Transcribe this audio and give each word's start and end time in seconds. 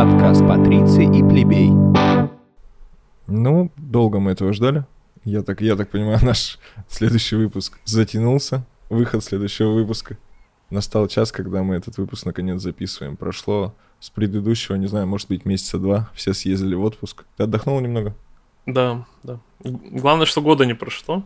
Подкаст 0.00 0.40
Патриции 0.48 1.04
и 1.04 1.22
Плебей. 1.22 1.68
Ну, 3.26 3.70
долго 3.76 4.18
мы 4.18 4.30
этого 4.30 4.54
ждали. 4.54 4.86
Я 5.24 5.42
так, 5.42 5.60
я 5.60 5.76
так 5.76 5.90
понимаю, 5.90 6.18
наш 6.22 6.58
следующий 6.88 7.36
выпуск 7.36 7.78
затянулся. 7.84 8.64
Выход 8.88 9.22
следующего 9.22 9.72
выпуска. 9.72 10.16
Настал 10.70 11.06
час, 11.06 11.32
когда 11.32 11.62
мы 11.62 11.74
этот 11.74 11.98
выпуск 11.98 12.24
наконец 12.24 12.62
записываем. 12.62 13.18
Прошло 13.18 13.74
с 13.98 14.08
предыдущего, 14.08 14.76
не 14.76 14.86
знаю, 14.86 15.06
может 15.06 15.28
быть, 15.28 15.44
месяца 15.44 15.76
два. 15.76 16.08
Все 16.14 16.32
съездили 16.32 16.74
в 16.74 16.82
отпуск. 16.82 17.24
Ты 17.36 17.42
отдохнул 17.42 17.78
немного? 17.78 18.14
Да, 18.64 19.04
да. 19.22 19.38
Главное, 19.62 20.24
что 20.24 20.40
года 20.40 20.64
не 20.64 20.72
прошло. 20.72 21.24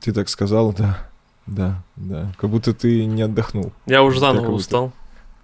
Ты 0.00 0.12
так 0.12 0.28
сказал, 0.28 0.74
да. 0.74 1.08
Да, 1.46 1.82
да. 1.96 2.30
Как 2.36 2.50
будто 2.50 2.74
ты 2.74 3.06
не 3.06 3.22
отдохнул. 3.22 3.72
Я 3.86 4.02
уже 4.02 4.20
заново 4.20 4.42
Как 4.42 4.50
будто. 4.50 4.60
устал 4.60 4.92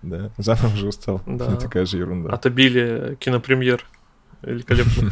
Да, 0.02 0.30
заново 0.38 0.72
уже 0.74 0.88
устал. 0.88 1.20
Да. 1.26 1.56
Такая 1.56 1.84
же 1.86 1.98
ерунда. 1.98 2.30
от 2.30 2.46
обилия 2.46 3.14
кинопремьер. 3.16 3.84
Великолепно. 4.42 5.08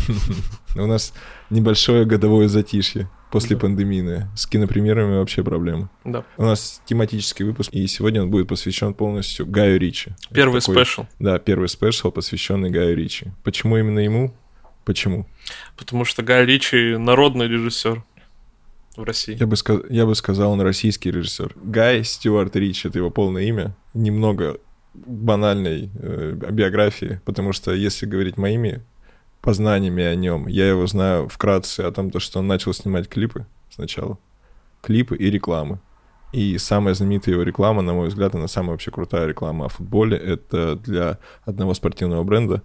У 0.75 0.87
нас 0.87 1.13
небольшое 1.51 2.05
годовое 2.05 2.49
затишье 2.49 3.09
после 3.31 3.55
Да. 3.55 3.61
пандемийное. 3.61 4.29
С 4.37 4.45
кинопремьерами 4.47 5.19
вообще 5.19 5.45
проблемы. 5.45 5.89
Да. 6.05 6.25
У 6.37 6.43
нас 6.43 6.83
тематический 6.87 7.45
выпуск, 7.45 7.73
и 7.73 7.87
сегодня 7.87 8.23
он 8.25 8.31
будет 8.31 8.49
посвящен 8.49 8.93
полностью 8.93 9.47
Гаю 9.47 9.79
Ричи. 9.79 10.13
Первый 10.35 10.61
такой- 10.61 10.75
special. 10.85 11.05
Да, 11.21 11.39
первый 11.39 11.69
special, 11.69 12.11
посвященный 12.11 12.71
Гаю 12.71 12.97
Ричи. 12.97 13.27
Почему 13.45 13.77
именно 13.79 14.01
ему? 14.01 14.35
Почему? 14.85 15.29
Потому 15.77 16.05
что 16.05 16.25
Гай 16.25 16.45
Ричи 16.45 16.97
народный 16.97 17.47
режиссер 17.47 18.03
в 18.97 19.03
России. 19.05 19.37
Я 19.39 19.47
бы, 19.47 19.55
ска- 19.55 19.87
я 19.91 20.07
бы 20.07 20.17
сказал, 20.17 20.51
он 20.51 20.61
российский 20.61 21.13
режиссер. 21.13 21.53
Гай 21.63 22.03
Стюарт 22.03 22.57
Ричи, 22.57 22.89
это 22.89 22.99
его 22.99 23.11
полное 23.11 23.45
имя. 23.45 23.77
Немного 23.95 24.59
банальной 24.95 25.91
э, 25.95 26.35
биографии, 26.51 27.21
потому 27.25 27.53
что 27.53 27.73
если 27.73 28.07
говорить 28.07 28.37
моими 28.37 28.83
познаниями 29.41 30.03
о 30.05 30.15
нем, 30.15 30.47
я 30.47 30.69
его 30.69 30.87
знаю 30.87 31.29
вкратце 31.29 31.81
о 31.81 31.93
том, 31.93 32.11
то, 32.11 32.21
что 32.21 32.41
он 32.41 32.47
начал 32.47 32.73
снимать 32.73 33.09
клипы 33.09 33.47
сначала. 33.71 34.19
Клипы 34.83 35.17
и 35.17 35.31
рекламы. 35.31 35.79
И 36.33 36.59
самая 36.59 36.95
знаменитая 36.95 37.35
его 37.35 37.43
реклама, 37.43 37.83
на 37.83 37.93
мой 37.93 38.09
взгляд, 38.09 38.35
она 38.35 38.47
самая 38.47 38.73
вообще 38.73 38.91
крутая 38.91 39.27
реклама 39.27 39.67
о 39.67 39.69
футболе. 39.69 40.17
Это 40.17 40.77
для 40.77 41.19
одного 41.45 41.75
спортивного 41.75 42.23
бренда 42.23 42.63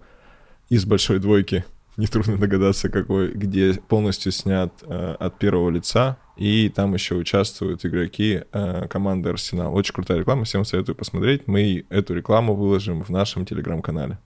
из 0.68 0.84
большой 0.84 1.18
двойки. 1.18 1.64
Нетрудно 1.98 2.36
догадаться, 2.36 2.90
какой, 2.90 3.32
где 3.32 3.72
полностью 3.74 4.30
снят 4.30 4.72
э, 4.82 5.16
от 5.18 5.38
первого 5.38 5.70
лица. 5.70 6.18
И 6.36 6.68
там 6.68 6.92
еще 6.92 7.14
участвуют 7.14 7.86
игроки 7.86 8.42
э, 8.52 8.86
команды 8.88 9.30
Арсенал. 9.30 9.74
Очень 9.74 9.94
крутая 9.94 10.18
реклама, 10.18 10.44
всем 10.44 10.66
советую 10.66 10.94
посмотреть. 10.94 11.46
Мы 11.46 11.86
эту 11.88 12.14
рекламу 12.14 12.54
выложим 12.54 13.02
в 13.02 13.08
нашем 13.08 13.46
телеграм-канале. 13.46 14.18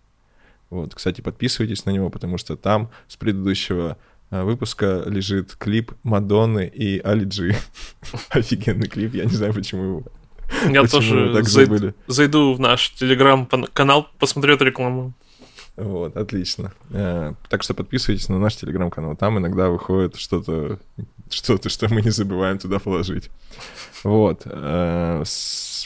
Вот, 0.71 0.95
кстати, 0.95 1.21
подписывайтесь 1.21 1.85
на 1.85 1.91
него, 1.91 2.11
потому 2.11 2.39
что 2.39 2.57
там 2.57 2.91
с 3.07 3.17
предыдущего 3.17 3.97
э, 4.33 4.43
выпуска 4.43 5.05
лежит 5.07 5.55
клип 5.55 5.93
Мадонны 6.03 6.67
и 6.67 6.99
Али 6.99 7.25
Джи. 7.25 7.55
Офигенный 8.31 8.89
клип, 8.89 9.15
я 9.15 9.25
не 9.27 9.33
знаю, 9.33 9.55
почему 9.55 9.83
его. 9.85 10.03
Я 10.69 10.83
почему 10.83 11.01
тоже 11.01 11.33
так 11.35 11.45
зайд- 11.45 11.67
забыли. 11.67 11.95
зайду 12.09 12.53
в 12.53 12.59
наш 12.59 12.91
телеграм-канал, 12.95 14.09
посмотрю 14.19 14.55
эту 14.55 14.65
рекламу. 14.65 15.15
Вот, 15.81 16.17
отлично. 16.17 16.73
Э, 16.91 17.33
Так 17.49 17.63
что 17.63 17.75
подписывайтесь 17.75 18.29
на 18.29 18.39
наш 18.39 18.57
телеграм-канал. 18.57 19.17
Там 19.17 19.39
иногда 19.39 19.71
выходит 19.71 20.17
что-то, 20.17 20.79
что-то, 21.31 21.69
что 21.71 21.89
мы 21.93 22.03
не 22.03 22.11
забываем 22.11 22.59
туда 22.59 22.79
положить. 22.79 23.31
Вот. 24.05 24.43
э, 24.45 25.25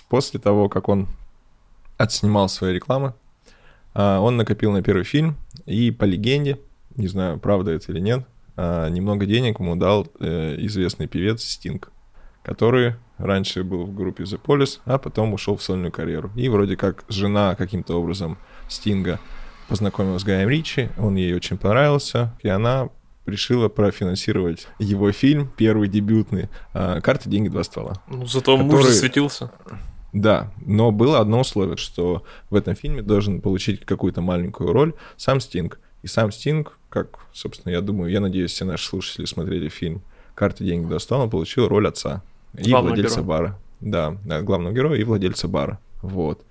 После 0.08 0.40
того, 0.40 0.68
как 0.68 0.88
он 0.88 1.06
отснимал 1.96 2.48
свои 2.48 2.74
рекламы, 2.74 3.14
а, 3.94 4.20
он 4.20 4.36
накопил 4.36 4.72
на 4.72 4.82
первый 4.82 5.04
фильм, 5.04 5.36
и 5.66 5.90
по 5.90 6.04
легенде, 6.04 6.58
не 6.96 7.08
знаю, 7.08 7.38
правда 7.38 7.70
это 7.70 7.90
или 7.92 8.00
нет, 8.00 8.26
немного 8.56 9.26
денег 9.26 9.58
ему 9.60 9.74
дал 9.76 10.06
э, 10.20 10.56
известный 10.66 11.08
певец 11.08 11.42
Стинг, 11.42 11.90
который 12.44 12.94
раньше 13.18 13.64
был 13.64 13.84
в 13.86 13.94
группе 13.94 14.24
The 14.24 14.40
Police, 14.40 14.80
а 14.84 14.98
потом 14.98 15.32
ушел 15.34 15.56
в 15.56 15.62
сольную 15.62 15.90
карьеру. 15.90 16.30
И 16.36 16.48
вроде 16.48 16.76
как 16.76 17.04
жена 17.08 17.54
каким-то 17.56 18.00
образом 18.00 18.36
Стинга 18.68 19.18
познакомилась 19.68 20.22
с 20.22 20.24
Гаем 20.24 20.48
Ричи, 20.48 20.88
он 20.98 21.16
ей 21.16 21.34
очень 21.34 21.56
понравился, 21.58 22.32
и 22.42 22.48
она 22.48 22.88
решила 23.26 23.68
профинансировать 23.68 24.68
его 24.78 25.10
фильм, 25.12 25.50
первый 25.56 25.88
дебютный, 25.88 26.48
а, 26.74 27.00
«Карты, 27.00 27.30
деньги, 27.30 27.48
два 27.48 27.64
ствола». 27.64 27.94
Ну, 28.08 28.26
зато 28.26 28.56
муж 28.56 28.80
Который- 28.80 28.92
засветился. 28.92 29.50
Да, 30.12 30.52
но 30.64 30.90
было 30.92 31.18
одно 31.20 31.40
условие, 31.40 31.76
что 31.76 32.22
в 32.50 32.54
этом 32.54 32.76
фильме 32.76 33.02
должен 33.02 33.40
получить 33.40 33.84
какую-то 33.84 34.20
маленькую 34.20 34.72
роль 34.72 34.94
сам 35.16 35.40
Стинг. 35.40 35.80
И 36.02 36.06
сам 36.06 36.30
Стинг, 36.30 36.78
как, 36.88 37.18
собственно, 37.32 37.72
я 37.72 37.80
думаю, 37.80 38.12
я 38.12 38.20
надеюсь, 38.20 38.52
все 38.52 38.64
наши 38.64 38.86
слушатели 38.86 39.24
смотрели 39.24 39.68
фильм 39.68 40.02
«Карты, 40.34 40.62
деньги, 40.64 40.86
достал», 40.86 41.22
он 41.22 41.30
получил 41.30 41.66
роль 41.66 41.88
отца 41.88 42.22
и 42.56 42.70
Главного 42.70 42.94
владельца 42.94 43.22
героя. 43.22 43.26
бара. 43.28 43.58
Да, 43.80 44.16
да, 44.24 44.42
главного 44.42 44.72
героя 44.72 44.98
и 45.00 45.04
владельца 45.04 45.48
бара. 45.48 45.78
Вот. 46.02 46.42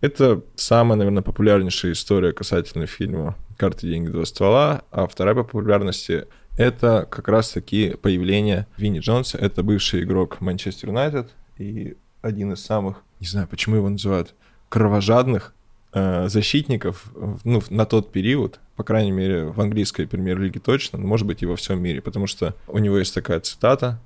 Это 0.00 0.42
самая, 0.54 0.96
наверное, 0.96 1.22
популярнейшая 1.22 1.92
история 1.92 2.32
касательно 2.32 2.86
фильма 2.86 3.36
«Карты, 3.56 3.88
деньги, 3.88 4.10
два 4.10 4.24
ствола», 4.24 4.82
а 4.92 5.08
вторая 5.08 5.34
по 5.34 5.42
популярности— 5.42 6.26
это 6.56 7.06
как 7.10 7.26
раз-таки 7.28 7.96
появление 8.00 8.68
Винни 8.76 9.00
Джонса. 9.00 9.38
Это 9.38 9.64
бывший 9.64 10.04
игрок 10.04 10.40
Манчестер 10.40 10.90
Юнайтед 10.90 11.30
и 11.58 11.96
один 12.22 12.52
из 12.52 12.64
самых, 12.64 13.02
не 13.18 13.26
знаю, 13.26 13.48
почему 13.48 13.76
его 13.76 13.88
называют, 13.88 14.34
кровожадных 14.68 15.52
э, 15.92 16.28
защитников 16.28 17.10
ну, 17.44 17.60
на 17.70 17.84
тот 17.84 18.12
период, 18.12 18.60
по 18.76 18.84
крайней 18.84 19.12
мере, 19.12 19.46
в 19.46 19.60
английской 19.60 20.06
премьер-лиге 20.06 20.60
точно, 20.60 20.98
но, 20.98 21.08
может 21.08 21.26
быть, 21.26 21.42
и 21.42 21.46
во 21.46 21.56
всем 21.56 21.82
мире, 21.82 22.00
потому 22.00 22.28
что 22.28 22.54
у 22.68 22.78
него 22.78 22.98
есть 22.98 23.14
такая 23.14 23.40
цитата 23.40 23.98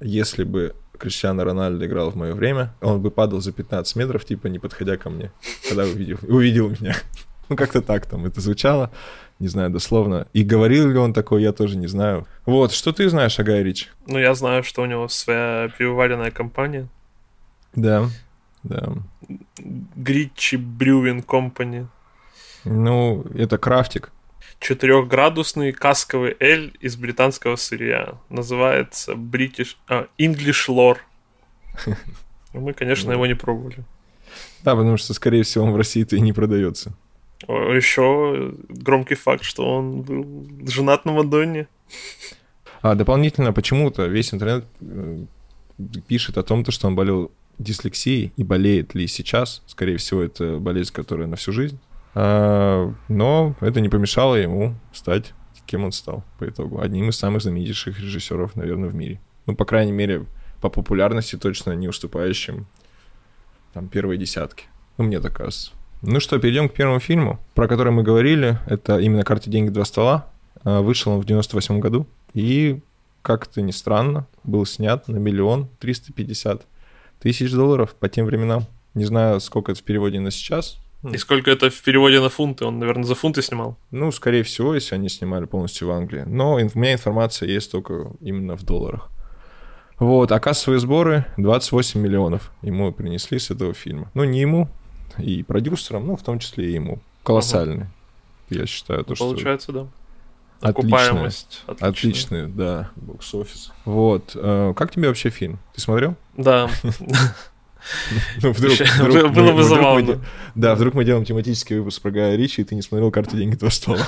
«Если 0.00 0.44
бы 0.44 0.74
Криштиано 0.98 1.44
Рональдо 1.44 1.86
играл 1.86 2.10
в 2.10 2.16
мое 2.16 2.34
время, 2.34 2.74
он 2.80 3.00
бы 3.00 3.10
падал 3.10 3.40
за 3.40 3.52
15 3.52 3.96
метров, 3.96 4.24
типа, 4.24 4.46
не 4.48 4.58
подходя 4.58 4.96
ко 4.96 5.10
мне, 5.10 5.30
когда 5.68 5.84
увидел, 5.84 6.18
увидел 6.22 6.70
меня». 6.70 6.94
Ну, 7.48 7.56
как-то 7.56 7.80
так 7.80 8.06
там 8.06 8.26
это 8.26 8.40
звучало, 8.40 8.90
не 9.38 9.48
знаю, 9.48 9.70
дословно. 9.70 10.26
И 10.32 10.42
говорил 10.42 10.90
ли 10.90 10.98
он 10.98 11.12
такое, 11.12 11.42
я 11.42 11.52
тоже 11.52 11.76
не 11.76 11.86
знаю. 11.86 12.26
Вот, 12.44 12.72
что 12.72 12.92
ты 12.92 13.08
знаешь 13.08 13.38
о 13.38 13.44
Гай 13.44 13.62
Ричи? 13.62 13.86
Ну, 14.06 14.18
я 14.18 14.34
знаю, 14.34 14.64
что 14.64 14.82
у 14.82 14.86
него 14.86 15.06
своя 15.08 15.68
пивоваренная 15.78 16.32
компания. 16.32 16.88
Да, 17.74 18.08
да. 18.64 18.94
Гричи 19.58 20.56
Брювин 20.56 21.22
Компани. 21.22 21.86
Ну, 22.64 23.24
это 23.34 23.58
крафтик. 23.58 24.10
Четырехградусный 24.60 25.72
касковый 25.72 26.36
эль 26.40 26.72
из 26.80 26.96
британского 26.96 27.56
сырья. 27.56 28.14
Называется 28.30 29.12
British... 29.12 29.76
а, 29.88 30.08
English 30.18 30.68
Lore. 30.68 30.98
Мы, 32.52 32.72
конечно, 32.72 33.12
его 33.12 33.26
не 33.26 33.34
пробовали. 33.34 33.84
Да, 34.62 34.74
потому 34.74 34.96
что, 34.96 35.14
скорее 35.14 35.42
всего, 35.42 35.64
он 35.64 35.72
в 35.72 35.76
России-то 35.76 36.16
и 36.16 36.20
не 36.20 36.32
продается. 36.32 36.94
Еще 37.46 38.54
громкий 38.68 39.14
факт, 39.14 39.44
что 39.44 39.76
он 39.76 40.02
был 40.02 40.48
женат 40.66 41.04
на 41.04 41.12
Мадонне. 41.12 41.68
А 42.80 42.94
дополнительно 42.94 43.52
почему-то 43.52 44.06
весь 44.06 44.32
интернет 44.32 44.64
э, 44.80 45.24
пишет 46.08 46.38
о 46.38 46.42
том, 46.42 46.64
то, 46.64 46.72
что 46.72 46.86
он 46.86 46.94
болел 46.94 47.30
дислексией 47.58 48.32
и 48.36 48.44
болеет 48.44 48.94
ли 48.94 49.06
сейчас. 49.06 49.62
Скорее 49.66 49.98
всего, 49.98 50.22
это 50.22 50.58
болезнь, 50.58 50.92
которая 50.92 51.26
на 51.26 51.36
всю 51.36 51.52
жизнь. 51.52 51.78
А, 52.18 52.92
но 53.08 53.54
это 53.60 53.80
не 53.80 53.88
помешало 53.88 54.34
ему 54.34 54.74
стать 54.92 55.34
кем 55.66 55.84
он 55.84 55.92
стал 55.92 56.24
по 56.38 56.48
итогу. 56.48 56.80
Одним 56.80 57.10
из 57.10 57.16
самых 57.16 57.42
знаменитейших 57.42 58.00
режиссеров, 58.00 58.56
наверное, 58.56 58.88
в 58.88 58.94
мире. 58.94 59.20
Ну, 59.44 59.54
по 59.54 59.64
крайней 59.64 59.92
мере, 59.92 60.24
по 60.60 60.70
популярности 60.70 61.36
точно 61.36 61.72
не 61.72 61.88
уступающим 61.88 62.66
там 63.74 63.88
первой 63.88 64.16
десятки. 64.16 64.66
Ну, 64.96 65.04
мне 65.04 65.20
так 65.20 65.36
кажется. 65.36 65.72
Ну 66.02 66.20
что, 66.20 66.38
перейдем 66.38 66.68
к 66.68 66.74
первому 66.74 67.00
фильму, 67.00 67.38
про 67.54 67.68
который 67.68 67.92
мы 67.92 68.02
говорили. 68.02 68.58
Это 68.66 68.98
именно 68.98 69.24
«Карты, 69.24 69.50
деньги, 69.50 69.70
два 69.70 69.84
ствола». 69.84 70.26
А, 70.62 70.80
Вышел 70.80 71.12
он 71.12 71.20
в 71.20 71.26
98 71.26 71.80
году. 71.80 72.06
И, 72.32 72.80
как 73.22 73.46
это 73.46 73.60
ни 73.60 73.72
странно, 73.72 74.26
был 74.44 74.64
снят 74.66 75.06
на 75.08 75.16
миллион 75.16 75.68
триста 75.80 76.12
пятьдесят 76.12 76.66
тысяч 77.18 77.50
долларов 77.52 77.94
по 77.94 78.08
тем 78.08 78.26
временам. 78.26 78.66
Не 78.94 79.04
знаю, 79.04 79.40
сколько 79.40 79.72
это 79.72 79.80
в 79.80 79.84
переводе 79.84 80.20
на 80.20 80.30
сейчас. 80.30 80.78
И 81.12 81.18
сколько 81.18 81.50
это 81.50 81.70
в 81.70 81.82
переводе 81.82 82.20
на 82.20 82.28
фунты? 82.28 82.64
Он, 82.64 82.78
наверное, 82.78 83.04
за 83.04 83.14
фунты 83.14 83.42
снимал. 83.42 83.76
Ну, 83.90 84.10
скорее 84.12 84.42
всего, 84.42 84.74
если 84.74 84.94
они 84.94 85.08
снимали 85.08 85.44
полностью 85.44 85.88
в 85.88 85.90
Англии. 85.92 86.24
Но 86.26 86.54
у 86.54 86.58
меня 86.58 86.92
информация 86.92 87.48
есть 87.48 87.70
только 87.70 88.10
именно 88.20 88.56
в 88.56 88.62
долларах. 88.64 89.10
Вот, 89.98 90.30
а 90.30 90.40
кассовые 90.40 90.78
сборы 90.78 91.24
28 91.38 92.00
миллионов 92.00 92.52
ему 92.62 92.92
принесли 92.92 93.38
с 93.38 93.50
этого 93.50 93.72
фильма. 93.72 94.10
Ну, 94.14 94.24
не 94.24 94.40
ему, 94.40 94.68
и 95.18 95.42
продюсерам, 95.42 96.06
ну, 96.06 96.16
в 96.16 96.22
том 96.22 96.38
числе 96.38 96.68
и 96.70 96.72
ему. 96.74 96.98
Колоссальный. 97.22 97.86
Я 98.50 98.66
считаю, 98.66 99.04
то, 99.04 99.14
что... 99.14 99.28
Получается, 99.28 99.72
да. 99.72 99.86
Отличная. 100.60 101.00
Окупаемость. 101.00 101.62
Отличная. 101.66 101.90
Отличный, 101.90 102.46
да, 102.46 102.90
бокс-офис. 102.96 103.72
Вот. 103.84 104.32
э, 104.34 104.72
Как 104.76 104.90
тебе 104.90 105.08
вообще 105.08 105.30
фильм? 105.30 105.58
Ты 105.74 105.80
смотрел? 105.80 106.14
Да. 106.36 106.70
Ну, 108.42 108.52
вдруг, 108.52 108.72
вдруг 109.00 109.32
было 109.32 109.52
бы 109.52 109.62
забавно. 109.62 110.20
Да, 110.54 110.74
вдруг 110.74 110.94
мы 110.94 111.04
делаем 111.04 111.24
тематический 111.24 111.78
выпуск 111.78 112.02
про 112.02 112.10
Гая 112.10 112.36
Ричи, 112.36 112.62
и 112.62 112.64
ты 112.64 112.74
не 112.74 112.82
смотрел 112.82 113.10
«Карту, 113.10 113.36
деньги, 113.36 113.54
два 113.56 113.70
ствола». 113.70 114.06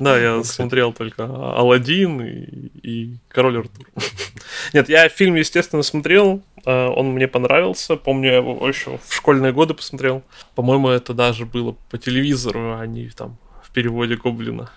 Да, 0.00 0.18
я 0.18 0.36
Ну, 0.36 0.44
смотрел 0.44 0.92
только 0.92 1.24
Алладин 1.24 2.20
и, 2.20 2.42
и 2.82 3.16
Король 3.28 3.58
Артур. 3.58 3.86
Нет, 4.72 4.88
я 4.88 5.08
фильм, 5.08 5.36
естественно, 5.36 5.82
смотрел. 5.84 6.42
э, 6.66 6.86
Он 6.88 7.12
мне 7.12 7.28
понравился. 7.28 7.94
Помню, 7.96 8.28
я 8.30 8.36
его 8.38 8.66
еще 8.68 8.98
в 9.06 9.14
школьные 9.14 9.52
годы 9.52 9.74
посмотрел. 9.74 10.24
По-моему, 10.56 10.88
это 10.88 11.14
даже 11.14 11.46
было 11.46 11.76
по 11.90 11.96
телевизору, 11.98 12.76
а 12.76 12.86
не 12.86 13.08
там 13.10 13.38
в 13.62 13.70
переводе 13.72 14.16
Гоблина. 14.16 14.68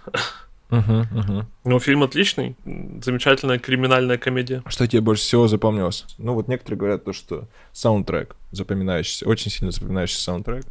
Мгм. 0.69 1.47
Но 1.63 1.79
фильм 1.79 2.03
отличный. 2.03 2.55
Замечательная 3.01 3.59
криминальная 3.59 4.17
комедия. 4.17 4.63
Что 4.67 4.87
тебе 4.87 5.01
больше 5.01 5.23
всего 5.23 5.47
запомнилось? 5.47 6.05
Ну, 6.17 6.33
вот 6.33 6.47
некоторые 6.47 6.77
говорят 6.79 7.03
то, 7.05 7.13
что 7.13 7.47
саундтрек 7.71 8.35
запоминающийся, 8.51 9.27
очень 9.27 9.51
сильно 9.51 9.71
запоминающийся 9.71 10.23
саундтрек. 10.23 10.65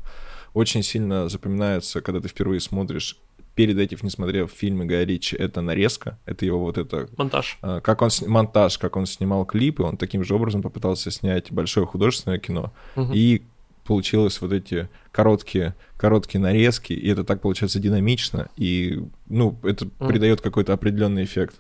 Очень 0.53 0.83
сильно 0.83 1.29
запоминается, 1.29 2.01
когда 2.01 2.21
ты 2.21 2.29
впервые 2.29 2.61
смотришь, 2.61 3.17
перед 3.55 3.79
этим 3.79 3.99
не 4.03 4.11
смотрев 4.11 4.51
фильмы 4.51 4.85
Гая 4.85 5.05
Ричи, 5.05 5.37
это 5.37 5.61
нарезка, 5.61 6.19
это 6.27 6.45
его 6.45 6.59
вот 6.59 6.77
это 6.77 7.09
Монтаж. 7.17 7.59
а, 7.63 7.81
как 7.81 8.03
он 8.03 8.11
монтаж, 8.27 8.79
как 8.79 8.97
он 8.97 9.07
снимал 9.07 9.45
клипы, 9.47 9.85
он 9.85 9.97
таким 9.97 10.25
же 10.25 10.35
образом 10.35 10.61
попытался 10.63 11.11
снять 11.13 11.53
большое 11.53 11.87
художественное 11.87 12.39
кино, 12.41 12.73
Мгм. 12.97 13.13
и 13.15 13.43
получилось 13.85 14.41
вот 14.41 14.53
эти 14.53 14.89
короткие, 15.13 15.75
короткие 15.97 16.41
нарезки, 16.41 16.93
и 16.93 17.09
это 17.11 17.25
так 17.25 17.41
получается 17.41 17.79
динамично, 17.79 18.49
и, 18.57 19.01
ну, 19.29 19.59
это 19.63 19.85
Мгм. 19.85 20.09
придает 20.09 20.41
какой-то 20.41 20.73
определенный 20.73 21.25
эффект. 21.25 21.57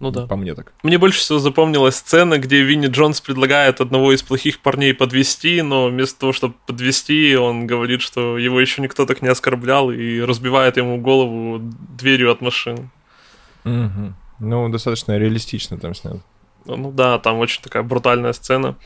Ну 0.00 0.10
да. 0.10 0.26
По 0.26 0.36
мне 0.36 0.54
так. 0.54 0.72
Мне 0.82 0.98
больше 0.98 1.20
всего 1.20 1.38
запомнилась 1.38 1.96
сцена, 1.96 2.38
где 2.38 2.62
Винни 2.62 2.86
Джонс 2.88 3.20
предлагает 3.20 3.80
одного 3.80 4.12
из 4.12 4.22
плохих 4.22 4.60
парней 4.60 4.94
подвести, 4.94 5.60
но 5.62 5.88
вместо 5.88 6.18
того, 6.18 6.32
чтобы 6.32 6.54
подвести, 6.66 7.36
он 7.36 7.66
говорит, 7.66 8.00
что 8.00 8.38
его 8.38 8.58
еще 8.60 8.80
никто 8.82 9.04
так 9.06 9.20
не 9.22 9.28
оскорблял 9.28 9.90
и 9.90 10.20
разбивает 10.20 10.78
ему 10.78 10.98
голову 11.00 11.58
дверью 11.60 12.32
от 12.32 12.40
машины. 12.40 12.90
Мгм. 13.64 14.16
Ну, 14.40 14.68
достаточно 14.70 15.18
реалистично 15.18 15.78
там 15.78 15.94
снят. 15.94 16.16
Ну 16.64 16.90
да, 16.90 17.18
там 17.18 17.38
очень 17.38 17.62
такая 17.62 17.82
брутальная 17.82 18.32
сцена. 18.32 18.76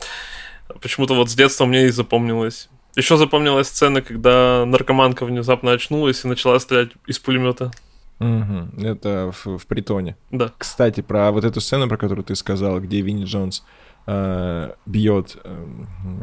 Почему-то 0.81 1.13
вот 1.15 1.29
с 1.29 1.35
детства 1.35 1.65
мне 1.65 1.85
и 1.85 1.89
запомнилось. 1.89 2.69
Еще 2.95 3.17
запомнилась 3.17 3.67
сцена, 3.67 4.01
когда 4.01 4.63
наркоманка 4.65 5.25
внезапно 5.25 5.71
очнулась 5.71 6.23
и 6.23 6.27
начала 6.27 6.59
стрелять 6.59 6.91
из 7.07 7.19
пулемета. 7.19 7.71
Мгм. 8.19 8.71
Это 8.81 9.31
в, 9.33 9.57
в 9.57 9.67
притоне. 9.67 10.15
Да. 10.31 10.51
Кстати, 10.57 11.01
про 11.01 11.31
вот 11.31 11.43
эту 11.43 11.59
сцену, 11.59 11.89
про 11.89 11.97
которую 11.97 12.23
ты 12.23 12.35
сказал, 12.35 12.79
где 12.79 13.01
Винни 13.01 13.25
Джонс 13.25 13.65
э, 14.07 14.71
бьет 14.85 15.35
э, 15.43 15.65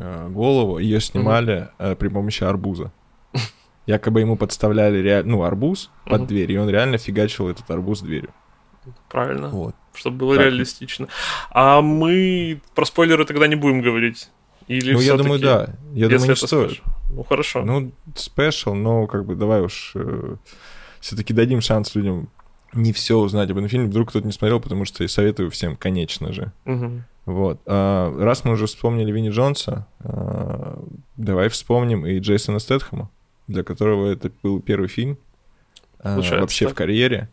э, 0.00 0.28
голову, 0.31 0.78
ее 0.78 1.00
снимали 1.00 1.69
э, 1.78 1.94
при 1.94 2.08
помощи 2.08 2.44
арбуза. 2.44 2.90
Якобы 3.87 4.20
ему 4.20 4.37
подставляли 4.37 4.98
реаль... 4.98 5.26
ну, 5.26 5.43
арбуз 5.43 5.90
под 6.06 6.20
Мгм. 6.20 6.26
дверь, 6.28 6.52
и 6.52 6.56
он 6.58 6.70
реально 6.70 6.96
фигачил 6.96 7.48
этот 7.48 7.70
арбуз 7.70 8.00
дверью. 8.00 8.31
Правильно. 9.10 9.48
Вот. 9.50 9.75
Чтобы 9.93 10.16
было 10.16 10.37
Так. 10.37 10.46
реалистично. 10.46 11.08
А 11.50 11.82
мы 11.82 12.62
про 12.75 12.87
спойлеры 12.87 13.26
тогда 13.26 13.46
не 13.46 13.55
будем 13.56 13.82
говорить. 13.82 14.31
Или 14.72 14.92
ну, 14.94 15.00
я 15.00 15.16
думаю, 15.16 15.40
да. 15.40 15.74
Я 15.92 16.08
думаю, 16.08 16.28
не 16.30 16.36
стоит. 16.36 16.72
special? 16.73 16.82
Ну, 17.10 17.22
хорошо. 17.24 17.64
Ну, 17.64 17.92
special, 18.14 18.75
но 18.74 19.06
как 19.06 19.26
бы 19.26 19.34
давай 19.34 19.60
уж 19.60 19.94
все-таки 21.00 21.34
дадим 21.34 21.60
шанс 21.60 21.94
людям 21.94 22.28
не 22.72 22.92
все 22.92 23.19
узнать 23.19 23.50
об 23.50 23.58
этом 23.58 23.69
фильме. 23.69 23.88
Вдруг 23.88 24.08
кто-то 24.10 24.26
не 24.26 24.32
смотрел, 24.32 24.60
потому 24.60 24.84
что 24.84 25.02
я 25.02 25.08
советую 25.08 25.50
всем, 25.50 25.76
конечно 25.76 26.32
же. 26.32 26.52
Мгм. 26.64 27.04
Вот. 27.26 27.60
А, 27.66 28.14
раз 28.19 28.44
мы 28.44 28.52
уже 28.52 28.66
вспомнили 28.66 29.12
Винни 29.12 29.30
Джонса, 29.30 29.86
а, 30.00 30.82
давай 31.16 31.48
вспомним 31.48 32.06
и 32.06 32.19
Джейсона 32.19 32.58
Стэтхэма, 32.58 33.10
для 33.46 33.62
которого 33.62 34.10
это 34.10 34.30
был 34.42 34.60
первый 34.60 34.88
фильм 34.88 35.19
а, 36.00 36.20
вообще 36.20 36.66
в 36.66 36.74
карьере. 36.74 37.28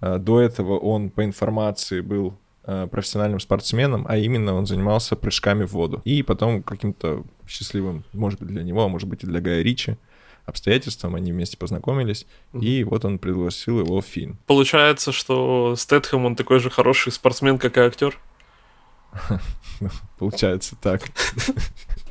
А, 0.00 0.18
До 0.18 0.40
этого 0.40 0.78
он, 0.78 1.10
по 1.10 1.24
информации, 1.24 2.00
был 2.00 2.34
профессиональным 2.62 3.40
спортсменом, 3.40 4.06
а 4.08 4.16
именно 4.16 4.54
он 4.54 4.66
занимался 4.66 5.16
прыжками 5.16 5.64
в 5.64 5.72
воду. 5.72 6.02
И 6.04 6.22
потом 6.22 6.62
каким-то 6.62 7.24
счастливым, 7.48 8.04
может 8.12 8.38
быть, 8.40 8.48
для 8.48 8.62
него, 8.62 8.84
а 8.84 8.88
может 8.88 9.08
быть, 9.08 9.24
и 9.24 9.26
для 9.26 9.40
Гая 9.40 9.62
Ричи, 9.62 9.96
обстоятельствам 10.46 11.14
они 11.14 11.32
вместе 11.32 11.56
познакомились, 11.56 12.26
Мгм. 12.52 12.62
и 12.64 12.84
вот 12.84 13.04
он 13.04 13.18
пригласил 13.18 13.80
его 13.80 14.00
в 14.00 14.04
фильм. 14.06 14.38
Получается, 14.46 15.12
что 15.12 15.74
Стэтхэм, 15.76 16.24
он 16.26 16.36
такой 16.36 16.58
же 16.60 16.70
хороший 16.70 17.12
спортсмен, 17.12 17.58
как 17.58 17.76
и 17.76 17.80
актер. 17.80 18.18
Получается 20.18 20.76
так. 20.80 21.02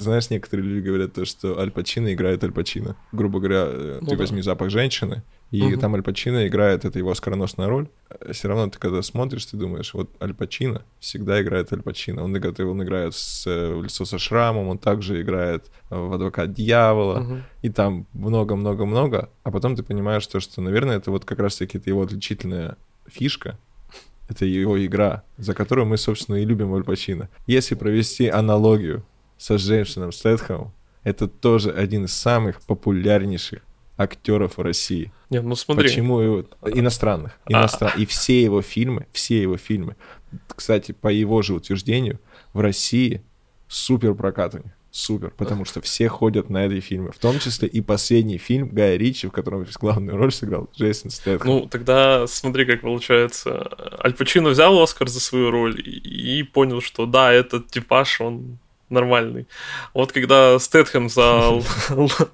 Знаешь, 0.00 0.30
некоторые 0.30 0.66
люди 0.68 0.86
говорят 0.86 1.12
то, 1.12 1.24
что 1.24 1.58
Аль 1.58 1.70
Пачино 1.70 2.12
играет 2.12 2.42
Аль 2.42 2.52
Пачино. 2.52 2.96
Грубо 3.12 3.38
говоря, 3.38 3.64
э, 3.68 3.98
Ну 4.00 4.06
ты 4.08 4.16
да. 4.16 4.20
возьми 4.22 4.42
запах 4.42 4.70
женщины, 4.70 5.22
и 5.50 5.62
Мгм. 5.62 5.80
там 5.80 5.94
Аль 5.94 6.02
Пачино 6.02 6.46
играет, 6.46 6.84
это 6.84 6.98
его 6.98 7.10
оскароносная 7.10 7.68
роль. 7.68 7.88
Все 8.32 8.48
равно 8.48 8.68
ты 8.68 8.78
когда 8.78 9.02
смотришь, 9.02 9.46
ты 9.46 9.56
думаешь, 9.56 9.92
вот 9.94 10.10
Аль 10.22 10.32
Пачино 10.34 10.82
всегда 11.00 11.40
играет 11.42 11.72
Аль 11.72 11.82
Пачино. 11.82 12.24
Он 12.24 12.36
играет, 12.36 12.60
он 12.60 12.82
играет 12.82 13.14
с, 13.14 13.46
э, 13.46 13.74
в 13.74 13.82
лицо 13.84 14.04
со 14.04 14.18
шрамом, 14.18 14.68
он 14.68 14.78
также 14.78 15.20
играет 15.20 15.66
э, 15.90 15.96
в 15.98 16.12
адвокат 16.12 16.52
дьявола, 16.54 17.20
Мгм. 17.20 17.42
и 17.62 17.68
там 17.68 18.06
много-много-много, 18.14 19.28
а 19.42 19.50
потом 19.50 19.76
ты 19.76 19.82
понимаешь 19.82 20.26
то, 20.26 20.40
что, 20.40 20.60
наверное, 20.62 20.96
это 20.96 21.10
вот 21.10 21.24
как 21.24 21.38
раз-таки 21.40 21.78
это 21.78 21.90
его 21.90 22.02
отличительная 22.02 22.76
фишка, 23.06 23.58
это 24.28 24.44
его 24.44 24.82
игра, 24.86 25.24
за 25.38 25.54
которую 25.54 25.86
мы, 25.86 25.96
собственно, 25.96 26.36
и 26.36 26.44
любим 26.44 26.72
Аль 26.72 26.84
Пачино. 26.84 27.28
Если 27.48 27.74
провести 27.74 28.28
аналогию 28.28 29.02
со 29.40 29.56
Джеймсоном 29.56 30.12
Стэтхэмом, 30.12 30.70
это 31.02 31.26
тоже 31.26 31.70
один 31.70 32.04
из 32.04 32.12
самых 32.12 32.60
популярнейших 32.60 33.60
актеров 33.96 34.58
в 34.58 34.62
России. 34.62 35.12
Не, 35.30 35.40
ну 35.40 35.56
смотри. 35.56 35.88
Почему 35.88 36.20
его... 36.20 36.44
Иностранных. 36.66 37.32
А. 37.46 37.52
иностран- 37.52 37.96
И 37.96 38.04
все 38.04 38.42
его 38.42 38.60
фильмы, 38.60 39.06
все 39.12 39.40
его 39.40 39.56
фильмы, 39.56 39.96
кстати, 40.46 40.92
по 40.92 41.08
его 41.08 41.40
же 41.40 41.54
утверждению, 41.54 42.20
в 42.52 42.60
России 42.60 43.22
супер 43.66 44.14
прокатывание. 44.14 44.74
Супер, 44.90 45.32
потому 45.36 45.64
что 45.64 45.80
все 45.80 46.08
ходят 46.08 46.50
на 46.50 46.66
эти 46.66 46.80
фильмы. 46.80 47.12
В 47.12 47.18
том 47.18 47.38
числе 47.38 47.68
и 47.68 47.80
последний 47.80 48.38
фильм 48.38 48.68
Гая 48.68 48.96
Ричи, 48.96 49.28
в 49.28 49.30
котором 49.30 49.64
главную 49.80 50.18
роль 50.18 50.32
сыграл 50.32 50.68
Джейсон 50.76 51.10
Стэтхэм. 51.10 51.48
Ну, 51.48 51.66
тогда 51.66 52.26
смотри, 52.26 52.66
как 52.66 52.80
получается. 52.82 53.70
Аль 54.04 54.14
Пачино 54.14 54.50
взял 54.50 54.78
Оскар 54.82 55.08
за 55.08 55.20
свою 55.20 55.50
роль 55.50 55.80
и 55.80 56.42
понял, 56.42 56.82
что 56.82 57.06
да, 57.06 57.32
этот 57.32 57.68
типаж, 57.68 58.20
он 58.20 58.58
нормальный. 58.90 59.46
Вот 59.94 60.12
когда 60.12 60.58
Стэтхэм 60.58 61.08
за 61.08 61.60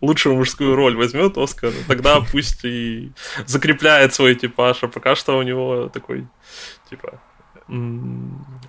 лучшую 0.00 0.37
мужскую 0.37 0.75
роль 0.75 0.97
возьмет 0.97 1.37
Оскар, 1.38 1.73
тогда 1.87 2.21
пусть 2.21 2.64
и 2.64 3.12
закрепляет 3.47 4.14
свой 4.14 4.35
типаж, 4.35 4.83
а 4.83 4.88
пока 4.88 5.14
что 5.14 5.38
у 5.38 5.42
него 5.42 5.88
такой, 5.88 6.26
типа, 6.90 7.21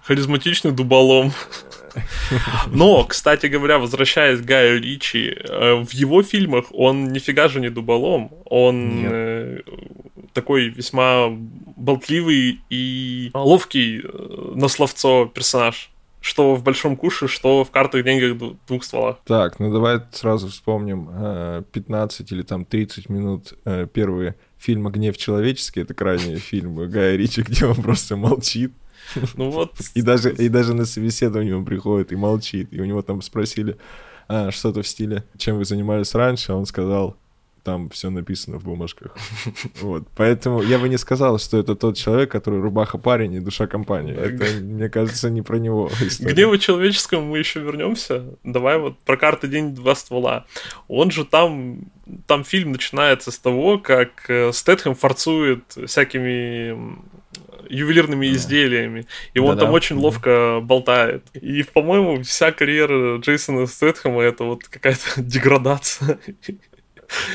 харизматичный 0.04 0.72
дуболом. 0.72 1.32
Но, 2.68 3.04
кстати 3.06 3.48
говоря, 3.48 3.80
возвращаясь 3.80 4.40
к 4.40 4.46
Гаю 4.46 4.82
Ричи, 4.82 5.36
э, 5.36 5.76
в 5.84 5.92
его 5.94 6.22
фильмах 6.24 6.66
он 6.72 7.08
нифига 7.08 7.48
же 7.48 7.60
не 7.60 7.70
дуболом, 7.70 8.32
он 8.46 9.02
Нет. 9.02 9.12
э, 9.12 9.62
такой 10.34 10.70
весьма 10.70 11.30
болтливый 11.76 12.60
и 12.70 13.32
ловкий 13.34 14.02
э, 14.04 14.52
на 14.56 14.68
словцо 14.68 15.26
персонаж. 15.26 15.90
Что 16.28 16.56
в 16.56 16.62
большом 16.64 16.98
куше, 16.98 17.30
что 17.30 17.64
в 17.64 17.72
картах 17.72 18.04
деньгах 18.04 18.58
двух 18.68 18.84
стволах. 18.84 19.20
Так, 19.24 19.62
ну 19.62 19.72
давай 19.72 20.02
сразу 20.12 20.50
вспомним 20.50 21.10
э, 21.10 21.64
15 21.72 22.30
или 22.34 22.42
там 22.42 22.66
30 22.66 23.08
минут 23.08 23.54
э, 23.64 23.88
первые 23.88 24.36
фильма 24.58 24.90
«Гнев 24.90 25.16
человеческий». 25.16 25.80
Это 25.80 25.94
крайние 25.94 26.36
фильмы 26.36 26.88
Гая 26.88 27.16
Ричи, 27.16 27.44
где 27.44 27.66
он 27.66 27.76
просто 27.76 28.18
молчит. 28.18 28.74
Ну 29.36 29.52
вот. 29.52 29.72
И 29.94 30.02
даже, 30.02 30.34
и 30.34 30.50
даже 30.50 30.74
на 30.74 30.86
собеседование 30.86 31.56
он 31.56 31.64
приходит 31.64 32.12
и 32.12 32.18
молчит. 32.18 32.74
И 32.74 32.82
у 32.82 32.84
него 32.84 33.02
там 33.02 33.22
спросили 33.22 33.78
а, 34.28 34.52
что-то 34.52 34.82
в 34.82 34.88
стиле, 34.88 35.24
чем 35.38 35.56
вы 35.56 35.64
занимались 35.64 36.14
раньше, 36.14 36.52
а 36.52 36.56
он 36.56 36.66
сказал, 36.66 37.16
там 37.68 37.90
все 37.90 38.10
написано 38.10 38.58
в 38.60 38.64
бумажках. 38.64 39.12
Вот. 39.82 40.04
Поэтому 40.16 40.62
я 40.64 40.80
бы 40.80 40.88
не 40.90 40.98
сказал, 40.98 41.38
что 41.40 41.58
это 41.58 41.76
тот 41.76 41.98
человек, 41.98 42.32
который 42.32 42.62
рубаха 42.62 42.98
парень 42.98 43.34
и 43.34 43.40
душа 43.42 43.68
компании. 43.68 44.16
Это, 44.16 44.46
мне 44.64 44.90
кажется, 44.90 45.30
не 45.30 45.42
про 45.42 45.58
него 45.60 45.88
К 45.90 46.02
история. 46.08 46.34
гневу 46.34 46.58
человеческому 46.58 47.26
мы 47.32 47.40
еще 47.40 47.60
вернемся. 47.60 48.24
Давай 48.44 48.78
вот 48.78 48.98
про 49.06 49.18
карты 49.18 49.48
день 49.48 49.76
два 49.76 49.96
ствола. 49.96 50.46
Он 50.88 51.12
же 51.12 51.26
там, 51.26 51.80
там 52.26 52.44
фильм 52.46 52.72
начинается 52.72 53.32
с 53.32 53.38
того, 53.40 53.80
как 53.80 54.30
э, 54.30 54.52
Стэтхэм 54.54 54.96
форцует 54.96 55.64
всякими 55.88 56.74
ювелирными 57.70 58.28
изделиями. 58.28 59.06
И 59.36 59.40
он 59.40 59.50
Да-да. 59.56 59.66
там 59.66 59.74
очень 59.74 59.96
Мгм. 59.98 60.06
ловко 60.06 60.60
болтает. 60.64 61.24
И, 61.34 61.64
по-моему, 61.64 62.24
вся 62.24 62.52
карьера 62.54 63.18
Джейсона 63.18 63.68
Стэтхэма 63.68 64.22
это 64.24 64.46
вот 64.46 64.64
какая-то 64.64 65.02
деградация. 65.22 66.18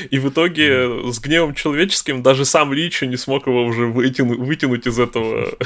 И 0.09 0.19
в 0.19 0.29
итоге 0.29 1.11
с 1.11 1.19
гневом 1.19 1.55
человеческим 1.55 2.23
даже 2.23 2.45
сам 2.45 2.73
Ричи 2.73 3.07
не 3.07 3.17
смог 3.17 3.47
его 3.47 3.65
уже 3.65 3.83
вытяну- 3.83 4.37
вытянуть 4.37 4.87
из 4.87 4.99
этого 4.99 5.57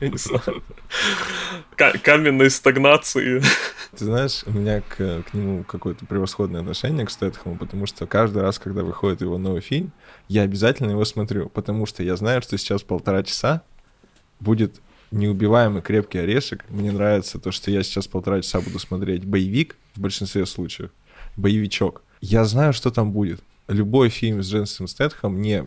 я 0.00 0.08
не 0.08 0.18
знаю, 0.18 0.62
каменной 1.76 2.50
стагнации. 2.50 3.42
Ты 3.96 4.04
знаешь, 4.04 4.42
у 4.46 4.52
меня 4.52 4.80
к, 4.80 4.96
к 4.96 5.34
нему 5.34 5.64
какое-то 5.64 6.06
превосходное 6.06 6.60
отношение 6.60 7.06
к 7.06 7.10
Стэтхэму, 7.10 7.56
потому 7.56 7.86
что 7.86 8.06
каждый 8.06 8.42
раз, 8.42 8.58
когда 8.58 8.82
выходит 8.82 9.22
его 9.22 9.38
новый 9.38 9.60
фильм, 9.60 9.92
я 10.28 10.42
обязательно 10.42 10.90
его 10.90 11.04
смотрю, 11.04 11.48
потому 11.48 11.86
что 11.86 12.02
я 12.02 12.16
знаю, 12.16 12.42
что 12.42 12.56
сейчас 12.58 12.82
полтора 12.82 13.22
часа 13.22 13.62
будет 14.40 14.80
неубиваемый 15.10 15.82
крепкий 15.82 16.18
орешек. 16.18 16.64
Мне 16.68 16.92
нравится 16.92 17.38
то, 17.38 17.50
что 17.50 17.70
я 17.70 17.82
сейчас 17.82 18.06
полтора 18.06 18.42
часа 18.42 18.60
буду 18.60 18.78
смотреть 18.78 19.24
боевик 19.24 19.76
в 19.94 20.00
большинстве 20.00 20.46
случаев, 20.46 20.90
боевичок. 21.36 22.02
Я 22.20 22.44
знаю, 22.44 22.72
что 22.72 22.90
там 22.90 23.12
будет 23.12 23.40
любой 23.68 24.08
фильм 24.08 24.42
с 24.42 24.50
Дженсом 24.50 24.88
Стэтхэм, 24.88 25.40
не, 25.40 25.64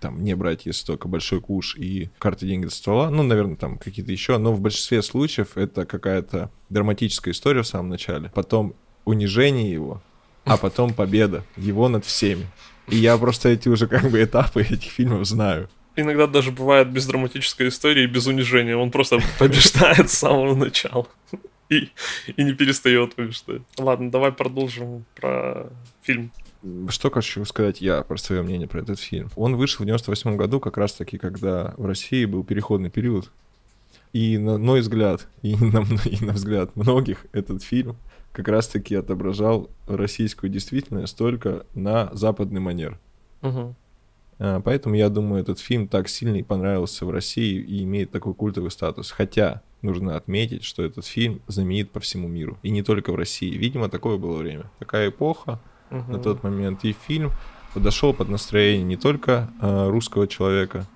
там, 0.00 0.22
не 0.22 0.34
брать, 0.34 0.66
если 0.66 0.84
только 0.84 1.08
«Большой 1.08 1.40
куш» 1.40 1.76
и 1.76 2.10
«Карты, 2.18 2.46
деньги 2.46 2.64
до 2.66 2.72
ствола», 2.72 3.10
ну, 3.10 3.22
наверное, 3.22 3.56
там 3.56 3.78
какие-то 3.78 4.10
еще, 4.12 4.36
но 4.38 4.52
в 4.52 4.60
большинстве 4.60 5.02
случаев 5.02 5.56
это 5.56 5.86
какая-то 5.86 6.50
драматическая 6.70 7.32
история 7.32 7.62
в 7.62 7.68
самом 7.68 7.88
начале, 7.88 8.30
потом 8.34 8.74
унижение 9.04 9.70
его, 9.70 10.02
а 10.44 10.56
потом 10.56 10.92
победа 10.92 11.44
его 11.56 11.88
над 11.88 12.04
всеми. 12.04 12.46
И 12.88 12.96
я 12.96 13.16
просто 13.16 13.48
эти 13.48 13.68
уже 13.68 13.86
как 13.86 14.10
бы 14.10 14.22
этапы 14.22 14.62
этих 14.62 14.90
фильмов 14.90 15.26
знаю. 15.26 15.68
Иногда 15.94 16.26
даже 16.26 16.50
бывает 16.50 16.90
без 16.90 17.06
драматической 17.06 17.68
истории, 17.68 18.06
без 18.06 18.26
унижения. 18.26 18.76
Он 18.76 18.90
просто 18.90 19.20
побеждает 19.38 20.10
с 20.10 20.18
самого 20.18 20.54
начала. 20.54 21.06
И, 21.72 21.90
и 22.36 22.44
не 22.44 22.52
перестает 22.52 23.14
побеждать. 23.14 23.62
Ладно, 23.78 24.10
давай 24.10 24.32
продолжим 24.32 25.04
про 25.14 25.70
фильм. 26.02 26.30
Что 26.88 27.10
хочу 27.10 27.44
сказать 27.44 27.80
я 27.80 28.02
про 28.02 28.16
свое 28.16 28.42
мнение 28.42 28.68
про 28.68 28.80
этот 28.80 29.00
фильм. 29.00 29.30
Он 29.36 29.56
вышел 29.56 29.82
в 29.82 29.86
98 29.86 30.36
году, 30.36 30.60
как 30.60 30.76
раз-таки, 30.76 31.18
когда 31.18 31.74
в 31.76 31.86
России 31.86 32.24
был 32.24 32.44
переходный 32.44 32.90
период. 32.90 33.30
И 34.12 34.36
на 34.38 34.58
мой 34.58 34.80
взгляд, 34.80 35.26
и 35.42 35.56
на, 35.56 35.84
и 36.04 36.24
на 36.24 36.32
взгляд 36.32 36.76
многих, 36.76 37.26
этот 37.32 37.62
фильм 37.62 37.96
как 38.32 38.48
раз-таки 38.48 38.94
отображал 38.94 39.70
российскую 39.86 40.50
действительность 40.50 41.16
только 41.16 41.66
на 41.74 42.10
западный 42.12 42.60
манер. 42.60 42.98
Угу. 43.42 43.74
Поэтому 44.64 44.94
я 44.94 45.08
думаю, 45.08 45.42
этот 45.42 45.58
фильм 45.60 45.86
так 45.88 46.08
сильно 46.08 46.36
и 46.36 46.42
понравился 46.42 47.06
в 47.06 47.10
России 47.10 47.60
и 47.60 47.84
имеет 47.84 48.10
такой 48.10 48.34
культовый 48.34 48.70
статус. 48.70 49.10
Хотя 49.10 49.62
нужно 49.82 50.16
отметить, 50.16 50.64
что 50.64 50.82
этот 50.82 51.06
фильм 51.06 51.42
знаменит 51.46 51.90
по 51.90 52.00
всему 52.00 52.28
миру. 52.28 52.58
И 52.62 52.70
не 52.70 52.82
только 52.82 53.12
в 53.12 53.16
России. 53.16 53.50
Видимо, 53.50 53.88
такое 53.88 54.16
было 54.16 54.38
время. 54.38 54.70
Такая 54.78 55.10
эпоха 55.10 55.60
угу. 55.90 56.12
на 56.12 56.18
тот 56.18 56.42
момент. 56.42 56.84
И 56.84 56.92
фильм 56.92 57.30
подошел 57.74 58.14
под 58.14 58.28
настроение 58.28 58.84
не 58.84 58.96
только 58.96 59.50
э, 59.60 59.88
русского 59.88 60.28
человека, 60.28 60.86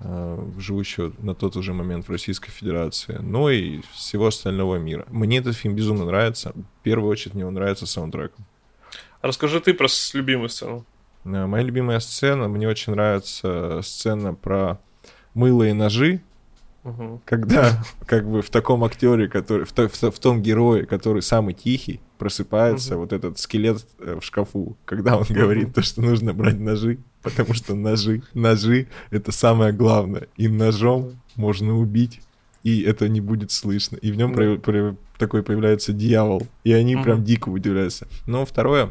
э, 0.00 0.50
живущего 0.58 1.12
на 1.18 1.34
тот 1.34 1.56
уже 1.56 1.72
момент 1.72 2.08
в 2.08 2.10
Российской 2.10 2.50
Федерации, 2.50 3.18
но 3.20 3.50
и 3.50 3.80
всего 3.92 4.26
остального 4.26 4.76
мира. 4.76 5.06
Мне 5.08 5.38
этот 5.38 5.56
фильм 5.56 5.74
безумно 5.74 6.04
нравится. 6.04 6.52
В 6.52 6.82
первую 6.82 7.10
очередь 7.10 7.34
мне 7.34 7.46
он 7.46 7.54
нравится 7.54 7.86
саундтреком. 7.86 8.44
Расскажи 9.22 9.60
ты 9.60 9.72
про 9.72 9.88
любимую 10.12 10.48
сцену. 10.48 10.84
Э, 11.24 11.46
моя 11.46 11.64
любимая 11.64 12.00
сцена, 12.00 12.48
мне 12.48 12.68
очень 12.68 12.92
нравится 12.92 13.80
сцена 13.82 14.34
про 14.34 14.80
мыло 15.34 15.64
и 15.64 15.72
ножи, 15.72 16.20
Угу. 16.84 17.22
Когда 17.24 17.82
как 18.06 18.28
бы 18.28 18.42
в 18.42 18.50
таком 18.50 18.84
актере, 18.84 19.28
который 19.28 19.64
в, 19.64 19.72
то, 19.72 19.88
в, 19.88 20.02
в 20.02 20.18
том 20.18 20.42
герое, 20.42 20.84
который 20.84 21.22
самый 21.22 21.54
тихий, 21.54 22.00
просыпается 22.18 22.94
угу. 22.94 23.02
вот 23.02 23.12
этот 23.12 23.38
скелет 23.38 23.84
э, 23.98 24.18
в 24.20 24.24
шкафу, 24.24 24.76
когда 24.84 25.16
он 25.16 25.24
говорит 25.28 25.74
то, 25.74 25.82
что 25.82 26.02
нужно 26.02 26.34
брать 26.34 26.60
ножи, 26.60 26.98
потому 27.22 27.54
что 27.54 27.74
ножи, 27.74 28.22
ножи 28.34 28.88
это 29.10 29.32
самое 29.32 29.72
главное, 29.72 30.28
и 30.36 30.46
ножом 30.46 31.20
можно 31.36 31.76
убить, 31.76 32.20
и 32.62 32.82
это 32.82 33.08
не 33.08 33.20
будет 33.20 33.50
слышно, 33.50 33.96
и 33.96 34.12
в 34.12 34.16
нем 34.16 34.34
про, 34.34 34.56
про, 34.56 34.96
такой 35.18 35.42
появляется 35.42 35.92
дьявол, 35.92 36.46
и 36.64 36.72
они 36.72 36.96
угу. 36.96 37.04
прям 37.04 37.24
дико 37.24 37.48
удивляются. 37.48 38.06
Но 38.26 38.44
второе, 38.44 38.90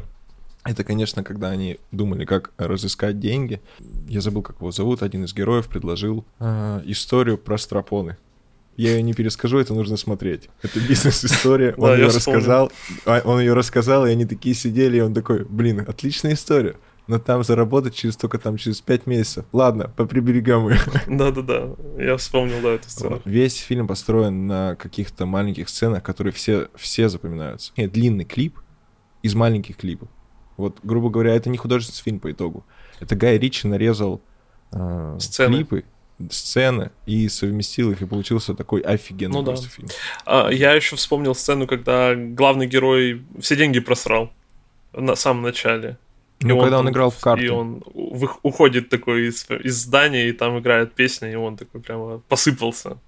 это, 0.64 0.82
конечно, 0.82 1.22
когда 1.22 1.50
они 1.50 1.78
думали, 1.92 2.24
как 2.24 2.52
разыскать 2.56 3.20
деньги. 3.20 3.60
Я 4.08 4.20
забыл, 4.20 4.42
как 4.42 4.56
его 4.56 4.70
зовут. 4.70 5.02
Один 5.02 5.24
из 5.24 5.34
героев 5.34 5.68
предложил 5.68 6.24
э, 6.40 6.80
историю 6.86 7.36
про 7.38 7.58
стропоны. 7.58 8.16
Я 8.76 8.96
ее 8.96 9.02
не 9.02 9.14
перескажу, 9.14 9.58
это 9.58 9.74
нужно 9.74 9.96
смотреть. 9.96 10.48
Это 10.62 10.80
бизнес-история. 10.80 11.74
Он 11.78 11.94
ее 11.94 12.06
рассказал. 12.06 12.72
А, 13.04 13.20
он 13.24 13.38
ее 13.38 13.54
рассказал, 13.54 14.04
и 14.06 14.10
они 14.10 14.24
такие 14.24 14.54
сидели, 14.54 14.96
и 14.96 15.00
он 15.00 15.14
такой, 15.14 15.44
блин, 15.44 15.84
отличная 15.86 16.34
история. 16.34 16.74
Но 17.06 17.18
там 17.18 17.44
заработать 17.44 17.94
через 17.94 18.16
только 18.16 18.38
там 18.38 18.56
через 18.56 18.80
пять 18.80 19.06
месяцев. 19.06 19.44
Ладно, 19.52 19.92
поприберегам 19.94 20.70
ее. 20.70 20.80
Да-да-да, 21.06 21.74
я 22.02 22.16
вспомнил, 22.16 22.60
да, 22.62 22.70
эту 22.70 22.88
сцену. 22.88 23.20
Весь 23.24 23.58
фильм 23.58 23.86
построен 23.86 24.46
на 24.46 24.74
каких-то 24.74 25.26
маленьких 25.26 25.68
сценах, 25.68 26.02
которые 26.02 26.32
все, 26.32 26.68
все 26.74 27.08
запоминаются. 27.08 27.72
Нет, 27.76 27.92
длинный 27.92 28.24
клип 28.24 28.58
из 29.22 29.34
маленьких 29.34 29.76
клипов. 29.76 30.08
Вот, 30.56 30.78
грубо 30.82 31.10
говоря, 31.10 31.34
это 31.34 31.50
не 31.50 31.58
художественный 31.58 32.04
фильм 32.04 32.20
по 32.20 32.30
итогу. 32.30 32.64
Это 33.00 33.16
Гай 33.16 33.38
Ричи 33.38 33.66
нарезал 33.66 34.20
э, 34.72 35.16
сцены. 35.20 35.56
клипы, 35.56 35.84
сцены 36.30 36.90
и 37.06 37.28
совместил 37.28 37.90
их, 37.90 38.02
и 38.02 38.06
получился 38.06 38.54
такой 38.54 38.80
офигенный 38.80 39.34
ну, 39.34 39.42
да. 39.42 39.56
фильм. 39.56 39.88
А, 40.24 40.48
я 40.48 40.72
еще 40.72 40.96
вспомнил 40.96 41.34
сцену, 41.34 41.66
когда 41.66 42.14
главный 42.14 42.66
герой 42.66 43.24
все 43.40 43.56
деньги 43.56 43.80
просрал 43.80 44.32
на 44.92 45.16
самом 45.16 45.42
начале. 45.42 45.98
Ну, 46.40 46.60
когда 46.60 46.78
он, 46.78 46.86
он 46.86 46.92
играл 46.92 47.10
в 47.10 47.18
карты. 47.20 47.46
И 47.46 47.48
он 47.48 47.82
уходит 48.42 48.90
такой 48.90 49.28
из, 49.28 49.46
из 49.48 49.82
здания, 49.82 50.28
и 50.28 50.32
там 50.32 50.58
играет 50.58 50.92
песня, 50.92 51.32
и 51.32 51.36
он 51.36 51.56
такой 51.56 51.80
прямо 51.80 52.18
посыпался. 52.28 52.98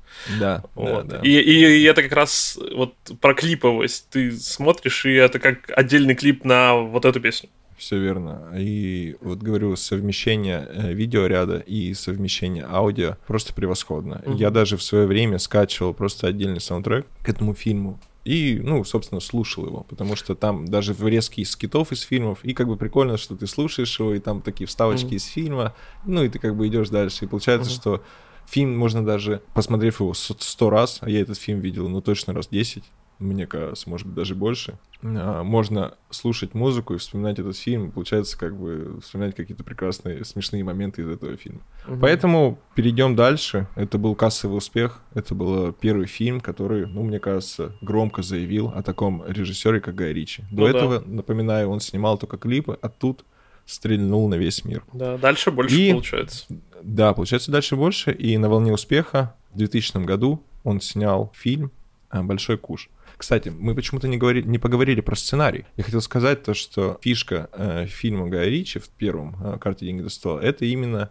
Да, 0.40 0.62
вот. 0.74 1.06
да, 1.06 1.18
да. 1.18 1.20
И, 1.22 1.30
и, 1.30 1.80
и 1.80 1.82
это 1.82 2.02
как 2.02 2.12
раз 2.12 2.58
вот 2.74 2.94
про 3.20 3.34
клиповость. 3.34 4.08
Ты 4.10 4.32
смотришь, 4.32 5.04
и 5.04 5.12
это 5.12 5.38
как 5.38 5.70
отдельный 5.76 6.14
клип 6.14 6.44
на 6.44 6.76
вот 6.76 7.04
эту 7.04 7.20
песню. 7.20 7.50
Все 7.76 7.98
верно. 7.98 8.54
И 8.56 9.16
вот 9.20 9.38
говорю, 9.38 9.76
совмещение 9.76 10.66
э, 10.70 10.92
видеоряда 10.94 11.58
и 11.58 11.92
совмещение 11.92 12.64
аудио 12.66 13.16
просто 13.26 13.52
превосходно. 13.52 14.22
Mm-hmm. 14.24 14.36
Я 14.36 14.50
даже 14.50 14.78
в 14.78 14.82
свое 14.82 15.06
время 15.06 15.38
скачивал 15.38 15.92
просто 15.92 16.26
отдельный 16.26 16.60
саундтрек 16.60 17.06
к 17.22 17.28
этому 17.28 17.54
фильму. 17.54 18.00
И, 18.26 18.60
ну, 18.62 18.84
собственно, 18.84 19.20
слушал 19.20 19.66
его, 19.66 19.86
потому 19.88 20.16
что 20.16 20.34
там 20.34 20.66
даже 20.66 20.92
врезки 20.92 21.40
из 21.40 21.52
скитов 21.52 21.92
из 21.92 22.00
фильмов, 22.00 22.40
и 22.42 22.54
как 22.54 22.66
бы 22.66 22.76
прикольно, 22.76 23.16
что 23.16 23.36
ты 23.36 23.46
слушаешь 23.46 23.98
его, 24.00 24.14
и 24.14 24.18
там 24.18 24.42
такие 24.42 24.66
вставочки 24.66 25.06
mm-hmm. 25.06 25.16
из 25.16 25.24
фильма, 25.24 25.74
ну, 26.04 26.24
и 26.24 26.28
ты 26.28 26.38
как 26.38 26.56
бы 26.56 26.66
идешь 26.66 26.88
дальше. 26.88 27.24
И 27.24 27.28
получается, 27.28 27.70
mm-hmm. 27.70 27.74
что 27.74 28.02
Фильм 28.46 28.78
можно 28.78 29.04
даже, 29.04 29.42
посмотрев 29.54 30.00
его 30.00 30.14
сто 30.14 30.70
раз, 30.70 30.98
а 31.00 31.10
я 31.10 31.20
этот 31.20 31.36
фильм 31.36 31.60
видел, 31.60 31.88
ну, 31.88 32.00
точно 32.00 32.32
раз 32.32 32.46
десять, 32.48 32.84
мне 33.18 33.46
кажется, 33.46 33.88
может 33.88 34.06
быть, 34.06 34.16
даже 34.16 34.34
больше. 34.34 34.78
А, 35.02 35.42
можно 35.42 35.94
слушать 36.10 36.54
музыку 36.54 36.94
и 36.94 36.98
вспоминать 36.98 37.38
этот 37.38 37.56
фильм. 37.56 37.90
Получается, 37.90 38.38
как 38.38 38.56
бы 38.56 38.98
вспоминать 39.02 39.34
какие-то 39.34 39.64
прекрасные, 39.64 40.24
смешные 40.24 40.64
моменты 40.64 41.02
из 41.02 41.08
этого 41.08 41.36
фильма. 41.36 41.60
Угу. 41.86 41.98
Поэтому 42.00 42.58
перейдем 42.74 43.16
дальше. 43.16 43.68
Это 43.74 43.98
был 43.98 44.14
кассовый 44.14 44.58
успех. 44.58 45.00
Это 45.14 45.34
был 45.34 45.72
первый 45.72 46.06
фильм, 46.06 46.40
который, 46.40 46.86
ну, 46.86 47.02
мне 47.02 47.18
кажется, 47.18 47.72
громко 47.80 48.22
заявил 48.22 48.68
о 48.68 48.82
таком 48.82 49.24
режиссере, 49.26 49.80
как 49.80 49.94
Гай 49.94 50.12
Ричи. 50.12 50.44
До 50.50 50.62
ну, 50.62 50.66
этого, 50.66 51.00
да. 51.00 51.06
напоминаю, 51.06 51.70
он 51.70 51.80
снимал 51.80 52.18
только 52.18 52.36
клипы, 52.36 52.78
а 52.80 52.88
тут 52.88 53.24
стрельнул 53.64 54.28
на 54.28 54.36
весь 54.36 54.64
мир. 54.64 54.84
Да, 54.92 55.18
дальше 55.18 55.50
больше 55.50 55.76
и, 55.76 55.92
получается. 55.92 56.46
Да, 56.82 57.12
получается 57.14 57.50
дальше 57.50 57.76
больше. 57.76 58.12
И 58.12 58.36
на 58.38 58.48
волне 58.48 58.72
успеха 58.72 59.34
в 59.52 59.58
2000 59.58 60.04
году 60.04 60.42
он 60.64 60.80
снял 60.80 61.32
фильм 61.34 61.72
э, 62.10 62.22
«Большой 62.22 62.58
куш». 62.58 62.88
Кстати, 63.16 63.48
мы 63.48 63.74
почему-то 63.74 64.08
не, 64.08 64.18
говорили, 64.18 64.46
не 64.46 64.58
поговорили 64.58 65.00
про 65.00 65.16
сценарий. 65.16 65.64
Я 65.76 65.84
хотел 65.84 66.02
сказать 66.02 66.42
то, 66.42 66.52
что 66.52 66.98
фишка 67.00 67.48
э, 67.52 67.86
фильма 67.86 68.28
Гая 68.28 68.48
Ричи 68.48 68.78
в 68.78 68.88
первом 68.88 69.36
э, 69.42 69.58
«Карте 69.58 69.86
деньги 69.86 70.02
до 70.02 70.10
стола»— 70.10 70.40
это 70.42 70.66
именно 70.66 71.10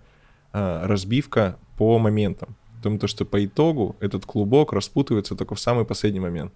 э, 0.53 0.85
разбивка 0.85 1.57
по 1.77 1.97
моментам. 1.97 2.55
Потому 2.77 2.99
то, 2.99 3.07
что 3.07 3.25
по 3.25 3.43
итогу 3.43 3.95
этот 3.99 4.25
клубок 4.25 4.71
распутывается 4.71 5.35
только 5.35 5.55
в 5.55 5.59
самый 5.59 5.85
последний 5.85 6.19
момент. 6.19 6.53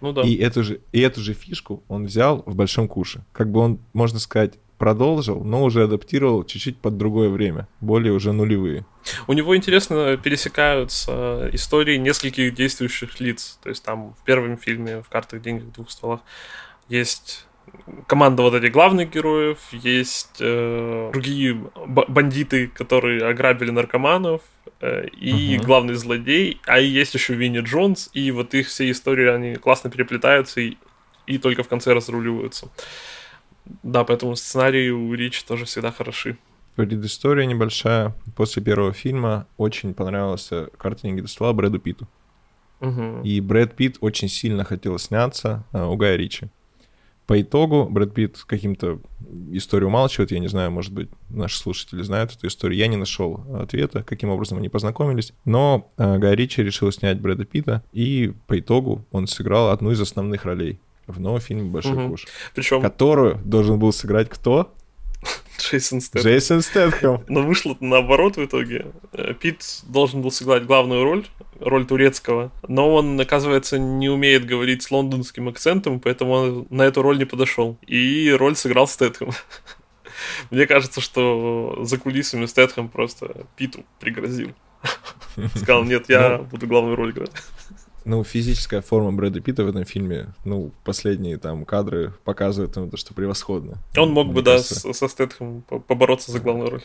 Ну 0.00 0.12
да. 0.12 0.22
И 0.22 0.34
эту 0.36 0.62
же, 0.62 0.80
и 0.92 1.00
эту 1.00 1.20
же 1.20 1.34
фишку 1.34 1.82
он 1.88 2.06
взял 2.06 2.42
в 2.46 2.56
«Большом 2.56 2.88
куше». 2.88 3.22
Как 3.32 3.50
бы 3.50 3.60
он, 3.60 3.78
можно 3.92 4.18
сказать, 4.18 4.54
продолжил, 4.80 5.44
но 5.44 5.62
уже 5.62 5.84
адаптировал 5.84 6.42
чуть-чуть 6.42 6.78
под 6.78 6.96
другое 6.96 7.28
время, 7.28 7.68
более 7.80 8.14
уже 8.14 8.32
нулевые. 8.32 8.86
У 9.26 9.34
него 9.34 9.54
интересно 9.54 10.16
пересекаются 10.16 11.50
истории 11.52 11.98
нескольких 11.98 12.54
действующих 12.54 13.20
лиц. 13.20 13.58
То 13.62 13.68
есть 13.68 13.84
там 13.84 14.14
в 14.14 14.24
первом 14.24 14.56
фильме, 14.56 15.02
в 15.02 15.08
«Картах, 15.10 15.42
деньгах, 15.42 15.70
двух 15.72 15.90
стволах» 15.90 16.20
есть 16.88 17.44
команда 18.06 18.42
вот 18.42 18.54
этих 18.54 18.72
главных 18.72 19.10
героев, 19.10 19.58
есть 19.70 20.36
э, 20.40 21.10
другие 21.12 21.60
бандиты, 21.86 22.68
которые 22.68 23.28
ограбили 23.28 23.70
наркоманов, 23.70 24.40
э, 24.80 25.08
и 25.08 25.56
uh-huh. 25.56 25.62
главный 25.62 25.94
злодей, 25.94 26.58
а 26.64 26.80
есть 26.80 27.12
еще 27.12 27.34
Винни 27.34 27.60
Джонс, 27.60 28.08
и 28.14 28.30
вот 28.30 28.54
их 28.54 28.68
все 28.68 28.90
истории, 28.90 29.28
они 29.28 29.56
классно 29.56 29.90
переплетаются 29.90 30.62
и, 30.62 30.78
и 31.26 31.36
только 31.36 31.64
в 31.64 31.68
конце 31.68 31.92
разруливаются. 31.92 32.70
Да, 33.82 34.04
поэтому 34.04 34.36
сценарии 34.36 34.90
у 34.90 35.12
Ричи 35.14 35.44
тоже 35.46 35.64
всегда 35.64 35.92
хороши. 35.92 36.36
Предыстория 36.76 37.46
небольшая. 37.46 38.14
После 38.36 38.62
первого 38.62 38.92
фильма 38.92 39.46
очень 39.56 39.94
понравился 39.94 40.68
«Карта 40.78 41.02
деньги 41.02 41.20
доставала» 41.20 41.52
Брэду 41.52 41.78
Питту. 41.78 42.08
Мгм. 42.80 43.22
И 43.22 43.40
Брэд 43.40 43.74
Питт 43.76 43.98
очень 44.00 44.28
сильно 44.28 44.64
хотел 44.64 44.98
сняться 44.98 45.64
а, 45.72 45.88
у 45.88 45.96
Гая 45.96 46.16
Ричи. 46.16 46.48
По 47.26 47.40
итогу 47.40 47.86
Брэд 47.88 48.14
Питт 48.14 48.38
каким-то 48.46 48.98
историю 49.52 49.88
умалчивает, 49.88 50.32
я 50.32 50.38
не 50.38 50.48
знаю, 50.48 50.70
может 50.70 50.92
быть, 50.92 51.08
наши 51.28 51.58
слушатели 51.58 52.02
знают 52.02 52.34
эту 52.34 52.46
историю. 52.46 52.78
Я 52.78 52.88
не 52.88 52.96
нашел 52.96 53.44
ответа, 53.54 54.02
каким 54.02 54.30
образом 54.30 54.58
они 54.58 54.68
познакомились. 54.68 55.32
Но 55.44 55.92
а, 55.96 56.18
Гай 56.18 56.34
Ричи 56.34 56.62
решил 56.62 56.90
снять 56.90 57.20
Брэда 57.20 57.44
Питта, 57.44 57.84
и 57.92 58.32
по 58.46 58.58
итогу 58.58 59.04
он 59.10 59.26
сыграл 59.26 59.70
одну 59.70 59.90
из 59.90 60.00
основных 60.00 60.44
ролей 60.44 60.80
в 61.10 61.20
новом 61.20 61.40
фильме 61.40 61.64
«Большой 61.70 61.92
Мгм. 61.92 62.10
куш», 62.10 62.26
Причем 62.54 62.80
которую 62.82 63.36
должен 63.44 63.78
был 63.78 63.92
сыграть 63.92 64.28
кто? 64.28 64.72
Джейсон 65.58 66.00
Стэт. 66.00 66.22
Джейсон 66.22 66.62
Стэтхэм. 66.62 67.24
Но 67.28 67.42
вышло 67.42 67.76
наоборот 67.80 68.36
в 68.36 68.44
итоге. 68.44 68.86
Э, 69.12 69.34
Пит 69.34 69.62
должен 69.86 70.22
был 70.22 70.30
сыграть 70.30 70.64
главную 70.64 71.04
роль, 71.04 71.26
роль 71.60 71.86
турецкого, 71.86 72.50
но 72.66 72.94
он, 72.94 73.20
оказывается, 73.20 73.78
не 73.78 74.08
умеет 74.08 74.46
говорить 74.46 74.82
с 74.82 74.90
лондонским 74.90 75.48
акцентом, 75.48 76.00
поэтому 76.00 76.32
он 76.32 76.66
на 76.70 76.82
эту 76.82 77.02
роль 77.02 77.18
не 77.18 77.26
подошел. 77.26 77.76
И 77.86 78.34
роль 78.38 78.56
сыграл 78.56 78.88
Стэтхэм. 78.88 79.30
Мне 80.50 80.66
кажется, 80.66 81.00
что 81.00 81.80
за 81.82 81.98
кулисами 81.98 82.46
Стэтхэм 82.46 82.88
просто 82.88 83.46
Питу 83.56 83.84
пригрозил. 83.98 84.52
Сказал, 85.56 85.84
нет, 85.84 86.08
я 86.08 86.38
буду 86.38 86.66
главную 86.66 86.96
роль 86.96 87.10
играть. 87.10 87.32
Ну, 88.04 88.24
физическая 88.24 88.80
форма 88.80 89.12
Брэда 89.12 89.40
Питта 89.40 89.64
в 89.64 89.68
этом 89.68 89.84
фильме, 89.84 90.28
ну, 90.44 90.70
последние 90.84 91.36
там 91.36 91.64
кадры 91.64 92.14
показывают 92.24 92.74
ему 92.76 92.88
то, 92.90 92.96
что 92.96 93.12
превосходно. 93.14 93.78
Он 93.96 94.10
мог 94.12 94.26
Мне 94.26 94.36
бы, 94.36 94.42
да, 94.42 94.52
кажется. 94.52 94.92
с- 94.92 94.96
со 94.98 95.06
Стэтхэмом 95.08 95.62
по- 95.62 95.78
побороться 95.80 96.32
за 96.32 96.40
главную 96.40 96.70
роль. 96.70 96.82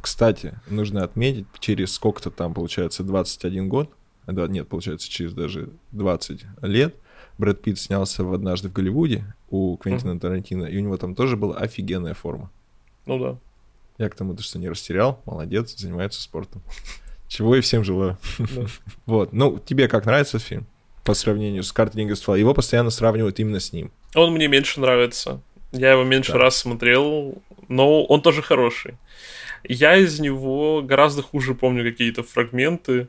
Кстати, 0.00 0.58
нужно 0.68 1.04
отметить, 1.04 1.46
через 1.60 1.92
сколько-то 1.92 2.30
там, 2.30 2.54
получается, 2.54 3.04
21 3.04 3.68
год, 3.68 3.90
да, 4.26 4.46
нет, 4.48 4.66
получается, 4.68 5.08
через 5.08 5.32
даже 5.32 5.70
20 5.92 6.44
лет, 6.62 6.96
Брэд 7.38 7.62
Питт 7.62 7.78
снялся 7.78 8.24
в 8.24 8.32
«Однажды 8.32 8.68
в 8.68 8.72
Голливуде» 8.72 9.24
у 9.50 9.76
Квентина 9.76 10.18
Тарантино, 10.18 10.64
и 10.64 10.76
у 10.76 10.80
него 10.80 10.96
там 10.96 11.14
тоже 11.14 11.36
была 11.36 11.56
офигенная 11.56 12.14
форма. 12.14 12.50
Ну 13.06 13.18
да. 13.18 13.38
Я 13.98 14.08
к 14.08 14.14
тому, 14.14 14.34
то, 14.34 14.42
что 14.42 14.58
не 14.58 14.68
растерял, 14.68 15.20
молодец, 15.24 15.76
занимается 15.76 16.20
спортом. 16.20 16.62
Чего 17.32 17.56
и 17.56 17.62
всем 17.62 17.82
желаю. 17.82 18.18
Да. 18.38 18.66
Вот, 19.06 19.32
ну, 19.32 19.58
тебе 19.58 19.88
как 19.88 20.04
нравится 20.04 20.38
фильм? 20.38 20.66
По 21.02 21.14
сравнению 21.14 21.62
с 21.62 21.72
«Картой 21.72 21.96
деньги 21.96 22.12
ствола». 22.12 22.36
Его 22.38 22.52
постоянно 22.52 22.90
сравнивают 22.90 23.40
именно 23.40 23.58
с 23.58 23.72
ним. 23.72 23.90
Он 24.14 24.34
мне 24.34 24.48
меньше 24.48 24.80
нравится. 24.80 25.40
Я 25.72 25.92
его 25.92 26.04
меньше 26.04 26.32
Да. 26.32 26.38
раз 26.40 26.56
смотрел, 26.58 27.42
но 27.68 28.04
он 28.04 28.20
тоже 28.20 28.42
хороший. 28.42 28.98
Я 29.64 29.96
из 29.96 30.20
него 30.20 30.82
гораздо 30.82 31.22
хуже 31.22 31.54
помню 31.54 31.90
какие-то 31.90 32.22
фрагменты, 32.22 33.08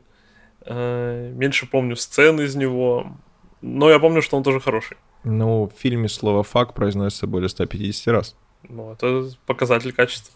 э, 0.64 1.32
меньше 1.36 1.66
помню 1.66 1.94
сцены 1.94 2.42
из 2.44 2.54
него, 2.54 3.12
но 3.60 3.90
я 3.90 3.98
помню, 3.98 4.22
что 4.22 4.38
он 4.38 4.42
тоже 4.42 4.58
хороший. 4.58 4.96
Ну, 5.22 5.66
в 5.66 5.78
фильме 5.78 6.08
слово 6.08 6.42
«фак» 6.42 6.72
произносится 6.72 7.26
более 7.26 7.50
150 7.50 8.06
раз. 8.06 8.36
Ну, 8.70 8.90
это 8.92 9.28
показатель 9.44 9.92
качества. 9.92 10.32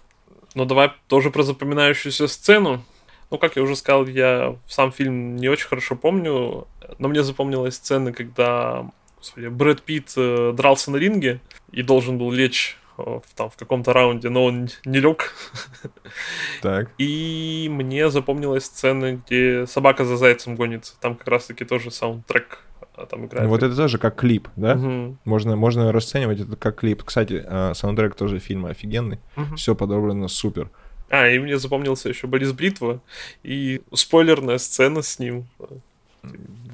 Ну, 0.54 0.66
давай 0.66 0.90
тоже 1.07 1.30
про 1.30 1.42
запоминающуюся 1.42 2.28
сцену. 2.28 2.85
Ну, 3.30 3.38
как 3.38 3.56
я 3.56 3.62
уже 3.62 3.76
сказал, 3.76 4.06
я 4.06 4.56
сам 4.66 4.90
фильм 4.90 5.37
не 5.37 5.49
очень 5.49 5.68
хорошо 5.68 5.97
помню, 5.97 6.66
но 6.99 7.08
мне 7.08 7.23
запомнилась 7.23 7.75
сцена, 7.75 8.12
когда 8.12 8.90
господи, 9.18 9.47
Брэд 9.49 9.82
Питт 9.82 10.12
э, 10.16 10.52
дрался 10.56 10.90
на 10.90 10.97
ринге 10.97 11.40
и 11.70 11.82
должен 11.82 12.18
был 12.18 12.30
лечь 12.30 12.78
э, 12.97 13.02
в, 13.02 13.35
там, 13.35 13.50
в 13.50 13.56
каком-то 13.56 13.92
раунде, 13.92 14.30
но 14.30 14.44
он 14.44 14.68
не 14.85 15.00
лег. 15.00 15.35
Так. 16.62 16.90
И 16.99 17.68
мне 17.70 18.11
запомнилась 18.11 18.64
сцена, 18.64 19.14
где 19.16 19.66
собака 19.66 20.04
за 20.04 20.16
зайцем 20.16 20.56
гонится. 20.56 20.94
Там 21.00 21.14
как 21.14 21.28
раз-таки 21.28 21.64
тоже 21.64 21.90
саундтрек 21.92 22.64
а, 22.94 23.06
там 23.06 23.26
играет. 23.26 23.44
Ну, 23.44 23.50
вот 23.50 23.62
это 23.62 23.76
тоже 23.76 23.99
как 23.99 24.16
клип, 24.16 24.49
да? 24.56 24.75
Мгм. 24.75 25.18
Можно, 25.25 25.54
можно 25.54 25.92
расценивать 25.92 26.40
это 26.40 26.56
как 26.56 26.80
клип. 26.80 27.04
Кстати, 27.04 27.47
саундтрек 27.75 28.16
тоже 28.16 28.40
фильма 28.40 28.70
офигенный. 28.70 29.20
Мгм. 29.36 29.56
Все 29.56 29.76
подобрано 29.76 30.26
супер. 30.26 30.71
А, 31.10 31.28
и 31.28 31.38
мне 31.38 31.58
запомнился 31.58 32.08
еще 32.08 32.26
Борис 32.26 32.52
Бритва 32.52 33.00
и 33.42 33.80
спойлерная 33.94 34.58
сцена 34.58 35.02
с 35.02 35.18
ним. 35.18 35.47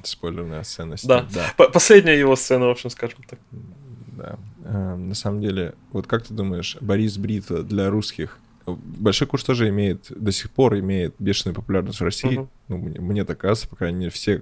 Спойлерная 0.03 0.63
сцена. 0.63 0.97
с 0.97 1.03
Да. 1.03 1.21
ним, 1.21 1.29
да. 1.33 1.53
П- 1.57 1.69
Последняя 1.69 2.17
его 2.19 2.35
сцена, 2.35 2.67
в 2.67 2.69
общем, 2.69 2.89
скажем 2.89 3.19
так. 3.29 3.39
да. 3.51 4.37
А, 4.65 4.95
на 4.95 5.15
самом 5.15 5.41
деле, 5.41 5.73
вот 5.91 6.07
как 6.07 6.23
ты 6.25 6.33
думаешь, 6.33 6.77
Борис 6.81 7.17
Бритва 7.17 7.63
для 7.63 7.89
русских 7.89 8.39
Большой 8.67 9.27
куш 9.27 9.43
тоже 9.43 9.69
имеет, 9.69 10.07
до 10.09 10.31
сих 10.31 10.49
пор 10.49 10.79
имеет 10.79 11.13
бешеную 11.19 11.53
популярность 11.53 11.99
в 11.99 12.03
России. 12.03 12.37
Мгм. 12.37 12.49
Ну, 12.67 12.77
мне, 12.79 12.99
мне 12.99 13.23
так 13.23 13.37
кажется, 13.37 13.67
по 13.67 13.75
крайней 13.75 13.99
мере, 13.99 14.09
все 14.09 14.41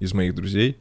из 0.00 0.12
моих 0.12 0.34
друзей, 0.34 0.76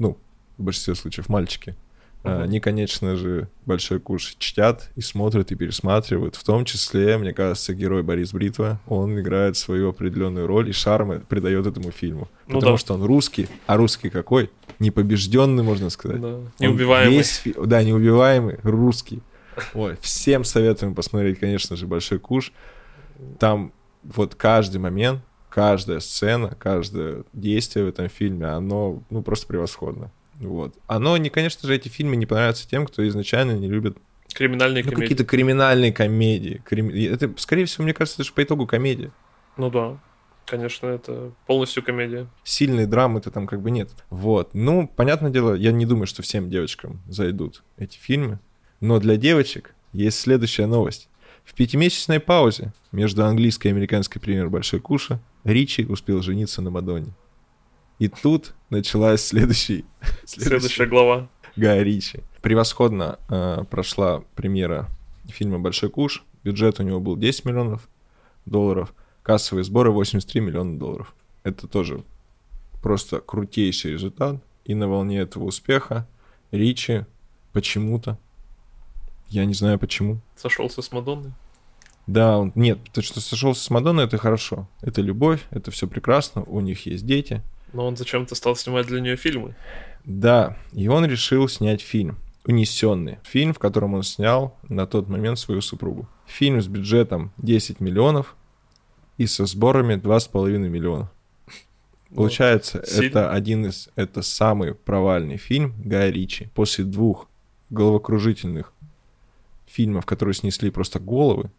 ну, 0.00 0.18
в 0.58 0.62
большинстве 0.64 0.96
случаев 0.96 1.28
мальчики, 1.28 1.76
Мгм. 2.24 2.42
они, 2.42 2.60
конечно 2.60 3.16
же, 3.16 3.48
Большой 3.64 4.00
куш 4.00 4.34
чтят 4.38 4.90
и 4.96 5.00
смотрят 5.00 5.52
и 5.52 5.54
пересматривают. 5.54 6.36
В 6.36 6.44
том 6.44 6.64
числе, 6.64 7.16
мне 7.18 7.32
кажется, 7.32 7.74
герой 7.74 8.02
Борис 8.02 8.32
Бритва, 8.32 8.80
он 8.86 9.18
играет 9.18 9.56
свою 9.56 9.88
определенную 9.90 10.46
роль 10.46 10.68
и 10.68 10.72
шармы 10.72 11.20
придает 11.20 11.66
этому 11.66 11.90
фильму. 11.90 12.28
Ну 12.46 12.54
Потому 12.54 12.74
да. 12.74 12.78
что 12.78 12.94
он 12.94 13.04
русский, 13.04 13.48
а 13.66 13.76
русский 13.76 14.10
какой? 14.10 14.50
Непобежденный, 14.78 15.62
можно 15.62 15.90
сказать. 15.90 16.20
Да. 16.20 16.36
Он 16.36 16.50
Неубиваемый. 16.58 17.16
весь 17.16 17.42
да, 17.56 17.82
неубиваемый, 17.82 18.58
русский. 18.62 19.22
Ой, 19.74 19.96
всем 20.00 20.44
советуем 20.44 20.94
посмотреть, 20.94 21.38
конечно 21.38 21.76
же, 21.76 21.86
«Большой 21.86 22.18
куш». 22.18 22.52
Там 23.38 23.72
вот 24.02 24.34
каждый 24.34 24.78
момент, 24.78 25.20
каждая 25.48 26.00
сцена, 26.00 26.56
каждое 26.58 27.24
действие 27.32 27.84
в 27.84 27.88
этом 27.88 28.08
фильме, 28.08 28.46
оно, 28.46 29.02
ну, 29.10 29.22
просто 29.22 29.46
превосходно. 29.46 30.10
Вот. 30.36 30.74
Оно, 30.86 31.16
не, 31.16 31.30
конечно 31.30 31.66
же, 31.66 31.74
эти 31.74 31.88
фильмы 31.88 32.16
не 32.16 32.26
понравятся 32.26 32.68
тем, 32.68 32.86
кто 32.86 33.06
изначально 33.06 33.52
не 33.52 33.68
любит 33.68 33.96
Криминальные 34.34 34.82
ну, 34.84 34.90
комедии. 34.90 35.02
какие-то 35.08 35.24
криминальные 35.24 35.92
комедии. 35.92 36.62
Крим- 36.64 36.88
Это, 36.90 37.32
скорее 37.36 37.66
всего, 37.66 37.84
мне 37.84 37.92
кажется, 37.94 38.22
это 38.22 38.28
же 38.28 38.32
по 38.32 38.42
итогу 38.42 38.66
комедия. 38.66 39.12
Ну 39.56 39.70
да. 39.70 40.00
Конечно, 40.46 40.86
это 40.86 41.32
полностью 41.46 41.82
комедия. 41.82 42.26
Сильной 42.42 42.86
драмы-то 42.86 43.30
там 43.30 43.46
как 43.46 43.60
бы 43.60 43.70
нет. 43.70 43.90
Вот. 44.10 44.54
Ну, 44.54 44.88
понятное 44.88 45.30
дело, 45.30 45.54
я 45.54 45.70
не 45.70 45.86
думаю, 45.86 46.06
что 46.06 46.22
всем 46.22 46.50
девочкам 46.50 47.00
зайдут 47.08 47.62
эти 47.76 47.98
фильмы. 47.98 48.40
Но 48.80 48.98
для 48.98 49.16
девочек 49.16 49.74
есть 49.92 50.18
следующая 50.18 50.66
новость. 50.66 51.08
В 51.44 51.54
пятимесячной 51.54 52.18
паузе 52.20 52.72
между 52.90 53.24
английской 53.24 53.68
и 53.68 53.70
американской 53.70 54.20
премьер 54.20 54.48
«Большой 54.48 54.80
Куша» 54.80 55.20
Ричи 55.44 55.84
успел 55.84 56.22
жениться 56.22 56.62
на 56.62 56.70
Мадонне. 56.70 57.12
И 58.02 58.08
тут 58.08 58.54
началась 58.68 59.24
следующий, 59.24 59.84
Следующая 60.24 60.86
глава. 60.86 61.28
Гая 61.54 61.84
Ричи. 61.84 62.18
Превосходно 62.40 63.20
э, 63.28 63.62
прошла 63.70 64.24
премьера 64.34 64.88
фильма 65.28 65.60
«Большой 65.60 65.88
куш». 65.88 66.24
Бюджет 66.42 66.80
у 66.80 66.82
него 66.82 66.98
был 66.98 67.16
10 67.16 67.44
миллионов 67.44 67.88
долларов. 68.44 68.92
Кассовые 69.22 69.62
сборы 69.62 69.92
83 69.92 70.40
миллиона 70.40 70.80
долларов. 70.80 71.14
Это 71.44 71.68
тоже 71.68 72.02
просто 72.82 73.20
крутейший 73.20 73.92
результат. 73.92 74.42
И 74.64 74.74
на 74.74 74.88
волне 74.88 75.20
этого 75.20 75.44
успеха 75.44 76.08
Ричи 76.50 77.06
почему-то, 77.52 78.18
я 79.28 79.44
не 79.44 79.54
знаю 79.54 79.78
почему, 79.78 80.18
Сошелся 80.34 80.82
с 80.82 80.90
Мадонной. 80.90 81.30
да, 82.08 82.36
он, 82.40 82.50
нет, 82.56 82.80
то, 82.92 83.00
что 83.00 83.20
сошелся 83.20 83.62
с 83.62 83.70
Мадонной, 83.70 84.06
это 84.06 84.18
хорошо. 84.18 84.66
Это 84.80 85.02
любовь, 85.02 85.46
это 85.50 85.70
все 85.70 85.86
прекрасно, 85.86 86.42
у 86.42 86.58
них 86.58 86.86
есть 86.86 87.06
дети. 87.06 87.44
Но 87.72 87.86
он 87.86 87.96
зачем-то 87.96 88.34
стал 88.34 88.56
снимать 88.56 88.86
для 88.86 89.00
нее 89.00 89.16
фильмы. 89.16 89.54
Да, 90.04 90.56
и 90.72 90.88
он 90.88 91.04
решил 91.06 91.48
снять 91.48 91.80
фильм 91.80 92.18
«Унесенный». 92.44 93.18
Фильм, 93.24 93.54
в 93.54 93.58
котором 93.58 93.94
он 93.94 94.02
снял 94.02 94.56
на 94.68 94.86
тот 94.86 95.08
момент 95.08 95.38
свою 95.38 95.60
супругу. 95.60 96.08
Фильм 96.26 96.60
с 96.60 96.66
бюджетом 96.66 97.32
10 97.38 97.80
миллионов 97.80 98.34
и 99.16 99.26
со 99.26 99.46
сборами 99.46 99.94
2,5 99.94 100.58
миллиона. 100.68 101.10
Получается, 102.14 102.82
сильно. 102.86 103.06
это 103.06 103.32
один 103.32 103.66
из... 103.66 103.88
Это 103.96 104.20
самый 104.22 104.74
провальный 104.74 105.38
фильм 105.38 105.74
Гая 105.82 106.10
Ричи. 106.10 106.50
После 106.54 106.84
двух 106.84 107.26
головокружительных 107.70 108.72
фильмов, 109.66 110.04
которые 110.04 110.34
снесли 110.34 110.70
просто 110.70 111.00
головы, 111.00 111.50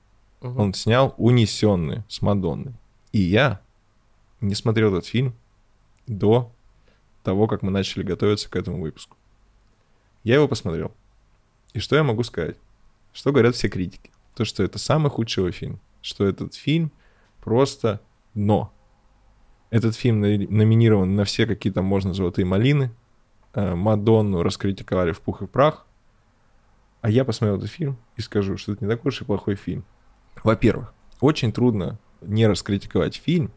Мгм. 0.41 0.59
он 0.59 0.73
снял 0.73 1.15
«Унесенные» 1.17 2.03
с 2.09 2.21
Мадонной. 2.21 2.73
И 3.13 3.19
я 3.21 3.61
не 4.41 4.53
смотрел 4.55 4.91
этот 4.93 5.05
фильм 5.07 5.33
до 6.07 6.51
того, 7.23 7.47
как 7.47 7.61
мы 7.61 7.71
начали 7.71 8.03
готовиться 8.03 8.49
к 8.49 8.55
этому 8.55 8.81
выпуску. 8.81 9.17
Я 10.23 10.35
его 10.35 10.47
посмотрел. 10.47 10.91
И 11.73 11.79
что 11.79 11.95
я 11.95 12.03
могу 12.03 12.23
сказать? 12.23 12.57
Что 13.13 13.31
говорят 13.31 13.55
все 13.55 13.69
критики? 13.69 14.11
То, 14.35 14.45
что 14.45 14.63
это 14.63 14.79
самый 14.79 15.09
худший 15.09 15.51
фильм. 15.51 15.79
Что 16.01 16.25
этот 16.25 16.55
фильм 16.55 16.91
просто 17.41 18.01
дно. 18.33 18.73
Этот 19.69 19.95
фильм 19.95 20.21
номинирован 20.21 21.15
на 21.15 21.23
все 21.23 21.45
какие 21.45 21.73
там 21.73 21.85
можно 21.85 22.13
золотые 22.13 22.45
малины. 22.45 22.91
Э, 23.53 23.75
Мадонну 23.75 24.43
раскритиковали 24.43 25.11
в 25.11 25.21
пух 25.21 25.41
и 25.41 25.47
прах. 25.47 25.85
А 27.01 27.09
я 27.09 27.25
посмотрел 27.25 27.57
этот 27.57 27.69
фильм 27.69 27.97
и 28.15 28.21
скажу, 28.21 28.57
что 28.57 28.73
это 28.73 28.85
не 28.85 28.89
такой 28.89 29.09
уж 29.09 29.21
и 29.21 29.25
плохой 29.25 29.55
фильм. 29.55 29.83
Во-первых, 30.43 30.93
очень 31.19 31.51
трудно 31.51 31.99
не 32.21 32.47
раскритиковать 32.47 33.15
фильм 33.15 33.51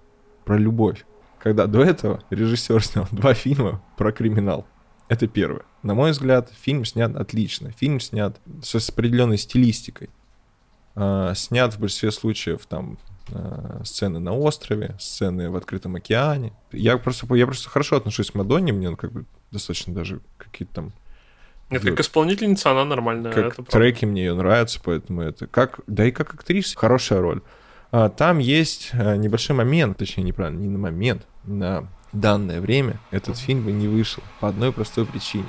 про 0.44 0.58
любовь, 0.58 1.04
когда 1.38 1.66
до 1.66 1.82
этого 1.82 2.22
режиссер 2.30 2.84
снял 2.84 3.06
два 3.10 3.34
фильма 3.34 3.82
про 3.96 4.12
криминал. 4.12 4.66
Это 5.08 5.28
первое. 5.28 5.62
На 5.82 5.94
мой 5.94 6.10
взгляд, 6.10 6.50
фильм 6.60 6.84
снят 6.84 7.14
отлично. 7.14 7.70
Фильм 7.70 8.00
снят 8.00 8.40
с 8.62 8.90
определенной 8.90 9.38
стилистикой. 9.38 10.10
А, 10.96 11.34
снят 11.34 11.72
в 11.72 11.78
большинстве 11.78 12.10
случаев 12.10 12.66
там 12.66 12.98
а, 13.32 13.82
сцены 13.84 14.18
на 14.18 14.32
острове, 14.32 14.96
сцены 14.98 15.50
в 15.50 15.56
открытом 15.56 15.94
океане. 15.94 16.52
Я 16.72 16.96
просто, 16.96 17.32
я 17.36 17.46
просто 17.46 17.68
хорошо 17.68 17.96
отношусь 17.96 18.30
к 18.30 18.34
Мадонне, 18.34 18.72
мне 18.72 18.88
он 18.88 18.96
как 18.96 19.12
бы 19.12 19.26
достаточно 19.52 19.94
даже 19.94 20.20
какие-то 20.38 20.74
там 20.74 20.92
нет, 21.68 21.82
как 21.82 22.00
исполнительница 22.00 22.70
она 22.70 22.84
нормальная. 22.84 23.32
Как 23.32 23.56
треки 23.68 24.04
мне 24.04 24.24
ее 24.24 24.34
нравятся, 24.34 24.80
поэтому 24.82 25.22
это 25.22 25.48
как, 25.48 25.80
да 25.88 26.04
и 26.04 26.12
как 26.12 26.34
актриса 26.34 26.78
хорошая 26.78 27.20
роль. 27.20 27.42
А, 27.90 28.08
там 28.08 28.38
есть 28.38 28.90
а, 28.92 29.16
небольшой 29.16 29.56
момент, 29.56 29.98
точнее 29.98 30.24
неправильно, 30.24 30.60
не 30.60 30.68
на 30.68 30.78
момент, 30.78 31.26
на 31.44 31.88
данное 32.12 32.60
время 32.60 32.98
этот 33.10 33.36
фильм 33.36 33.64
бы 33.64 33.72
не 33.72 33.88
вышел 33.88 34.22
по 34.40 34.48
одной 34.48 34.72
простой 34.72 35.06
причине. 35.06 35.46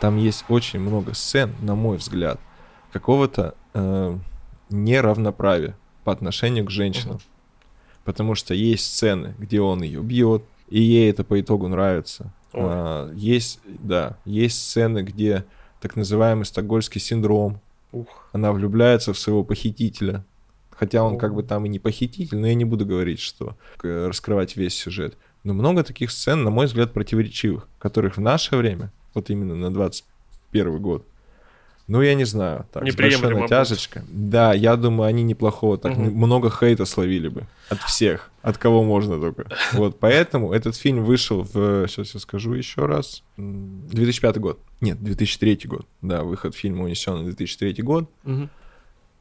Там 0.00 0.16
есть 0.16 0.44
очень 0.48 0.80
много 0.80 1.14
сцен, 1.14 1.54
на 1.60 1.74
мой 1.74 1.96
взгляд, 1.96 2.40
какого-то 2.92 3.54
э, 3.74 4.18
неравноправия 4.70 5.76
по 6.04 6.12
отношению 6.12 6.64
к 6.66 6.70
женщинам. 6.70 7.20
Потому 8.04 8.34
что 8.34 8.54
есть 8.54 8.84
сцены, 8.84 9.34
где 9.38 9.60
он 9.60 9.82
ее 9.82 10.02
бьет, 10.02 10.44
и 10.68 10.80
ей 10.80 11.10
это 11.10 11.24
по 11.24 11.40
итогу 11.40 11.68
нравится. 11.68 12.32
А, 12.52 13.10
есть, 13.14 13.60
да, 13.64 14.18
есть 14.24 14.62
сцены, 14.62 15.02
где 15.02 15.44
так 15.80 15.96
называемый 15.96 16.44
стокгольский 16.44 17.00
синдром. 17.00 17.60
Ух. 17.92 18.28
Она 18.32 18.52
влюбляется 18.52 19.12
в 19.12 19.18
своего 19.18 19.44
похитителя. 19.44 20.24
Хотя 20.76 21.02
он 21.02 21.18
как 21.18 21.34
бы 21.34 21.42
там 21.42 21.66
и 21.66 21.68
не 21.68 21.78
похититель, 21.78 22.38
но 22.38 22.46
я 22.46 22.54
не 22.54 22.64
буду 22.64 22.84
говорить, 22.86 23.20
что 23.20 23.56
раскрывать 23.82 24.56
весь 24.56 24.74
сюжет. 24.74 25.16
Но 25.44 25.54
много 25.54 25.84
таких 25.84 26.10
сцен, 26.10 26.42
на 26.42 26.50
мой 26.50 26.66
взгляд, 26.66 26.92
противоречивых, 26.92 27.68
которых 27.78 28.16
в 28.16 28.20
наше 28.20 28.56
время, 28.56 28.92
вот 29.12 29.30
именно 29.30 29.54
на 29.54 29.72
21 29.72 30.78
год, 30.80 31.06
ну, 31.86 32.00
я 32.00 32.14
не 32.14 32.24
знаю. 32.24 32.66
Так, 32.72 32.82
большая 32.82 33.34
натяжечка. 33.34 34.00
Будет. 34.00 34.30
Да, 34.30 34.54
я 34.54 34.76
думаю, 34.76 35.08
они 35.08 35.22
неплохого. 35.22 35.76
Так 35.76 35.92
угу. 35.92 36.02
много 36.02 36.50
хейта 36.50 36.86
словили 36.86 37.28
бы. 37.28 37.46
От 37.68 37.80
всех. 37.82 38.30
От 38.42 38.56
кого 38.56 38.82
можно 38.82 39.20
только. 39.20 39.46
Вот, 39.72 39.98
поэтому 39.98 40.52
этот 40.52 40.76
фильм 40.76 41.04
вышел 41.04 41.42
в... 41.42 41.86
Сейчас 41.88 42.14
я 42.14 42.20
скажу 42.20 42.54
еще 42.54 42.86
раз. 42.86 43.22
2005 43.36 44.38
год. 44.38 44.58
Нет, 44.80 45.02
2003 45.02 45.60
год. 45.64 45.86
Да, 46.00 46.22
выход 46.22 46.54
фильма 46.54 46.84
«Унесенный» 46.84 47.24
2003 47.24 47.82
год. 47.82 48.10
Угу. 48.24 48.48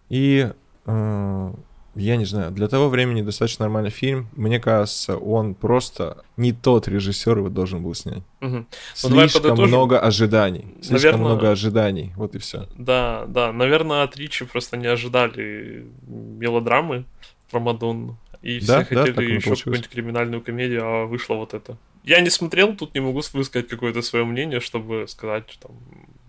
И 0.09 0.49
э, 0.49 0.53
я 0.85 2.17
не 2.17 2.25
знаю, 2.25 2.51
для 2.51 2.67
того 2.67 2.89
времени 2.89 3.21
достаточно 3.21 3.65
нормальный 3.65 3.91
фильм. 3.91 4.27
Мне 4.35 4.59
кажется, 4.59 5.15
он 5.15 5.53
просто 5.53 6.23
не 6.37 6.51
тот 6.51 6.87
режиссер 6.87 7.37
его 7.37 7.49
должен 7.49 7.83
был 7.83 7.93
снять. 7.93 8.23
Угу. 8.41 8.65
Слишком 8.95 9.57
много 9.59 9.99
ожиданий. 9.99 10.65
Слишком 10.81 10.95
Наверное... 10.95 11.25
много 11.25 11.51
ожиданий. 11.51 12.11
Вот 12.15 12.35
и 12.35 12.39
все. 12.39 12.67
Да, 12.77 13.25
да. 13.27 13.51
Наверное, 13.51 14.03
от 14.03 14.17
Ричи 14.17 14.45
просто 14.45 14.75
не 14.77 14.87
ожидали 14.87 15.85
мелодрамы 16.07 17.05
про 17.51 17.59
Мадонну. 17.59 18.17
И 18.41 18.59
все 18.59 18.79
да, 18.79 18.83
хотели 18.83 19.35
еще 19.35 19.55
какую-нибудь 19.55 19.89
криминальную 19.89 20.41
комедию, 20.41 20.83
а 20.83 21.05
вышло 21.05 21.35
вот 21.35 21.53
это. 21.53 21.77
Я 22.03 22.19
не 22.19 22.29
смотрел, 22.29 22.75
тут 22.75 22.93
не 22.95 22.99
могу 22.99 23.21
высказать 23.33 23.69
какое-то 23.69 24.01
свое 24.01 24.25
мнение, 24.25 24.59
чтобы 24.59 25.05
сказать, 25.07 25.49
что 25.49 25.67
там, 25.67 25.77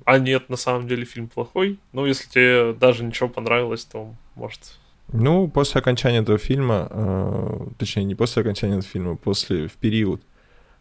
а 0.05 0.19
нет, 0.19 0.49
на 0.49 0.57
самом 0.57 0.89
деле 0.89 1.05
фильм 1.05 1.29
плохой. 1.29 1.79
Но 1.93 2.07
если 2.07 2.29
тебе 2.29 2.73
даже 2.73 3.05
ничего 3.05 3.29
понравилось, 3.29 3.85
то 3.85 4.15
может 4.35 4.79
ну, 5.13 5.49
после 5.49 5.81
окончания 5.81 6.19
этого 6.19 6.39
фильма, 6.39 6.89
э, 6.91 7.67
точнее, 7.79 8.05
не 8.05 8.15
после 8.15 8.41
окончания 8.41 8.79
этого 8.79 8.91
фильма, 8.91 9.17
после, 9.17 9.69
в 9.69 9.75
период, 9.75 10.23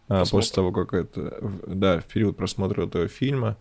э, 0.10 0.24
после 0.32 0.56
того, 0.56 0.72
как 0.72 0.94
это, 0.94 1.52
да, 1.68 2.00
в 2.00 2.06
период 2.06 2.38
просмотра 2.38 2.84
этого 2.86 3.08
фильма, 3.08 3.58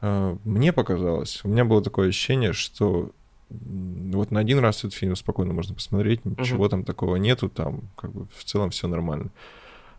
э, 0.00 0.36
мне 0.44 0.72
показалось, 0.72 1.40
у 1.44 1.48
меня 1.48 1.64
было 1.64 1.82
такое 1.82 2.08
ощущение, 2.08 2.52
что 2.52 3.10
вот 3.50 4.30
на 4.30 4.40
один 4.40 4.58
раз 4.58 4.78
этот 4.78 4.94
фильм 4.94 5.16
спокойно 5.16 5.52
можно 5.52 5.74
посмотреть, 5.74 6.24
ничего 6.24 6.64
угу. 6.64 6.68
там 6.68 6.84
такого 6.84 7.16
нету, 7.16 7.48
там 7.48 7.82
как 7.96 8.12
бы 8.12 8.26
в 8.34 8.44
целом 8.44 8.70
все 8.70 8.88
нормально. 8.88 9.30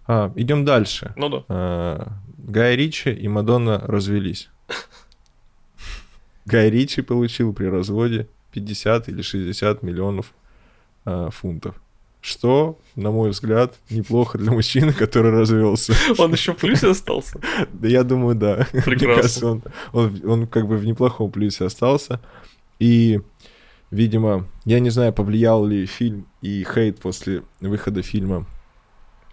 А, 0.08 0.32
идем 0.36 0.66
дальше. 0.66 1.14
Ну 1.16 1.30
да. 1.30 1.44
А, 1.50 2.08
Гай 2.38 2.76
Ричи 2.76 3.10
и 3.12 3.28
Мадонна 3.28 3.80
развелись. 3.80 4.50
Гай 6.46 6.70
Ричи 6.70 7.02
получил 7.02 7.54
при 7.54 7.66
разводе 7.66 8.28
50 8.52 9.10
или 9.10 9.22
60 9.22 9.84
миллионов 9.84 10.34
э, 11.06 11.30
фунтов. 11.32 11.76
Что, 12.22 12.80
на 12.96 13.12
мой 13.12 13.30
взгляд, 13.30 13.76
неплохо 13.90 14.38
для 14.38 14.52
мужчины, 14.52 14.94
который 14.94 15.32
развелся. 15.32 15.94
Он 16.18 16.32
еще 16.32 16.54
в 16.54 16.58
плюсе 16.58 16.90
остался? 16.90 17.40
Да 17.74 17.88
я 17.88 18.04
думаю, 18.04 18.36
да. 18.36 18.68
Прекрасно. 18.86 19.50
он, 19.50 19.64
он, 19.92 20.22
он 20.26 20.48
как 20.48 20.68
бы 20.68 20.78
в 20.78 20.86
неплохом 20.86 21.32
плюсе 21.32 21.66
остался. 21.66 22.22
И, 22.80 23.20
видимо, 23.92 24.48
я 24.66 24.80
не 24.80 24.90
знаю, 24.90 25.14
повлиял 25.14 25.66
ли 25.66 25.86
фильм 25.86 26.28
и 26.42 26.66
хейт 26.66 27.00
после 27.00 27.44
выхода 27.60 28.02
фильма 28.02 28.46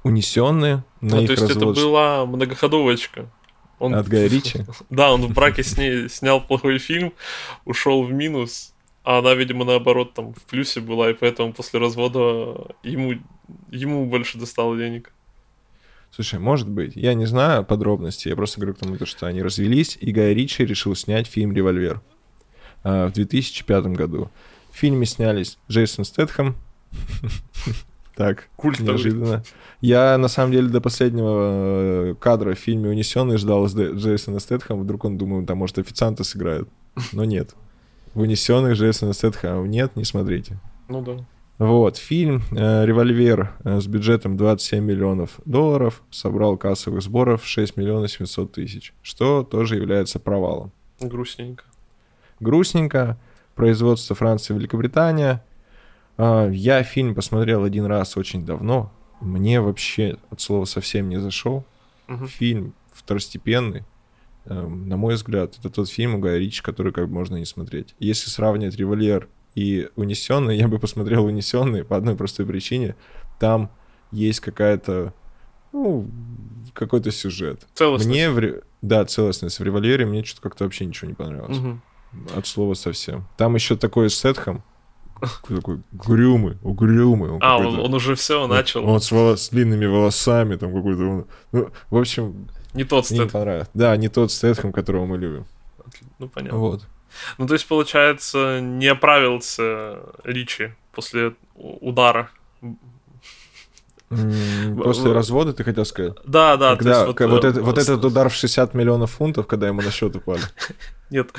«Унесенные» 0.05 0.85
на 1.01 1.19
а, 1.19 1.21
их 1.23 1.27
то 1.27 1.33
есть 1.33 1.57
это 1.57 1.67
была 1.67 2.25
многоходовочка? 2.27 3.29
Он... 3.79 3.95
От 3.95 4.07
Гая 4.07 4.29
Ричи? 4.29 4.65
Да, 4.91 5.13
он 5.13 5.23
в 5.23 5.35
браке 5.35 5.63
с 5.63 5.77
ней 5.77 6.09
снял 6.09 6.41
плохой 6.41 6.79
фильм, 6.79 7.13
ушел 7.65 8.05
в 8.05 8.13
минус, 8.13 8.75
а 9.03 9.19
она, 9.19 9.35
видимо, 9.35 9.65
наоборот, 9.65 10.15
там 10.15 10.33
в 10.33 10.43
плюсе 10.45 10.81
была, 10.81 11.11
и 11.11 11.15
поэтому 11.15 11.53
после 11.53 11.81
развода 11.81 12.75
ему, 12.83 13.15
ему 13.71 14.07
больше 14.07 14.39
достало 14.39 14.77
денег. 14.77 15.13
Слушай, 16.11 16.39
может 16.39 16.69
быть. 16.69 16.95
Я 16.95 17.15
не 17.15 17.27
знаю 17.27 17.65
подробностей. 17.65 18.31
Я 18.31 18.37
просто 18.37 18.61
говорю 18.61 18.75
к 18.75 18.79
тому, 18.79 18.97
что 19.05 19.27
они 19.27 19.43
развелись, 19.43 19.99
и 20.01 20.13
Гай 20.13 20.33
Ричи 20.33 20.65
решил 20.65 20.95
снять 20.95 21.27
фильм 21.27 21.53
«Револьвер» 21.53 22.03
а, 22.85 23.09
в 23.09 23.13
2005 23.13 23.87
году. 23.87 24.31
В 24.71 24.77
фильме 24.77 25.07
снялись 25.07 25.59
Джейсон 25.69 26.05
Стэтхэм. 26.05 26.55
Так, 28.17 28.49
неожиданно. 28.63 29.43
Я, 29.81 30.17
на 30.19 30.29
самом 30.29 30.53
деле, 30.53 30.69
до 30.69 30.81
последнего 30.81 32.11
э, 32.11 32.15
кадра 32.21 32.55
в 32.55 32.59
фильме 32.59 32.91
«Унесенный» 32.91 33.39
ждал 33.39 33.67
Джейсона 33.67 34.39
Стэтхэма. 34.39 34.83
Вдруг 34.83 35.05
он 35.05 35.19
думал, 35.19 35.45
там, 35.45 35.59
может, 35.59 35.79
официанта 35.79 36.23
сыграет. 36.23 36.69
Но 37.13 37.25
нет 37.25 37.55
в 38.15 38.21
унесенных 38.21 38.75
Джейсона 38.75 39.13
Стэтхэма 39.13 39.67
нет, 39.67 39.97
не 39.97 40.05
смотрите. 40.05 40.59
Ну 40.89 41.03
да. 41.03 41.17
Вот, 41.59 41.97
фильм 41.97 42.43
э, 42.51 42.85
«Револьвер» 42.85 43.53
э, 43.65 43.81
с 43.81 43.87
бюджетом 43.87 44.37
27 44.37 44.85
миллионов 44.85 45.41
долларов 45.45 46.03
собрал 46.11 46.57
кассовых 46.57 47.03
сборов 47.03 47.45
6 47.45 47.77
миллионов 47.77 48.11
700 48.11 48.53
тысяч, 48.53 48.93
что 49.03 49.45
тоже 49.45 49.77
является 49.77 50.19
провалом. 50.19 50.73
Грустненько. 51.01 51.65
Грустненько. 52.41 53.19
Производство 53.55 54.17
Франция 54.17 54.55
и 54.55 54.59
Великобритания. 54.59 55.45
Э, 56.19 56.51
я 56.53 56.83
фильм 56.83 57.15
посмотрел 57.15 57.65
один 57.65 57.87
раз 57.87 58.17
очень 58.17 58.45
давно. 58.45 58.93
Мне 59.21 59.61
вообще 59.61 60.19
от 60.31 60.41
слова 60.41 60.65
совсем 60.65 61.09
не 61.09 61.19
зашел. 61.21 61.65
Угу. 62.09 62.27
Фильм 62.27 62.75
второстепенный. 62.93 63.85
Эм, 64.47 64.89
на 64.89 64.97
мой 64.97 65.15
взгляд, 65.15 65.57
это 65.59 65.71
тот 65.71 65.89
фильм 65.89 66.17
у 66.17 66.19
Гая 66.19 66.39
Ричи, 66.39 66.63
который 66.63 66.93
как 66.93 67.09
бы 67.09 67.15
можно 67.15 67.37
не 67.37 67.47
смотреть. 67.47 67.95
Если 67.99 68.29
сравнивать 68.29 68.77
«Револьвер» 68.77 69.29
и 69.55 69.89
«Унесенный», 69.97 70.57
я 70.59 70.69
бы 70.69 70.79
посмотрел 70.79 71.25
«Унесенный» 71.25 71.85
по 71.85 71.97
одной 71.97 72.17
простой 72.17 72.47
причине. 72.47 72.97
Там 73.41 73.71
есть 74.11 74.41
какая-то, 74.41 75.15
ну, 75.73 76.09
какой-то 76.75 77.11
сюжет. 77.11 77.67
Целостность. 77.75 78.11
Мне 78.11 78.31
в... 78.31 78.63
Да, 78.83 79.05
целостность. 79.07 79.59
В 79.59 79.65
«Револьвере» 79.65 80.05
мне 80.05 80.23
что-то 80.25 80.43
как-то 80.43 80.65
вообще 80.65 80.85
ничего 80.85 81.09
не 81.09 81.15
понравилось. 81.15 81.59
Угу. 81.59 81.81
От 82.37 82.47
слова 82.47 82.75
совсем. 82.75 83.27
Там 83.39 83.55
еще 83.55 83.77
такой 83.77 84.11
сетхам, 84.11 84.63
такой 85.49 85.81
угрюмый, 85.93 86.59
угрюмый. 86.63 87.31
Он 87.31 87.39
а, 87.43 87.59
он, 87.59 87.81
он 87.81 87.95
уже 87.95 88.15
все 88.15 88.47
начал. 88.47 88.89
Он 88.89 89.01
с, 89.01 89.11
волос, 89.11 89.43
с 89.43 89.49
длинными 89.51 89.87
волосами, 89.87 90.57
там 90.57 90.75
какой-то... 90.75 91.27
Ну, 91.53 91.71
в 91.91 91.97
общем, 91.97 92.49
не 92.75 92.85
тот 92.85 93.07
Стэтхэм. 93.07 93.67
Да, 93.75 93.97
не 93.97 94.09
тот 94.09 94.33
Стэтхэм, 94.33 94.73
которого 94.73 95.07
мы 95.07 95.19
любим. 95.19 95.47
Ну, 96.19 96.29
понятно. 96.29 96.59
Вот. 96.59 96.87
Ну, 97.39 97.47
то 97.47 97.55
есть, 97.55 97.67
получается, 97.67 98.61
не 98.61 98.89
оправился 98.89 100.01
Ричи 100.25 100.73
после 100.93 101.35
удара. 101.55 102.31
После 104.83 105.13
развода, 105.13 105.53
ты 105.53 105.65
хотел 105.65 105.85
сказать? 105.85 106.15
Да, 106.25 106.57
да. 106.57 106.77
Когда, 106.77 107.07
вот, 107.07 107.21
вот, 107.21 107.45
это, 107.45 107.63
вот 107.63 107.79
этот 107.79 108.05
удар 108.05 108.29
в 108.29 108.35
60 108.35 108.75
миллионов 108.75 109.13
фунтов, 109.13 109.47
когда 109.47 109.69
ему 109.69 109.83
на 109.83 109.91
счет 109.91 110.15
упали. 110.17 110.43
Нет, 111.11 111.33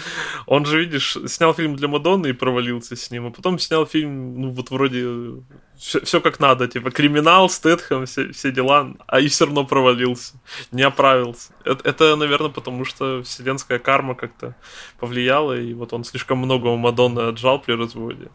он 0.45 0.65
же, 0.65 0.79
видишь, 0.79 1.17
снял 1.27 1.53
фильм 1.53 1.75
для 1.75 1.87
Мадонны 1.87 2.27
и 2.27 2.33
провалился 2.33 2.95
с 2.95 3.11
ним, 3.11 3.27
а 3.27 3.31
потом 3.31 3.59
снял 3.59 3.85
фильм, 3.85 4.39
ну 4.39 4.49
вот 4.49 4.69
вроде 4.69 5.41
все, 5.77 5.99
все 6.01 6.21
как 6.21 6.39
надо, 6.39 6.67
типа 6.67 6.91
криминал, 6.91 7.49
Стэтхэм, 7.49 8.05
все, 8.05 8.31
все 8.31 8.51
дела, 8.51 8.93
а 9.07 9.19
и 9.19 9.27
все 9.27 9.45
равно 9.45 9.65
провалился, 9.65 10.35
не 10.71 10.83
оправился. 10.83 11.51
Это, 11.65 11.89
это, 11.89 12.15
наверное, 12.15 12.51
потому 12.51 12.85
что 12.85 13.23
вселенская 13.23 13.79
карма 13.79 14.15
как-то 14.15 14.55
повлияла, 14.99 15.59
и 15.59 15.73
вот 15.73 15.93
он 15.93 16.03
слишком 16.03 16.37
много 16.37 16.67
у 16.67 16.77
Мадонны 16.77 17.21
отжал 17.21 17.59
при 17.59 17.73
разводе, 17.73 18.29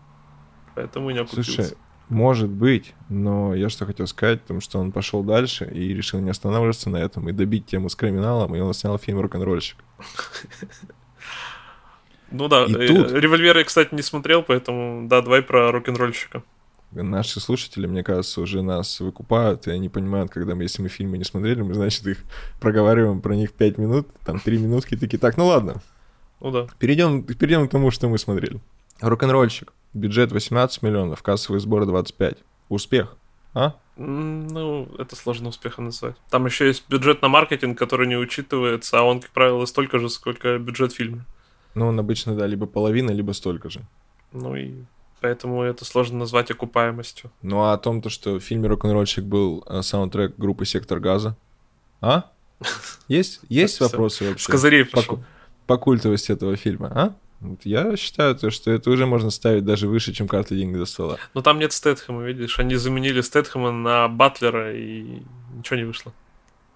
поэтому 0.75 1.11
не 1.11 1.21
окупился. 1.21 1.53
Слушай, 1.53 1.77
Может 2.11 2.51
быть, 2.51 2.93
но 3.09 3.55
я 3.55 3.69
что 3.71 3.87
хотел 3.87 4.07
сказать, 4.09 4.43
потому 4.43 4.61
что 4.61 4.79
он 4.81 4.91
пошел 4.93 5.23
дальше 5.23 5.65
и 5.73 5.95
решил 5.95 6.19
не 6.21 6.29
останавливаться 6.31 6.91
на 6.91 6.97
этом 6.99 7.29
и 7.29 7.33
добить 7.33 7.67
тему 7.67 7.89
с 7.89 7.95
криминалом, 7.97 8.55
и 8.55 8.61
он 8.61 8.75
снял 8.75 8.99
фильм 8.99 9.21
«Рок-н-ролльщик». 9.21 9.79
Ну 12.33 12.47
да, 12.49 12.65
И 12.65 12.73
э, 12.73 12.87
тут- 12.87 13.13
«Револьвер» 13.13 13.59
я, 13.59 13.65
кстати, 13.65 13.93
не 13.93 14.03
смотрел, 14.03 14.43
поэтому, 14.45 15.09
да, 15.09 15.21
давай 15.21 15.43
про 15.43 15.73
рок-н-ролльщика. 15.73 16.43
Наши 16.93 17.41
слушатели, 17.41 17.87
мне 17.87 18.03
кажется, 18.05 18.41
уже 18.41 18.63
нас 18.63 19.01
выкупают, 19.01 19.67
и 19.67 19.71
они 19.71 19.89
понимают, 19.89 20.31
когда 20.31 20.55
мы, 20.55 20.63
если 20.65 20.83
мы 20.83 20.89
фильмы 20.89 21.19
не 21.19 21.25
смотрели, 21.25 21.63
мы, 21.63 21.75
значит, 21.75 22.07
их 22.07 22.19
проговариваем 22.61 23.21
про 23.21 23.35
них 23.35 23.53
5 23.53 23.79
минут, 23.79 24.09
там 24.25 24.39
3 24.41 24.59
минутки, 24.59 24.97
такие, 24.97 25.19
так, 25.19 25.37
ну 25.37 25.47
ладно, 25.47 25.83
Ну 26.41 26.51
да. 26.51 26.67
перейдем, 26.79 27.23
перейдем 27.25 27.67
к 27.69 27.71
тому, 27.71 27.91
что 27.91 28.09
мы 28.09 28.17
смотрели. 28.19 28.61
Рок-н-ролльщик. 29.01 29.73
Бюджет 29.93 30.33
18 30.33 30.83
миллионов, 30.83 31.23
кассовые 31.23 31.61
сборы 31.61 31.87
25. 31.87 32.39
Успех. 32.69 33.17
А? 33.55 33.75
Ну, 33.97 34.89
это 34.99 35.17
сложно 35.17 35.49
успехом 35.49 35.87
назвать. 35.87 36.17
Там 36.31 36.47
еще 36.47 36.67
есть 36.67 36.89
бюджет 36.89 37.21
на 37.23 37.29
маркетинг, 37.29 37.79
который 37.79 38.07
не 38.07 38.17
учитывается, 38.17 38.99
а 38.99 39.03
он, 39.03 39.21
как 39.21 39.31
правило, 39.31 39.65
столько 39.67 39.99
же, 39.99 40.09
сколько 40.09 40.59
бюджет 40.59 40.93
фильма. 40.93 41.27
Ну, 41.75 41.89
он 41.89 41.99
обычно, 41.99 42.35
да, 42.35 42.47
либо 42.47 42.67
половина, 42.67 43.11
либо 43.11 43.33
столько 43.33 43.69
же. 43.69 43.83
Ну 44.33 44.57
и 44.57 44.75
поэтому 45.21 45.63
это 45.63 45.85
сложно 45.85 46.19
назвать 46.19 46.51
окупаемостью. 46.51 47.31
Ну, 47.43 47.63
а 47.63 47.75
о 47.75 47.79
том, 47.79 48.01
то, 48.01 48.09
что 48.11 48.39
в 48.39 48.41
фильме 48.41 48.69
«Рок-н-ролльщик» 48.69 49.25
был 49.25 49.65
э, 49.69 49.83
саундтрек 49.83 50.37
группы 50.37 50.65
«Сектор 50.65 51.01
газа». 51.01 51.37
А? 52.01 52.31
Есть? 53.09 53.41
Есть 53.49 53.81
вопросы 53.81 54.29
вообще? 54.29 54.45
С 54.45 54.47
козырей 54.47 54.85
пошел. 54.85 55.23
по 55.67 55.77
культовости 55.77 56.33
этого 56.33 56.57
фильма, 56.57 56.93
а? 56.95 57.15
Я 57.65 57.97
считаю, 57.97 58.35
то, 58.35 58.51
что 58.51 58.71
это 58.71 58.91
уже 58.91 59.07
можно 59.07 59.31
ставить 59.31 59.65
даже 59.65 59.89
выше, 59.89 60.13
чем 60.13 60.29
карты 60.29 60.57
деньги 60.57 60.77
до 60.77 60.85
стола. 60.85 61.17
Но 61.33 61.41
там 61.41 61.59
нет 61.59 61.73
Стэтхэма, 61.73 62.23
видишь? 62.23 62.59
Они 62.59 62.75
заменили 62.75 63.23
Стэтхэма 63.23 63.73
на 63.73 64.09
Батлера, 64.09 64.77
и 64.77 65.23
ничего 65.55 65.77
не 65.77 65.85
вышло. 65.85 66.13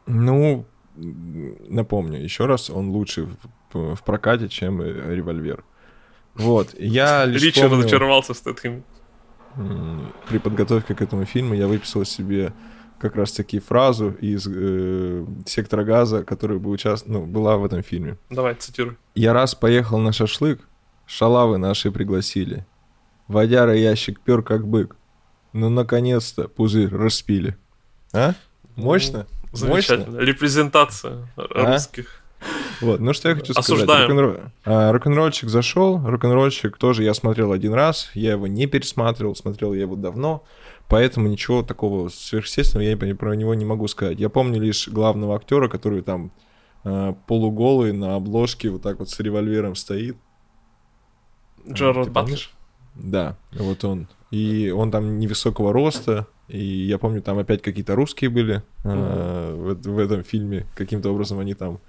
Ну, 0.07 0.67
напомню, 0.97 2.23
еще 2.23 2.47
раз, 2.47 2.71
он 2.71 2.89
лучше 2.89 3.29
в, 3.73 3.95
в 3.95 4.03
прокате, 4.05 4.49
чем 4.49 4.81
э, 4.81 5.15
револьвер. 5.15 5.65
Вот, 6.35 6.75
я 6.79 7.25
лишь 7.27 7.43
Ричард 7.43 7.69
помню, 7.69 7.85
разочаровался 7.85 8.33
в 8.33 8.37
Стэтхэме. 8.39 8.83
при 10.29 10.39
подготовке 10.39 10.95
к 10.95 11.03
этому 11.03 11.27
фильму 11.27 11.55
я 11.55 11.67
выписал 11.67 12.05
себе 12.07 12.53
как 13.05 13.17
раз-таки 13.17 13.59
фразу 13.59 14.13
из 14.13 14.49
э, 14.49 15.27
«Сектора 15.45 15.85
газа», 15.85 16.25
которая 16.25 16.59
бы 16.59 16.71
участ... 16.71 17.05
ну, 17.07 17.27
была 17.27 17.59
в 17.59 17.65
этом 17.67 17.83
фильме. 17.83 18.17
Давай, 18.31 18.55
цитируй. 18.55 18.97
Я 19.15 19.35
раз 19.35 19.55
поехал 19.55 19.99
на 19.99 20.11
шашлык, 20.11 20.63
шалавы 21.05 21.59
наши 21.59 21.91
пригласили. 21.91 22.65
Водяра 23.29 23.75
ящик 23.77 24.21
пер 24.21 24.43
как 24.43 24.67
бык. 24.67 24.97
Ну, 25.53 25.69
наконец-то 25.69 26.49
пузырь 26.49 26.89
распили. 26.89 27.59
А? 28.15 28.33
Мощно? 28.75 29.27
Ну, 29.53 29.59
Замечательно. 29.59 30.19
Репрезентация 30.19 31.29
русских. 31.37 32.23
Вот, 32.81 33.01
ну 33.01 33.13
что 33.13 33.29
я 33.29 33.35
хочу 33.35 33.53
сказать. 33.53 33.83
Осуждаем. 33.83 34.51
А, 34.65 34.93
Рок-н-ролльщик 34.93 35.51
зашел, 35.51 36.01
рок-н-ролльщик 36.03 36.79
тоже 36.79 37.05
я 37.05 37.13
смотрел 37.13 37.53
один 37.53 37.75
раз, 37.75 38.11
я 38.15 38.33
его 38.33 38.47
не 38.47 38.67
пересматривал, 38.67 39.37
смотрел 39.37 39.75
я 39.75 39.83
его 39.83 39.95
давно, 39.95 40.43
поэтому 40.89 41.29
ничего 41.29 41.63
такого 41.63 42.09
сверхъестественного 42.09 42.89
я 42.89 43.15
про 43.17 43.35
него 43.35 43.55
не 43.55 43.65
могу 43.65 43.89
сказать. 43.89 44.19
Я 44.19 44.29
помню 44.29 44.61
лишь 44.61 44.89
главного 44.89 45.37
актера, 45.37 45.69
который 45.69 46.03
там 46.03 46.33
а, 46.85 47.13
полуголый 47.27 47.93
на 47.93 48.17
обложке 48.17 48.71
вот 48.71 48.83
так 48.83 48.99
вот 48.99 49.09
с 49.11 49.19
револьвером 49.21 49.75
стоит. 49.75 50.17
Джерард 51.69 52.07
Ты 52.09 52.11
Батлер. 52.13 52.51
Да, 52.95 53.37
вот 53.53 53.85
он. 53.85 54.09
И 54.31 54.71
он 54.71 54.91
там 54.91 55.19
невысокого 55.19 55.73
роста, 55.73 56.27
и 56.49 56.59
я 56.59 56.99
помню, 56.99 57.23
там 57.23 57.39
опять 57.39 57.63
какие-то 57.63 57.95
русские 57.95 58.31
были 58.31 58.63
а, 58.85 59.55
в, 59.55 59.75
в 59.89 59.99
этом 59.99 60.23
фильме. 60.25 60.67
Каким-то 60.75 61.11
образом 61.11 61.39
они 61.39 61.55
там 61.55 61.81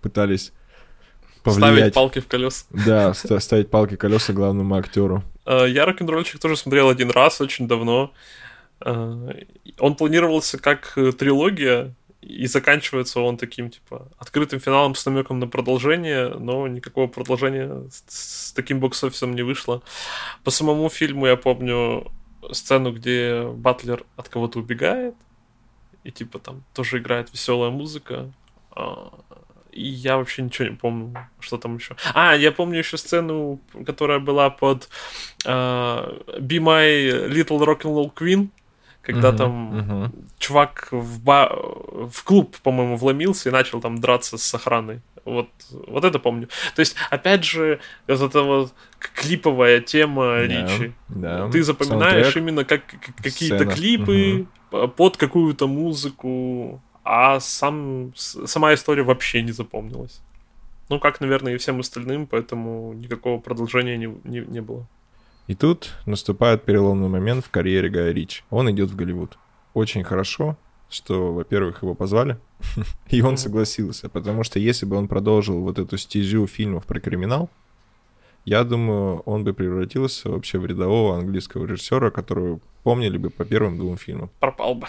пытались 0.00 0.52
Ставить 1.40 1.60
повлиять. 1.60 1.94
палки 1.94 2.20
в 2.20 2.28
колеса. 2.28 2.64
Да, 2.70 3.12
ста- 3.14 3.40
ставить 3.40 3.68
палки 3.70 3.96
колеса 3.96 4.32
главному 4.32 4.74
актеру. 4.76 5.22
Э, 5.46 5.66
Я 5.68 5.84
рок-н-ролльщик 5.86 6.40
тоже 6.40 6.56
смотрел 6.56 6.88
один 6.88 7.10
раз, 7.10 7.40
очень 7.40 7.68
давно. 7.68 8.12
Э, 8.80 9.32
Он 9.78 9.94
планировался 9.94 10.58
как 10.58 10.92
э, 10.96 11.12
трилогия, 11.12 11.94
и 12.22 12.46
заканчивается 12.46 13.20
он 13.20 13.36
таким, 13.36 13.68
типа, 13.68 14.08
открытым 14.16 14.60
финалом 14.60 14.94
с 14.94 15.04
намеком 15.04 15.40
на 15.40 15.48
продолжение, 15.48 16.28
но 16.28 16.68
никакого 16.68 17.08
продолжения 17.08 17.88
с, 17.90 18.04
с 18.48 18.52
таким 18.52 18.78
бокс-офисом 18.78 19.34
не 19.34 19.42
вышло. 19.42 19.82
По 20.44 20.52
самому 20.52 20.88
фильму 20.88 21.26
я 21.26 21.36
помню 21.36 22.12
сцену, 22.52 22.92
где 22.92 23.42
Батлер 23.42 24.04
от 24.16 24.28
кого-то 24.28 24.60
убегает, 24.60 25.16
и 26.04 26.12
типа 26.12 26.38
там 26.38 26.62
тоже 26.74 26.98
играет 26.98 27.32
веселая 27.32 27.70
музыка. 27.70 28.32
И 29.72 29.82
я 29.84 30.16
вообще 30.18 30.42
ничего 30.42 30.68
не 30.68 30.76
помню, 30.76 31.14
что 31.40 31.56
там 31.56 31.76
еще. 31.76 31.96
А, 32.14 32.34
я 32.36 32.52
помню 32.52 32.78
еще 32.78 32.98
сцену, 32.98 33.58
которая 33.86 34.18
была 34.18 34.50
под 34.50 34.88
а, 35.46 36.14
Be 36.38 36.58
My 36.58 37.28
Little 37.30 37.58
Rock'n'Roll 37.64 38.12
Queen, 38.14 38.48
когда 39.00 39.30
Мгм, 39.30 39.38
там 39.38 39.50
мгм. 39.78 40.12
чувак 40.38 40.88
в, 40.90 41.22
ба- 41.24 41.50
в 41.52 42.22
клуб, 42.24 42.56
по-моему, 42.62 42.96
вломился 42.96 43.48
и 43.48 43.52
начал 43.52 43.80
там 43.80 43.98
драться 43.98 44.36
с 44.38 44.54
охраной. 44.54 45.00
Вот, 45.24 45.48
вот 45.86 46.04
это 46.04 46.18
помню. 46.18 46.48
То 46.74 46.80
есть, 46.80 46.96
опять 47.10 47.44
же, 47.44 47.78
вот 48.08 48.20
эта 48.20 48.42
вот 48.42 48.74
клиповая 48.98 49.80
тема 49.80 50.36
Да, 50.36 50.42
Ричи. 50.42 50.92
да. 51.08 51.48
Ты 51.48 51.62
запоминаешь 51.62 52.24
Саундтрек. 52.26 52.36
именно 52.36 52.64
как, 52.64 52.86
как- 52.86 53.16
какие-то 53.22 53.64
клипы 53.66 54.46
п- 54.70 54.88
под 54.88 55.16
какую-то 55.16 55.66
музыку, 55.68 56.82
а 57.04 57.40
сам, 57.40 58.12
сама 58.14 58.74
история 58.74 59.02
вообще 59.02 59.42
не 59.42 59.52
запомнилась. 59.52 60.20
Ну, 60.88 61.00
как, 61.00 61.20
наверное, 61.20 61.54
и 61.54 61.58
всем 61.58 61.80
остальным, 61.80 62.26
поэтому 62.26 62.92
никакого 62.92 63.40
продолжения 63.40 63.96
не, 63.96 64.14
не, 64.24 64.40
не 64.40 64.60
было. 64.60 64.86
И 65.46 65.54
тут 65.54 65.94
наступает 66.06 66.64
переломный 66.64 67.08
момент 67.08 67.44
в 67.44 67.50
карьере 67.50 67.88
Гая 67.88 68.12
Ричи. 68.12 68.42
Он 68.50 68.70
идет 68.70 68.90
в 68.90 68.96
Голливуд. 68.96 69.38
Очень 69.74 70.04
хорошо, 70.04 70.56
что, 70.90 71.32
во-первых, 71.32 71.82
его 71.82 71.94
позвали, 71.94 72.38
и 73.08 73.22
он 73.22 73.36
согласился, 73.36 74.08
потому 74.08 74.44
что 74.44 74.58
если 74.58 74.86
бы 74.86 74.96
он 74.96 75.08
продолжил 75.08 75.60
вот 75.60 75.78
эту 75.78 75.96
стезю 75.96 76.46
фильмов 76.46 76.84
про 76.84 77.00
криминал, 77.00 77.50
я 78.44 78.64
думаю, 78.64 79.20
он 79.20 79.44
бы 79.44 79.52
превратился 79.54 80.28
вообще 80.28 80.58
в 80.58 80.66
рядового 80.66 81.16
английского 81.16 81.64
режиссера, 81.64 82.10
которого 82.10 82.60
помнили 82.82 83.16
бы 83.16 83.30
по 83.30 83.44
первым 83.44 83.78
двум 83.78 83.96
фильмам. 83.96 84.30
Пропал 84.40 84.74
бы. 84.74 84.86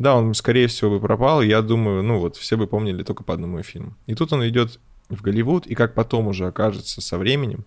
Да, 0.00 0.16
он, 0.16 0.32
скорее 0.32 0.66
всего, 0.66 0.92
бы 0.92 0.98
пропал, 0.98 1.42
и 1.42 1.46
я 1.46 1.60
думаю, 1.60 2.02
ну 2.02 2.18
вот, 2.18 2.36
все 2.36 2.56
бы 2.56 2.66
помнили 2.66 3.02
только 3.02 3.22
по 3.22 3.34
одному 3.34 3.62
фильму. 3.62 3.94
И 4.06 4.14
тут 4.14 4.32
он 4.32 4.48
идет 4.48 4.80
в 5.10 5.20
Голливуд, 5.20 5.66
и 5.66 5.74
как 5.74 5.92
потом 5.92 6.26
уже 6.28 6.46
окажется 6.46 7.02
со 7.02 7.18
временем, 7.18 7.66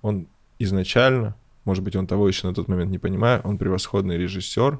он 0.00 0.28
изначально, 0.60 1.34
может 1.64 1.82
быть, 1.82 1.96
он 1.96 2.06
того 2.06 2.28
еще 2.28 2.46
на 2.46 2.54
тот 2.54 2.68
момент 2.68 2.92
не 2.92 2.98
понимает, 2.98 3.44
он 3.44 3.58
превосходный 3.58 4.16
режиссер. 4.16 4.78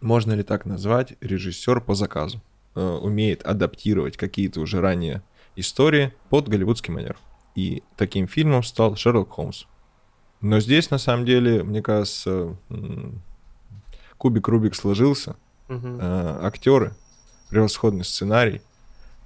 Можно 0.00 0.32
ли 0.32 0.42
так 0.42 0.66
назвать? 0.66 1.14
Режиссер 1.20 1.80
по 1.80 1.94
заказу. 1.94 2.42
Э, 2.74 2.98
умеет 3.00 3.44
адаптировать 3.44 4.16
какие-то 4.16 4.62
уже 4.62 4.80
ранее 4.80 5.22
истории 5.54 6.12
под 6.28 6.48
голливудский 6.48 6.92
манер. 6.92 7.18
И 7.54 7.84
таким 7.96 8.26
фильмом 8.26 8.64
стал 8.64 8.96
Шерлок 8.96 9.30
Холмс. 9.30 9.66
Но 10.40 10.58
здесь, 10.58 10.90
на 10.90 10.98
самом 10.98 11.24
деле, 11.24 11.62
мне 11.62 11.82
кажется, 11.82 12.56
кубик 14.18 14.48
Рубик 14.48 14.74
сложился, 14.74 15.36
Мгм. 15.70 15.98
э, 16.00 16.38
актеры, 16.42 16.94
превосходный 17.48 18.04
сценарий, 18.04 18.60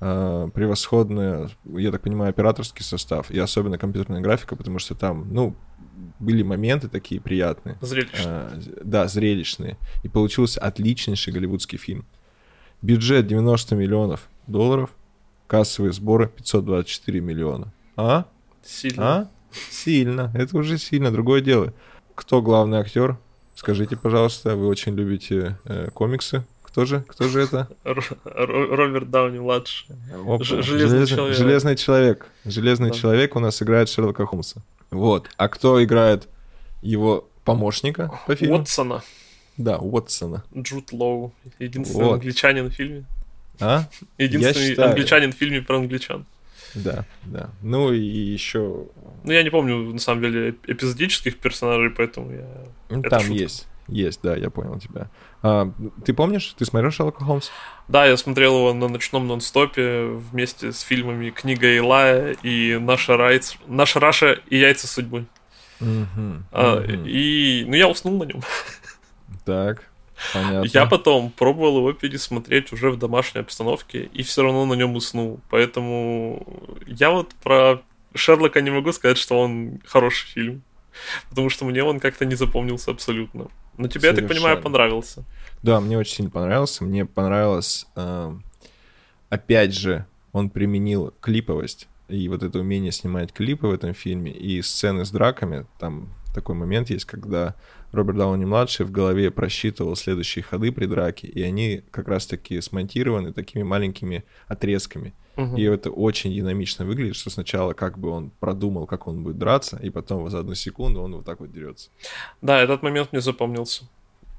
э, 0.01 0.49
превосходный, 0.55 1.49
я 1.65 1.91
так 1.91 2.03
понимаю, 2.03 2.31
операторский 2.31 2.85
состав 2.85 3.31
и 3.31 3.39
особенно 3.39 3.79
компьютерная 3.79 4.21
графика, 4.21 4.55
потому 4.55 4.79
что 4.79 4.95
там, 4.95 5.33
ну, 5.33 5.57
были 6.19 6.43
моменты 6.43 6.89
такие 6.89 7.21
приятные, 7.21 7.77
Зрелище. 7.81 8.23
э, 8.25 8.61
да, 8.85 9.09
зрелищные, 9.09 9.77
и 10.03 10.09
получился 10.09 10.61
отличнейший 10.61 11.33
голливудский 11.33 11.79
фильм. 11.79 12.05
Бюджет 12.83 13.27
90 13.27 13.75
миллионов 13.77 14.29
долларов, 14.47 14.91
кассовые 15.47 15.93
сборы 15.93 16.29
524 16.29 17.21
миллиона. 17.21 17.73
А? 17.97 18.27
Сильно. 18.63 19.03
А? 19.17 19.29
Сильно. 19.71 20.31
Это 20.35 20.59
уже 20.59 20.79
сильно. 20.79 21.11
Другое 21.11 21.41
дело. 21.41 21.73
Кто 22.15 22.43
главный 22.43 22.79
актер? 22.79 23.19
Скажите, 23.55 23.97
пожалуйста, 23.97 24.57
вы 24.57 24.67
очень 24.67 24.95
любите 24.95 25.57
э, 25.65 25.89
комиксы. 25.93 26.45
Кто 26.63 26.85
же? 26.85 27.05
Кто 27.07 27.29
же 27.29 27.41
это? 27.43 27.69
Роберт 28.25 29.11
Дауни 29.11 29.39
младший. 29.39 29.87
Железный 30.41 31.07
человек. 31.07 31.37
Железный 31.37 31.77
человек. 31.77 32.27
Железный 32.45 32.91
Да. 32.91 32.97
человек 32.97 33.37
у 33.37 33.41
нас 33.41 33.63
играет 33.63 33.89
Шерлока 33.89 34.27
Холмса. 34.27 34.61
Вот. 34.91 35.29
А 35.37 35.49
кто 35.49 35.83
играет 35.85 36.29
его 36.83 37.29
помощника 37.45 38.11
по 38.27 38.35
фильму? 38.35 38.57
Уотсона. 38.59 39.03
Да, 39.57 39.79
Уотсона. 39.79 40.43
Джуд 40.57 40.93
Лоу. 40.93 41.33
Единственный 41.61 42.05
Вот. 42.07 42.15
англичанин 42.15 42.67
в 42.71 42.73
фильме. 42.73 43.05
А? 43.61 43.85
Единственный 44.19 44.71
считаю. 44.71 44.89
англичанин 44.91 45.33
в 45.33 45.37
фильме 45.37 45.63
про 45.63 45.79
англичан. 45.79 46.27
Да, 46.75 47.05
да. 47.25 47.51
Ну 47.63 47.93
и 47.93 48.01
еще... 48.01 48.87
Ну, 49.25 49.33
я 49.33 49.43
не 49.43 49.51
помню, 49.51 49.77
на 49.93 49.99
самом 49.99 50.23
деле, 50.23 50.51
эп- 50.51 50.65
эпизодических 50.69 51.39
персонажей, 51.39 51.91
поэтому 51.91 52.33
я... 52.33 52.47
ну, 52.91 53.01
Это 53.01 53.11
Там 53.11 53.21
шутка. 53.21 53.35
есть. 53.35 53.69
есть, 53.89 54.21
да, 54.23 54.35
я 54.37 54.51
понял 54.51 54.79
тебя. 54.81 55.09
А, 55.43 55.71
ты 56.05 56.13
помнишь, 56.15 56.55
ты 56.59 56.65
смотрел 56.65 56.91
Шерлока 56.91 57.25
Холмса? 57.25 57.51
Да, 57.89 58.07
я 58.07 58.17
смотрел 58.17 58.57
его 58.57 58.73
на 58.73 58.89
ночном 58.89 59.27
нон-стопе 59.27 60.07
вместе 60.07 60.73
с 60.73 60.81
фильмами 60.81 61.31
«Книга 61.31 61.69
Илая» 61.77 62.33
и 62.43 62.79
«Наша, 62.81 63.17
Райц... 63.17 63.57
Наша 63.67 64.01
Раша 64.01 64.39
и 64.49 64.57
яйца 64.59 64.87
судьбы». 64.87 65.27
Угу, 65.81 66.43
А, 66.53 66.77
угу. 66.79 66.93
И, 67.07 67.65
ну, 67.67 67.75
я 67.75 67.89
уснул 67.89 68.19
на 68.19 68.25
нем. 68.25 68.41
Так, 69.45 69.85
понятно. 70.33 70.69
Я 70.73 70.87
потом 70.87 71.31
пробовал 71.31 71.79
его 71.79 71.93
пересмотреть 71.93 72.73
уже 72.73 72.91
в 72.91 72.99
домашней 72.99 73.41
обстановке 73.41 74.11
и 74.13 74.23
все 74.23 74.43
равно 74.43 74.67
на 74.67 74.75
нем 74.75 74.95
уснул. 74.95 75.41
Поэтому 75.51 76.47
я 76.87 77.11
вот 77.11 77.35
про 77.43 77.83
Шерлока 78.15 78.61
не 78.61 78.71
могу 78.71 78.93
сказать, 78.93 79.19
что 79.19 79.41
он 79.41 79.81
хороший 79.87 80.29
фильм. 80.29 80.63
Потому 81.29 81.51
что 81.51 81.65
мне 81.65 81.83
он 81.83 81.99
как-то 81.99 82.25
не 82.25 82.37
запомнился 82.37 82.91
абсолютно. 82.91 83.49
Но 83.77 83.89
тебе, 83.89 84.09
я 84.09 84.15
так 84.15 84.29
понимаю, 84.29 84.57
Совершенно. 84.57 84.63
понравился. 84.63 85.25
Да, 85.63 85.81
мне 85.81 85.99
очень 85.99 86.17
сильно 86.17 86.31
понравился. 86.31 86.85
Мне 86.85 87.05
понравилось, 87.05 87.87
э, 87.97 88.33
опять 89.29 89.75
же, 89.75 90.07
он 90.33 90.51
применил 90.51 91.13
клиповость 91.21 91.89
и 92.09 92.29
вот 92.29 92.43
это 92.43 92.59
умение 92.59 92.93
снимать 92.93 93.33
клипы 93.33 93.67
в 93.67 93.73
этом 93.73 93.95
фильме 93.95 94.31
и 94.31 94.63
сцены 94.63 95.05
с 95.05 95.11
драками. 95.11 95.67
Там 95.79 96.09
такой 96.35 96.55
момент 96.55 96.91
есть, 96.91 97.05
когда 97.05 97.55
Роберт 97.95 98.19
Дауни-младший 98.19 98.87
в 98.87 98.91
голове 98.91 99.31
просчитывал 99.31 99.97
следующие 99.97 100.43
ходы 100.43 100.73
при 100.73 100.87
драке, 100.87 101.27
и 101.27 101.43
они 101.43 101.83
как 101.91 102.09
раз-таки 102.09 102.61
смонтированы 102.61 103.33
такими 103.33 103.63
маленькими 103.63 104.25
отрезками. 104.49 105.15
Мгм. 105.37 105.57
И 105.57 105.63
это 105.63 105.91
очень 105.91 106.33
динамично 106.33 106.85
выглядит, 106.85 107.17
что 107.17 107.31
сначала 107.31 107.73
как 107.73 107.99
бы 107.99 108.11
он 108.11 108.31
продумал, 108.31 108.87
как 108.87 109.07
он 109.07 109.23
будет 109.23 109.39
драться, 109.39 109.79
и 109.83 109.91
потом 109.91 110.29
за 110.31 110.41
одну 110.41 110.55
секунду 110.55 111.01
он 111.01 111.17
вот 111.17 111.25
так 111.25 111.41
вот 111.41 111.53
дерется. 111.53 111.91
Да, 112.41 112.61
этот 112.61 112.83
момент 112.83 113.13
мне 113.13 113.21
запомнился. 113.21 113.85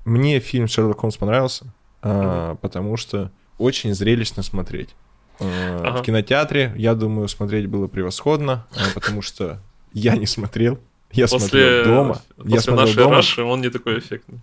Мне 0.06 0.39
фильм 0.39 0.68
Шерлок 0.68 1.00
Холмс 1.00 1.18
понравился, 1.18 1.74
а, 2.02 2.56
потому 2.56 2.96
что 2.96 3.32
очень 3.58 3.94
зрелищно 3.94 4.44
смотреть. 4.44 4.96
А, 5.39 5.82
Ага. 5.84 5.98
В 5.98 6.02
кинотеатре, 6.04 6.74
я 6.78 6.96
думаю, 6.96 7.28
смотреть 7.28 7.68
было 7.68 7.88
превосходно, 7.88 8.65
а, 8.72 8.94
потому 8.94 9.22
что 9.22 9.60
я 9.94 10.15
не 10.15 10.26
смотрел. 10.28 10.80
Я 11.12 11.28
После, 11.28 11.39
смотрел 11.39 11.84
дома. 11.86 12.22
после 12.36 12.54
я 12.54 12.62
смотрел 12.62 12.86
нашей 12.86 12.98
дома. 12.98 13.15
Раши 13.15 13.44
он 13.44 13.62
не 13.62 13.70
такой 13.70 14.00
эффектный. 14.00 14.39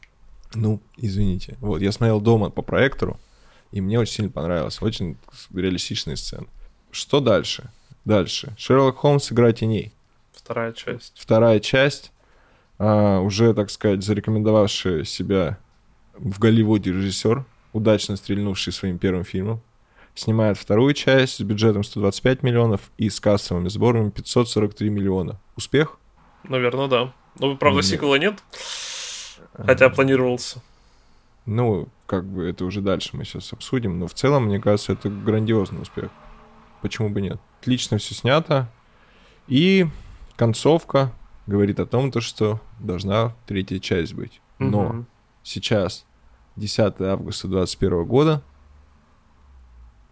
Ну, 0.55 0.81
извините. 0.97 1.57
Вот, 1.61 1.81
я 1.83 1.93
смотрел 1.93 2.21
дома 2.21 2.51
по 2.51 2.63
проектору, 2.63 3.19
и 3.73 3.81
мне 3.81 3.99
очень 3.99 4.15
сильно 4.15 4.31
понравилось. 4.31 4.81
Очень 4.81 5.17
реалистичные 5.55 6.17
сцены. 6.17 6.47
Что 6.91 7.21
дальше? 7.21 7.71
Дальше. 8.05 8.55
Шерлок 8.59 8.97
Холмс 8.97 9.33
«Игра 9.33 9.53
теней». 9.53 9.93
Вторая 10.33 10.73
часть. 10.73 11.13
Вторая 11.17 11.61
часть, 11.61 12.13
а, 12.79 13.21
уже, 13.21 13.55
так 13.55 13.71
сказать, 13.71 14.03
зарекомендовавший 14.03 15.05
себя 15.07 15.59
в 16.15 16.39
Голливуде 16.39 16.91
режиссер, 16.91 17.45
удачно 17.73 18.17
стрельнувший 18.17 18.73
своим 18.73 18.99
первым 18.99 19.25
фильмом, 19.25 19.63
снимает 20.15 20.59
вторую 20.59 20.93
часть 20.95 21.37
с 21.37 21.41
бюджетом 21.41 21.85
125 21.85 22.43
миллионов 22.43 22.91
и 22.99 23.09
с 23.09 23.21
кассовыми 23.21 23.69
сборами 23.69 24.11
543 24.11 24.91
миллиона. 24.91 25.41
Успех? 25.57 25.99
Наверное, 26.45 26.89
да. 26.89 27.13
Ну, 27.39 27.57
правда, 27.57 27.79
Нет. 27.79 27.87
сиквела 27.87 28.17
нет. 28.17 28.43
Хотя 29.55 29.89
планировался. 29.89 30.61
Ну, 31.47 31.89
как 32.07 32.25
бы 32.25 32.45
это 32.45 32.65
уже 32.65 32.81
дальше 32.81 33.11
мы 33.17 33.25
сейчас 33.25 33.53
обсудим, 33.53 33.99
но 33.99 34.07
в 34.07 34.15
целом, 34.15 34.45
мне 34.47 34.61
кажется, 34.61 34.93
это 34.93 35.09
грандиозный 35.09 35.83
успех. 35.83 36.11
Почему 36.83 37.09
бы 37.11 37.21
нет? 37.21 37.39
Отлично 37.61 37.99
все 37.99 38.15
снято. 38.15 38.69
И 39.49 39.87
концовка 40.37 41.13
говорит 41.47 41.81
о 41.81 41.87
том, 41.87 42.11
то, 42.13 42.21
что 42.21 42.61
должна 42.81 43.35
третья 43.47 43.79
часть 43.79 44.15
быть. 44.15 44.41
Но 44.59 44.83
Мгм. 44.85 45.07
сейчас 45.43 46.05
10 46.57 47.01
августа 47.01 47.49
2021 47.49 48.05
года 48.05 48.43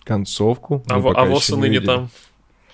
концовку. 0.04 0.82
А, 0.88 0.96
а 0.96 1.24
Воссоны 1.26 1.66
не 1.68 1.74
видели. 1.78 1.86
там. 1.86 2.10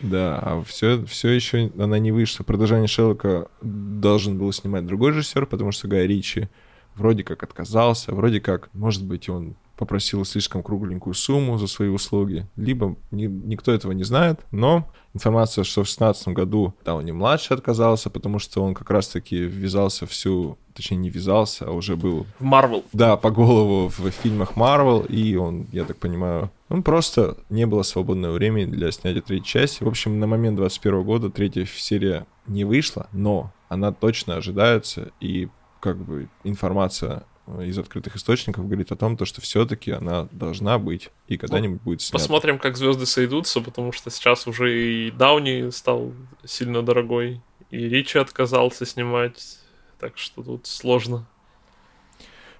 Да, 0.01 0.39
а 0.39 0.63
все, 0.67 1.05
все 1.07 1.31
еще 1.31 1.71
она 1.79 1.99
не 1.99 2.13
вышла. 2.13 2.45
Продолжение 2.45 2.89
Шерлока 2.89 3.49
должен 3.63 4.39
был 4.39 4.53
снимать 4.53 4.87
другой 4.87 5.11
режиссер, 5.13 5.47
потому 5.47 5.73
что 5.73 5.89
Гай 5.89 6.07
Ричи 6.07 6.49
вроде 6.95 7.25
как 7.25 7.43
отказался, 7.43 8.15
вроде 8.15 8.41
как, 8.41 8.69
может 8.73 9.05
быть, 9.05 9.29
он 9.29 9.55
попросил 9.77 10.25
слишком 10.25 10.63
кругленькую 10.63 11.13
сумму 11.13 11.59
за 11.59 11.67
свои 11.67 11.89
услуги, 11.89 12.47
либо 12.57 12.97
ни- 13.11 13.27
никто 13.27 13.73
этого 13.73 13.93
не 13.93 14.05
знает, 14.05 14.41
но 14.51 14.91
информация, 15.13 15.65
что 15.65 15.83
в 15.83 15.85
2016 15.85 16.29
году 16.29 16.75
Дауни 16.83 17.13
младший 17.13 17.57
отказался, 17.59 18.09
потому 18.09 18.39
что 18.39 18.63
он 18.65 18.73
как 18.73 18.89
раз-таки 18.91 19.37
ввязался 19.37 20.07
всю, 20.07 20.57
точнее 20.73 20.97
не 20.97 21.11
ввязался, 21.11 21.67
а 21.67 21.73
уже 21.73 21.97
был 21.97 22.25
В 22.39 22.45
Марвел. 22.45 22.85
да, 22.95 23.19
по 23.19 23.31
голову 23.31 23.89
в 23.89 24.11
фильмах 24.11 24.57
Марвел, 24.57 25.01
и 25.01 25.37
он, 25.37 25.67
я 25.73 25.85
так 25.85 25.99
понимаю, 25.99 26.51
ну, 26.69 26.83
просто 26.83 27.37
не 27.49 27.67
было 27.67 27.83
свободного 27.83 28.33
времени 28.33 28.67
для 28.67 28.91
снятия 28.91 29.23
третьей 29.23 29.45
части. 29.45 29.85
В 29.85 29.89
общем, 29.89 30.19
на 30.19 30.27
момент 30.27 30.57
21 30.57 31.03
года 31.05 31.31
третья 31.31 31.65
серия 31.65 32.27
не 32.47 32.65
вышла, 32.65 33.09
но 33.13 33.53
она 33.69 33.93
точно 33.93 34.37
ожидается, 34.37 35.13
и 35.21 35.49
как 35.81 35.99
бы 35.99 36.29
информация 36.43 37.25
э, 37.47 37.67
из 37.67 37.79
открытых 37.79 38.17
источников 38.17 38.67
говорит 38.67 38.91
о 38.91 38.97
том, 38.97 39.17
то, 39.17 39.25
что 39.25 39.41
все-таки 39.41 39.93
она 39.93 40.29
должна 40.33 40.79
быть 40.79 41.11
и 41.29 41.37
когда-нибудь 41.37 41.83
будет 41.83 42.03
снята. 42.03 42.19
Посмотрим, 42.19 42.59
как 42.59 42.77
звезды 42.77 43.07
сойдутся, 43.07 43.61
потому 43.61 43.93
что 43.93 44.11
сейчас 44.11 44.47
уже 44.49 45.07
и 45.07 45.11
Дауни 45.13 45.71
стал 45.71 46.13
сильно 46.45 46.83
дорогой, 46.83 47.41
и 47.71 47.89
Ричи 47.89 48.19
отказался 48.19 48.87
снимать, 48.87 49.59
так 50.01 50.19
что 50.19 50.43
тут 50.43 50.67
сложно. 50.67 51.27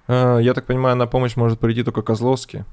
А, 0.07 0.38
Я 0.38 0.55
так 0.55 0.66
понимаю, 0.66 0.97
на 0.97 1.07
помощь 1.07 1.35
может 1.37 1.59
прийти 1.59 1.83
только 1.83 2.03
Козловский. 2.03 2.64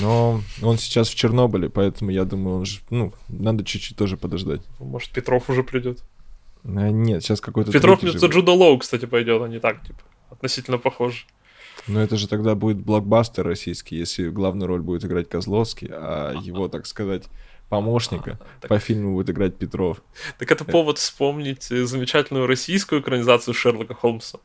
Но 0.00 0.40
он 0.62 0.78
сейчас 0.78 1.08
в 1.08 1.14
Чернобыле, 1.14 1.70
поэтому 1.70 2.10
я 2.10 2.24
думаю, 2.24 2.58
он 2.58 2.66
же, 2.66 2.80
ну, 2.90 3.12
надо 3.28 3.64
чуть-чуть 3.64 3.96
тоже 3.96 4.16
подождать. 4.16 4.60
Может, 4.78 5.10
Петров 5.10 5.48
уже 5.48 5.62
придет. 5.62 6.02
А, 6.64 6.90
Нет, 6.90 7.22
сейчас 7.22 7.40
какой-то... 7.40 7.72
Петров 7.72 8.02
вместо 8.02 8.26
Джуда 8.26 8.52
Лоу, 8.52 8.78
кстати, 8.78 9.06
пойдет, 9.06 9.40
а 9.42 9.48
не 9.48 9.60
так, 9.60 9.86
типа. 9.86 10.00
Относительно 10.30 10.78
похоже. 10.78 11.24
Но 11.86 12.00
это 12.02 12.16
же 12.16 12.26
тогда 12.26 12.54
будет 12.54 12.78
блокбастер 12.78 13.44
российский, 13.46 13.96
если 13.96 14.28
главную 14.28 14.66
роль 14.66 14.82
будет 14.82 15.04
играть 15.04 15.28
Козловский, 15.28 15.88
а 15.92 16.32
его, 16.32 16.68
так 16.68 16.86
сказать, 16.86 17.24
помощника 17.68 18.40
Так- 18.60 18.68
по 18.68 18.78
фильму 18.78 19.14
будет 19.14 19.30
играть 19.30 19.56
Петров. 19.56 20.02
Так 20.38 20.50
это 20.50 20.64
повод 20.64 20.98
вспомнить 20.98 21.70
э, 21.70 21.84
замечательную 21.84 22.46
российскую 22.46 23.00
экранизацию 23.00 23.54
Шерлока 23.54 23.94
Холмса. 23.94 24.40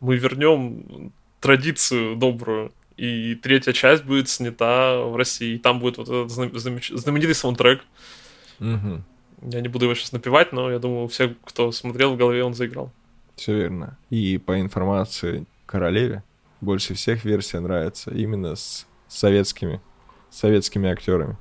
Мы 0.00 0.16
вернем 0.16 1.12
традицию 1.40 2.16
добрую, 2.16 2.72
и 2.96 3.34
третья 3.34 3.72
часть 3.72 4.04
будет 4.04 4.28
снята 4.28 4.98
в 5.00 5.16
России. 5.16 5.54
И 5.54 5.58
там 5.58 5.80
будет 5.80 5.98
вот 5.98 6.08
этот 6.08 6.30
знаменитый 6.30 7.34
саундтрек. 7.34 7.82
Мгм. 8.58 9.04
Я 9.42 9.60
не 9.62 9.68
буду 9.68 9.86
его 9.86 9.94
сейчас 9.94 10.12
напевать, 10.12 10.52
но 10.52 10.70
я 10.70 10.78
думаю, 10.78 11.08
все, 11.08 11.34
кто 11.44 11.72
смотрел 11.72 12.14
в 12.14 12.16
голове, 12.18 12.44
он 12.44 12.54
заиграл. 12.54 12.92
Все 13.36 13.54
верно. 13.54 13.96
И 14.10 14.36
по 14.38 14.60
информации 14.60 15.46
Королеве, 15.64 16.22
больше 16.60 16.94
всех 16.94 17.24
версия 17.24 17.60
нравится 17.60 18.10
именно 18.10 18.54
с 18.54 18.86
советскими, 19.08 19.80
советскими 20.30 20.90
актерами. 20.90 21.36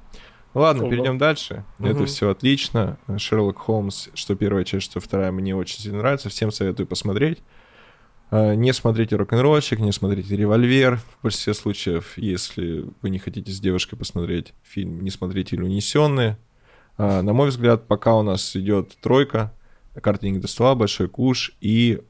Ну 0.53 0.61
Ладно, 0.61 0.83
Ого. 0.83 0.91
перейдем 0.91 1.17
дальше. 1.17 1.65
Это 1.79 1.93
Мгм. 1.95 2.05
все 2.05 2.29
отлично. 2.29 2.97
Шерлок 3.17 3.57
Холмс, 3.57 4.07
что 4.13 4.35
первая 4.35 4.63
часть, 4.63 4.85
что 4.85 4.99
вторая, 4.99 5.31
мне 5.31 5.55
очень 5.55 5.79
сильно 5.79 5.99
нравится. 5.99 6.29
Всем 6.29 6.51
советую 6.51 6.87
посмотреть. 6.87 7.39
А, 8.31 8.53
Не 8.53 8.73
смотрите 8.73 9.15
рок-н-ролльщик, 9.15 9.79
не 9.79 9.91
смотрите 9.91 10.35
револьвер. 10.35 10.97
В 10.97 11.23
большинстве 11.23 11.53
случаев, 11.53 12.17
если 12.17 12.85
вы 13.01 13.09
не 13.09 13.19
хотите 13.19 13.51
с 13.51 13.59
девушкой 13.59 13.95
посмотреть 13.97 14.53
фильм, 14.63 15.03
не 15.03 15.09
смотрите 15.09 15.55
или 15.55 15.63
унесенные. 15.63 16.37
А, 16.97 17.21
На 17.21 17.33
мой 17.33 17.49
взгляд, 17.49 17.87
пока 17.87 18.15
у 18.15 18.21
нас 18.23 18.55
идет 18.55 18.95
тройка, 19.01 19.53
картинг 20.01 20.41
до 20.41 20.47
стола, 20.47 20.75
большой 20.75 21.07
куш 21.09 21.51
и 21.61 22.01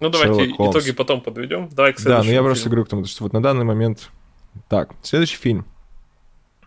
Ну, 0.00 0.08
давайте 0.10 0.52
Холмс. 0.54 0.76
итоги 0.76 0.92
потом 0.92 1.20
подведем. 1.20 1.68
Давай 1.70 1.92
к 1.92 1.96
да, 1.96 2.02
следующему 2.02 2.30
но 2.30 2.32
я 2.32 2.42
просто 2.42 2.64
фильму. 2.64 2.70
говорю 2.72 2.84
к 2.86 2.88
тому, 2.90 3.04
что 3.04 3.24
вот 3.24 3.32
на 3.32 3.42
данный 3.42 3.64
момент... 3.64 4.10
Так, 4.68 4.94
следующий 5.02 5.36
фильм. 5.36 5.66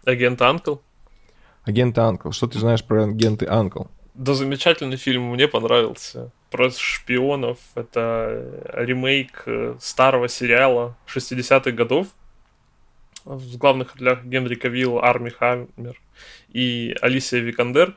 Агент 0.06 0.42
Анкл. 0.42 0.76
Агент 1.64 1.98
Анкл. 1.98 2.32
Что 2.32 2.48
ты 2.48 2.60
знаешь 2.60 2.84
про 2.84 3.06
агенты 3.06 3.46
Анкл? 3.48 3.84
Да, 4.14 4.34
замечательный 4.34 4.98
фильм, 4.98 5.24
мне 5.32 5.48
понравился. 5.48 6.32
Про 6.50 6.72
шпионов. 6.72 7.60
Это 7.76 8.64
ремейк 8.74 9.44
э, 9.46 9.76
старого 9.80 10.28
сериала 10.30 10.96
60-х 11.08 11.72
годов. 11.72 12.08
В 13.26 13.58
главных 13.58 13.98
ролях 13.98 14.24
Генри 14.24 14.56
Кавилл, 14.56 15.00
Арми 15.00 15.30
Хаммер 15.30 16.00
и 16.54 16.96
Алисия 17.02 17.42
Викандер. 17.42 17.96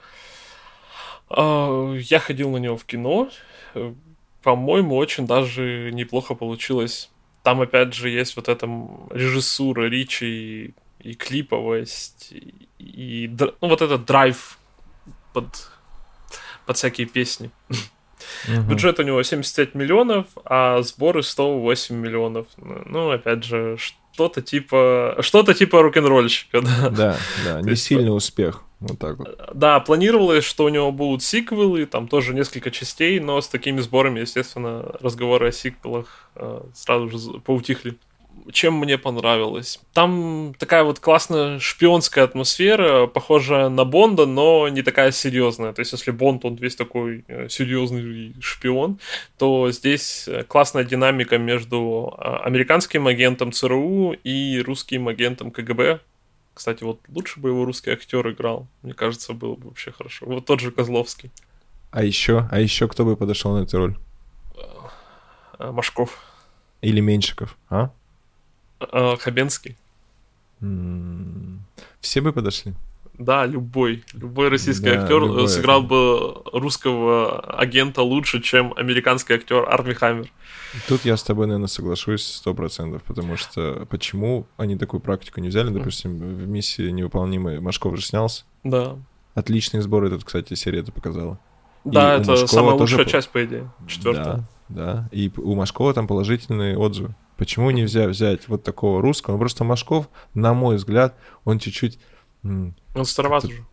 А, 1.29 1.95
Я 1.95 2.19
ходил 2.19 2.51
на 2.51 2.57
него 2.57 2.77
в 2.77 2.85
кино. 2.85 3.31
Э, 3.75 3.95
По-моему, 4.43 4.97
очень 4.97 5.27
даже 5.27 5.91
неплохо 5.93 6.35
получилось. 6.35 7.11
Там, 7.43 7.61
опять 7.61 7.95
же, 7.95 8.11
есть 8.11 8.37
вот 8.37 8.49
эта 8.49 8.67
режиссура 9.11 9.89
Ричи 9.89 10.27
и, 10.27 10.75
и 11.11 11.15
клиповость, 11.15 12.33
и, 12.33 12.55
и 12.79 13.29
ну, 13.29 13.55
вот 13.61 13.81
этот 13.81 14.05
драйв 14.05 14.59
под, 15.33 15.47
под 16.67 16.77
всякие 16.77 17.07
песни. 17.07 17.51
Угу. 18.49 18.71
Бюджет 18.71 18.99
у 18.99 19.03
него 19.03 19.23
75 19.23 19.75
миллионов, 19.75 20.27
а 20.45 20.83
сборы 20.83 21.23
108 21.23 21.95
миллионов. 21.95 22.47
Ну, 22.57 23.11
опять 23.11 23.45
же, 23.45 23.77
что-то 23.79 24.43
типа 24.43 25.17
что-то 25.21 25.55
типа 25.55 25.83
рок-н-ролльщика, 25.83 26.61
да. 26.61 26.91
Да, 26.91 27.17
да, 27.45 27.61
не 27.63 27.77
сильный 27.77 28.15
успех. 28.15 28.65
Вот 28.81 28.99
так 28.99 29.19
вот. 29.19 29.39
Да, 29.55 29.79
планировалось, 29.81 30.45
что 30.45 30.65
у 30.65 30.69
него 30.71 30.91
будут 30.91 31.23
сиквелы, 31.23 31.85
там 31.85 32.09
тоже 32.09 32.33
несколько 32.33 32.71
частей, 32.71 33.21
но 33.21 33.41
с 33.41 33.49
такими 33.49 33.81
сборами, 33.81 34.21
естественно, 34.21 34.97
разговоры 35.01 35.49
о 35.49 35.53
сиквелах 35.53 36.31
э, 36.37 36.63
сразу 36.75 37.11
же 37.11 37.19
поутихли 37.41 37.99
чем 38.53 38.75
мне 38.75 38.99
понравилось. 38.99 39.81
Там 39.93 40.55
такая 40.59 40.85
вот 40.85 40.99
классная 40.99 41.59
шпионская 41.59 42.25
атмосфера, 42.25 43.07
похожая 43.07 43.69
на 43.69 43.85
Бонда, 43.85 44.27
но 44.27 44.69
не 44.69 44.83
такая 44.83 45.13
серьезная. 45.13 45.73
То 45.73 45.81
есть, 45.81 45.93
если 45.93 46.11
Бонд, 46.11 46.45
он 46.45 46.57
весь 46.57 46.77
такой 46.77 47.25
э, 47.29 47.49
серьезный 47.49 48.35
шпион, 48.41 48.99
то 49.39 49.71
здесь 49.71 50.29
э, 50.29 50.45
классная 50.45 50.85
динамика 50.85 51.39
между 51.39 52.15
а, 52.17 52.39
американским 52.45 53.07
агентом 53.07 53.53
ЦРУ 53.53 54.13
и 54.25 54.63
русским 54.67 55.09
агентом 55.09 55.51
КГБ. 55.51 56.01
Кстати, 56.55 56.85
вот 56.85 57.01
лучше 57.09 57.41
бы 57.41 57.51
его 57.51 57.65
русский 57.65 57.91
актер 57.91 58.29
играл. 58.31 58.67
Мне 58.83 58.93
кажется, 58.93 59.33
было 59.33 59.55
бы 59.55 59.69
вообще 59.69 59.93
хорошо. 59.93 60.27
Вот 60.27 60.45
тот 60.47 60.61
же 60.61 60.71
Козловский. 60.71 61.31
А 61.91 62.05
еще, 62.05 62.49
а 62.51 62.61
еще 62.61 62.87
кто 62.87 63.05
бы 63.05 63.17
подошел 63.17 63.57
на 63.57 63.63
эту 63.63 63.79
роль? 63.79 63.97
Э, 65.59 65.71
Машков. 65.71 66.19
Или 66.81 67.01
Меньшиков, 67.01 67.57
а? 67.69 67.91
А, 68.81 69.17
Хабенский. 69.17 69.77
Все 72.01 72.21
бы 72.21 72.33
подошли? 72.33 72.75
Да, 73.21 73.45
любой. 73.45 74.03
Любой 74.15 74.49
российский 74.49 74.87
да, 74.87 75.03
актер 75.03 75.21
любой, 75.21 75.49
сыграл 75.49 75.83
бы 75.83 76.43
русского 76.53 77.41
агента 77.59 78.01
лучше, 78.01 78.41
чем 78.41 78.73
американский 78.77 79.35
актер 79.35 79.69
Арми 79.69 79.93
Хаммер. 79.93 80.33
Тут 80.89 81.05
я 81.05 81.19
с 81.19 81.23
тобой, 81.23 81.47
наверное, 81.47 81.69
соглашусь 81.69 82.25
сто 82.25 82.55
процентов, 82.55 83.03
потому 83.03 83.37
что 83.37 83.87
почему 83.91 84.47
они 84.57 84.77
такую 84.79 85.01
практику 85.01 85.41
не 85.41 85.49
взяли? 85.49 85.69
Допустим, 85.69 86.17
в 86.17 86.49
«Миссии 86.49 86.89
невыполнимой» 86.91 87.61
Машков 87.61 87.97
же 87.97 88.03
снялся. 88.03 88.45
Да. 88.65 88.97
Отличный 89.35 89.81
сбор 89.81 90.05
этот, 90.05 90.25
кстати, 90.25 90.55
серия 90.55 90.81
это 90.81 90.93
показала. 90.93 91.39
Да, 91.85 92.17
И 92.17 92.21
это 92.21 92.47
самая 92.47 92.75
лучшая 92.75 92.99
тоже... 92.99 93.11
часть, 93.11 93.29
по 93.29 93.45
идее, 93.45 93.71
четвертая. 93.87 94.45
Да, 94.69 95.05
да. 95.05 95.09
И 95.13 95.31
у 95.37 95.55
Машкова 95.55 95.93
там 95.93 96.07
положительные 96.07 96.79
отзывы. 96.79 97.15
Почему 97.41 97.71
нельзя 97.71 98.07
взять 98.07 98.49
вот 98.49 98.65
такого 98.65 99.01
русского? 99.01 99.33
Ну, 99.33 99.39
просто 99.39 99.65
Машков, 99.65 100.11
на 100.35 100.53
мой 100.53 100.77
взгляд, 100.77 101.15
он 101.47 101.59
чуть-чуть... 101.59 101.99
Он 102.43 102.75
староват 103.05 103.47
уже. 103.47 103.65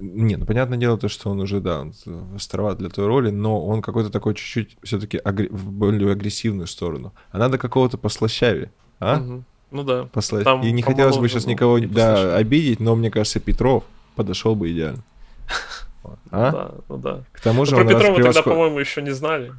Не, 0.00 0.34
ну 0.34 0.44
понятное 0.44 0.76
дело 0.76 0.98
то, 0.98 1.06
что 1.06 1.30
он 1.30 1.38
уже, 1.38 1.60
да, 1.60 1.82
он 1.82 1.94
староват 2.40 2.78
для 2.78 2.88
той 2.88 3.06
роли, 3.06 3.30
но 3.30 3.64
он 3.64 3.80
какой-то 3.80 4.10
такой 4.10 4.34
чуть-чуть 4.34 4.76
все-таки 4.82 5.18
агр... 5.18 5.46
в 5.52 5.70
более 5.70 6.10
агрессивную 6.10 6.66
сторону. 6.66 7.12
А 7.30 7.38
надо 7.38 7.58
какого-то 7.58 7.96
послащавее, 7.96 8.72
а? 8.98 9.20
Угу. 9.20 9.44
Ну 9.70 9.84
да. 9.84 10.06
Посла... 10.06 10.40
Там 10.42 10.62
И 10.62 10.72
не 10.72 10.82
хотелось 10.82 11.16
бы 11.16 11.28
сейчас 11.28 11.46
никого 11.46 11.78
да, 11.78 12.34
обидеть, 12.34 12.80
но 12.80 12.96
мне 12.96 13.12
кажется, 13.12 13.38
Петров 13.38 13.84
подошел 14.16 14.56
бы 14.56 14.72
идеально. 14.72 15.04
А? 16.32 16.50
Да, 16.50 16.70
ну 16.88 16.96
да. 16.96 17.22
К 17.30 17.40
тому 17.40 17.64
же 17.64 17.76
но 17.76 17.84
про 17.84 17.94
Петрова 17.94 18.20
тогда, 18.20 18.42
по-моему, 18.42 18.80
еще 18.80 19.00
не 19.02 19.12
знали. 19.12 19.52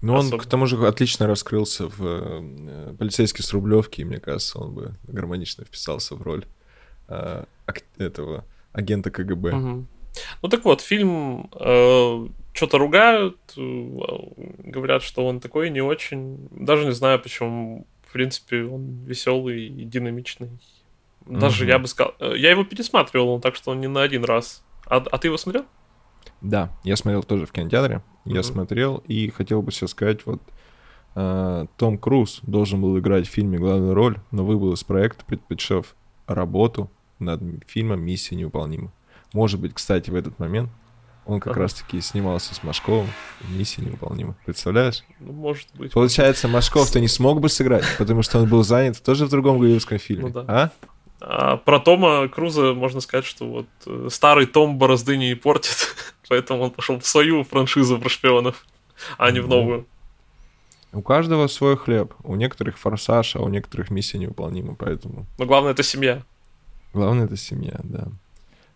Ну, 0.00 0.14
он 0.14 0.30
к 0.38 0.46
тому 0.46 0.66
же 0.66 0.86
отлично 0.86 1.26
раскрылся 1.26 1.88
в 1.88 1.96
э, 2.00 2.94
полицейский 2.98 3.42
с 3.42 3.52
Рублевки, 3.52 4.00
и 4.00 4.04
мне 4.04 4.20
кажется, 4.20 4.58
он 4.58 4.74
бы 4.74 4.94
гармонично 5.04 5.64
вписался 5.64 6.14
в 6.14 6.22
роль 6.22 6.44
э, 7.08 7.44
этого 7.98 8.44
агента 8.72 9.10
КГБ. 9.10 9.52
Угу. 9.52 9.86
Ну 10.42 10.48
так 10.48 10.64
вот, 10.64 10.80
фильм 10.80 11.50
э, 11.52 12.28
что-то 12.52 12.78
ругают, 12.78 13.38
э, 13.56 13.98
говорят, 14.64 15.02
что 15.02 15.26
он 15.26 15.40
такой 15.40 15.70
не 15.70 15.80
очень. 15.80 16.48
Даже 16.50 16.84
не 16.84 16.92
знаю, 16.92 17.20
почему. 17.20 17.86
В 18.08 18.12
принципе, 18.12 18.64
он 18.64 19.04
веселый 19.04 19.66
и 19.66 19.84
динамичный. 19.84 20.48
Даже 21.26 21.64
угу. 21.64 21.70
я 21.70 21.78
бы 21.78 21.88
сказал. 21.88 22.14
Э, 22.20 22.34
я 22.36 22.50
его 22.50 22.64
пересматривал, 22.64 23.40
так 23.40 23.54
что 23.54 23.72
он 23.72 23.80
не 23.80 23.88
на 23.88 24.02
один 24.02 24.24
раз. 24.24 24.62
А, 24.86 24.96
а 24.96 25.18
ты 25.18 25.28
его 25.28 25.36
смотрел? 25.36 25.66
Да, 26.40 26.70
я 26.84 26.96
смотрел 26.96 27.22
тоже 27.22 27.46
в 27.46 27.52
кинотеатре. 27.52 27.96
Mm-hmm. 27.96 28.34
Я 28.34 28.42
смотрел 28.42 29.02
и 29.06 29.30
хотел 29.30 29.62
бы 29.62 29.72
сейчас 29.72 29.90
сказать, 29.90 30.24
вот 30.26 30.40
э, 31.14 31.66
Том 31.76 31.98
Круз 31.98 32.40
должен 32.42 32.80
был 32.80 32.98
играть 32.98 33.26
в 33.26 33.30
фильме 33.30 33.58
главную 33.58 33.94
роль, 33.94 34.18
но 34.30 34.44
выбыл 34.44 34.72
из 34.72 34.84
проекта, 34.84 35.24
предпочитав 35.24 35.94
работу 36.26 36.90
над 37.18 37.42
фильмом 37.66 38.02
«Миссия 38.02 38.36
невыполнима». 38.36 38.92
Может 39.32 39.60
быть, 39.60 39.74
кстати, 39.74 40.10
в 40.10 40.14
этот 40.14 40.38
момент 40.38 40.70
он 41.26 41.40
как 41.40 41.58
раз-таки 41.58 42.00
снимался 42.00 42.54
с 42.54 42.62
Машковым 42.62 43.08
«Миссия 43.50 43.82
невыполнима». 43.82 44.34
Представляешь? 44.46 45.04
Ну, 45.20 45.32
может 45.32 45.68
быть. 45.74 45.92
Получается, 45.92 46.48
Машков-то 46.48 47.00
не 47.00 47.08
смог 47.08 47.40
бы 47.40 47.50
сыграть, 47.50 47.84
потому 47.98 48.22
что 48.22 48.38
он 48.38 48.48
был 48.48 48.62
занят 48.64 49.02
тоже 49.02 49.26
в 49.26 49.30
другом 49.30 49.58
голливудском 49.58 49.98
фильме. 49.98 50.28
Ну, 50.28 50.30
да. 50.30 50.44
А? 50.48 50.70
А 51.20 51.56
про 51.56 51.80
Тома 51.80 52.28
Круза 52.28 52.74
можно 52.74 53.00
сказать, 53.00 53.24
что 53.24 53.46
вот 53.46 53.66
э, 53.86 54.08
старый 54.10 54.46
Том 54.46 54.78
борозды 54.78 55.16
не 55.16 55.34
портит, 55.34 55.94
поэтому 56.28 56.62
он 56.62 56.70
пошел 56.70 56.98
в 56.98 57.06
свою 57.06 57.44
франшизу 57.44 57.98
про 57.98 58.08
шпионов, 58.08 58.64
а 59.16 59.30
не 59.30 59.40
в 59.40 59.48
новую. 59.48 59.86
У 60.92 61.02
каждого 61.02 61.48
свой 61.48 61.76
хлеб. 61.76 62.14
У 62.22 62.34
некоторых 62.34 62.78
форсаж, 62.78 63.36
а 63.36 63.40
у 63.40 63.48
некоторых 63.48 63.90
миссия 63.90 64.18
невыполнима, 64.18 64.74
поэтому... 64.74 65.26
Но 65.38 65.44
главное 65.44 65.72
это 65.72 65.82
семья. 65.82 66.22
Главное 66.94 67.26
это 67.26 67.36
семья, 67.36 67.78
да. 67.82 68.08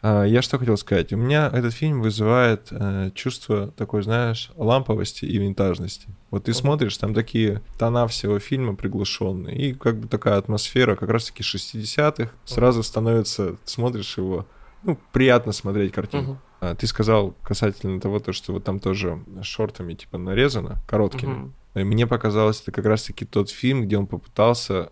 А, 0.03 0.25
я 0.25 0.43
что 0.43 0.59
хотел 0.59 0.77
сказать. 0.77 1.13
У 1.13 1.17
меня 1.17 1.49
этот 1.53 1.73
фильм 1.73 2.03
вызывает 2.03 2.69
э, 2.73 3.11
чувство 3.15 3.69
такой, 3.69 4.03
знаешь, 4.03 4.51
ламповости 4.57 5.25
и 5.25 5.39
винтажности. 5.39 6.09
Вот 6.31 6.45
ты 6.45 6.55
смотришь, 6.55 6.97
там 6.97 7.15
такие 7.15 7.63
тона 7.79 8.09
всего 8.09 8.41
фильма 8.41 8.75
приглушенные, 8.75 9.57
и 9.57 9.75
как 9.75 9.99
бы 9.99 10.09
такая 10.09 10.39
атмосфера 10.39 10.97
как 10.97 11.09
раз-таки 11.09 11.45
60-х. 11.45 12.33
Сразу 12.45 12.83
становится, 12.83 13.57
смотришь 13.65 14.19
его, 14.19 14.45
ну, 14.83 14.99
приятно 15.13 15.53
смотреть 15.53 15.93
картину. 15.93 16.39
А, 16.61 16.75
ты 16.75 16.89
сказал 16.89 17.37
касательно 17.43 18.01
того, 18.01 18.19
то, 18.19 18.33
что 18.33 18.53
вот 18.53 18.65
там 18.65 18.81
тоже 18.81 19.23
шортами 19.43 19.95
типа 19.95 20.19
нарезано, 20.19 20.83
короткими. 20.89 21.53
И 21.75 21.85
мне 21.85 22.09
показалось, 22.09 22.61
это 22.61 22.73
как 22.73 22.87
раз-таки 22.87 23.25
тот 23.25 23.51
фильм, 23.51 23.85
где 23.85 23.97
он 23.99 24.09
попытался, 24.09 24.91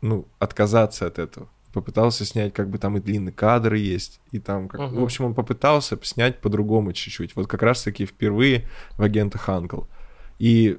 ну, 0.00 0.28
отказаться 0.38 1.06
от 1.06 1.18
этого 1.18 1.48
попытался 1.72 2.24
снять, 2.24 2.52
как 2.52 2.68
бы 2.68 2.78
там 2.78 2.96
и 2.96 3.00
длинные 3.00 3.32
кадры 3.32 3.78
есть, 3.78 4.20
и 4.30 4.38
там, 4.38 4.68
как... 4.68 4.80
uh-huh. 4.80 5.00
в 5.00 5.02
общем, 5.02 5.24
он 5.26 5.34
попытался 5.34 5.98
снять 6.02 6.40
по-другому 6.40 6.92
чуть-чуть. 6.92 7.34
Вот 7.36 7.46
как 7.46 7.62
раз-таки 7.62 8.06
впервые 8.06 8.68
в 8.96 9.02
агентах 9.02 9.48
Англ. 9.48 9.88
И 10.38 10.78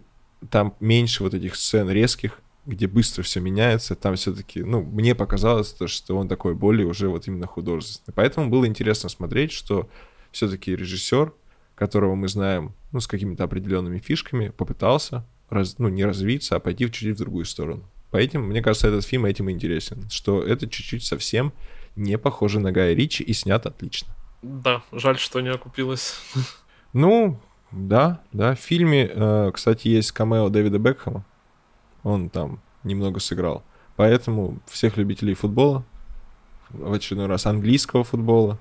там 0.49 0.75
меньше 0.79 1.23
вот 1.23 1.33
этих 1.33 1.55
сцен 1.55 1.89
резких, 1.89 2.39
где 2.65 2.87
быстро 2.87 3.23
все 3.23 3.39
меняется, 3.39 3.95
там 3.95 4.15
все-таки, 4.15 4.63
ну, 4.63 4.81
мне 4.81 5.15
показалось 5.15 5.73
то, 5.73 5.87
что 5.87 6.17
он 6.17 6.27
такой 6.27 6.53
более 6.53 6.87
уже 6.87 7.09
вот 7.09 7.27
именно 7.27 7.47
художественный. 7.47 8.13
Поэтому 8.15 8.49
было 8.49 8.65
интересно 8.65 9.09
смотреть, 9.09 9.51
что 9.51 9.89
все-таки 10.31 10.75
режиссер, 10.75 11.33
которого 11.75 12.15
мы 12.15 12.27
знаем, 12.27 12.73
ну, 12.91 12.99
с 12.99 13.07
какими-то 13.07 13.43
определенными 13.43 13.99
фишками, 13.99 14.49
попытался, 14.49 15.25
раз, 15.49 15.77
ну, 15.77 15.89
не 15.89 16.05
развиться, 16.05 16.55
а 16.55 16.59
пойти 16.59 16.85
чуть-чуть 16.85 17.15
в 17.15 17.19
другую 17.19 17.45
сторону. 17.45 17.89
По 18.13 18.17
этим, 18.17 18.43
мне 18.43 18.61
кажется, 18.61 18.87
этот 18.87 19.03
фильм 19.05 19.25
этим 19.25 19.49
интересен, 19.49 20.07
что 20.11 20.43
это 20.43 20.69
чуть-чуть 20.69 21.03
совсем 21.03 21.51
не 21.95 22.19
похоже 22.19 22.59
на 22.59 22.71
Гая 22.71 22.93
Ричи 22.93 23.23
и 23.23 23.33
снят 23.33 23.65
отлично. 23.65 24.13
Да, 24.43 24.83
жаль, 24.91 25.17
что 25.17 25.41
не 25.41 25.49
окупилось. 25.49 26.13
Ну, 26.93 27.39
да, 27.71 28.21
да. 28.31 28.53
В 28.53 28.59
фильме, 28.59 29.09
э, 29.11 29.51
кстати, 29.51 29.87
есть 29.87 30.11
камео 30.11 30.49
Дэвида 30.49 30.77
Бекхэма. 30.77 31.25
Он 32.03 32.29
там 32.29 32.59
немного 32.83 33.19
сыграл. 33.19 33.63
Поэтому 33.95 34.59
всех 34.67 34.97
любителей 34.97 35.33
футбола, 35.33 35.83
в 36.69 36.93
очередной 36.93 37.25
раз 37.25 37.47
английского 37.47 38.03
футбола, 38.03 38.59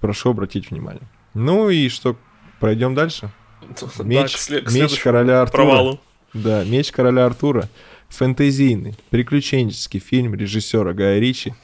прошу 0.00 0.30
обратить 0.30 0.70
внимание. 0.70 1.06
Ну 1.34 1.68
и 1.68 1.90
что, 1.90 2.16
пройдем 2.60 2.94
дальше? 2.94 3.30
Меч, 3.98 4.32
да, 4.32 4.38
след- 4.38 4.72
меч 4.72 5.00
короля 5.00 5.42
Артура. 5.42 5.62
Провалу. 5.64 6.00
Да, 6.32 6.64
меч 6.64 6.92
короля 6.92 7.26
Артура. 7.26 7.68
Фэнтезийный, 8.14 8.94
приключенческий 9.10 10.00
фильм 10.00 10.34
режиссера 10.34 10.92
Гая 10.92 11.18
Ричи 11.18 11.54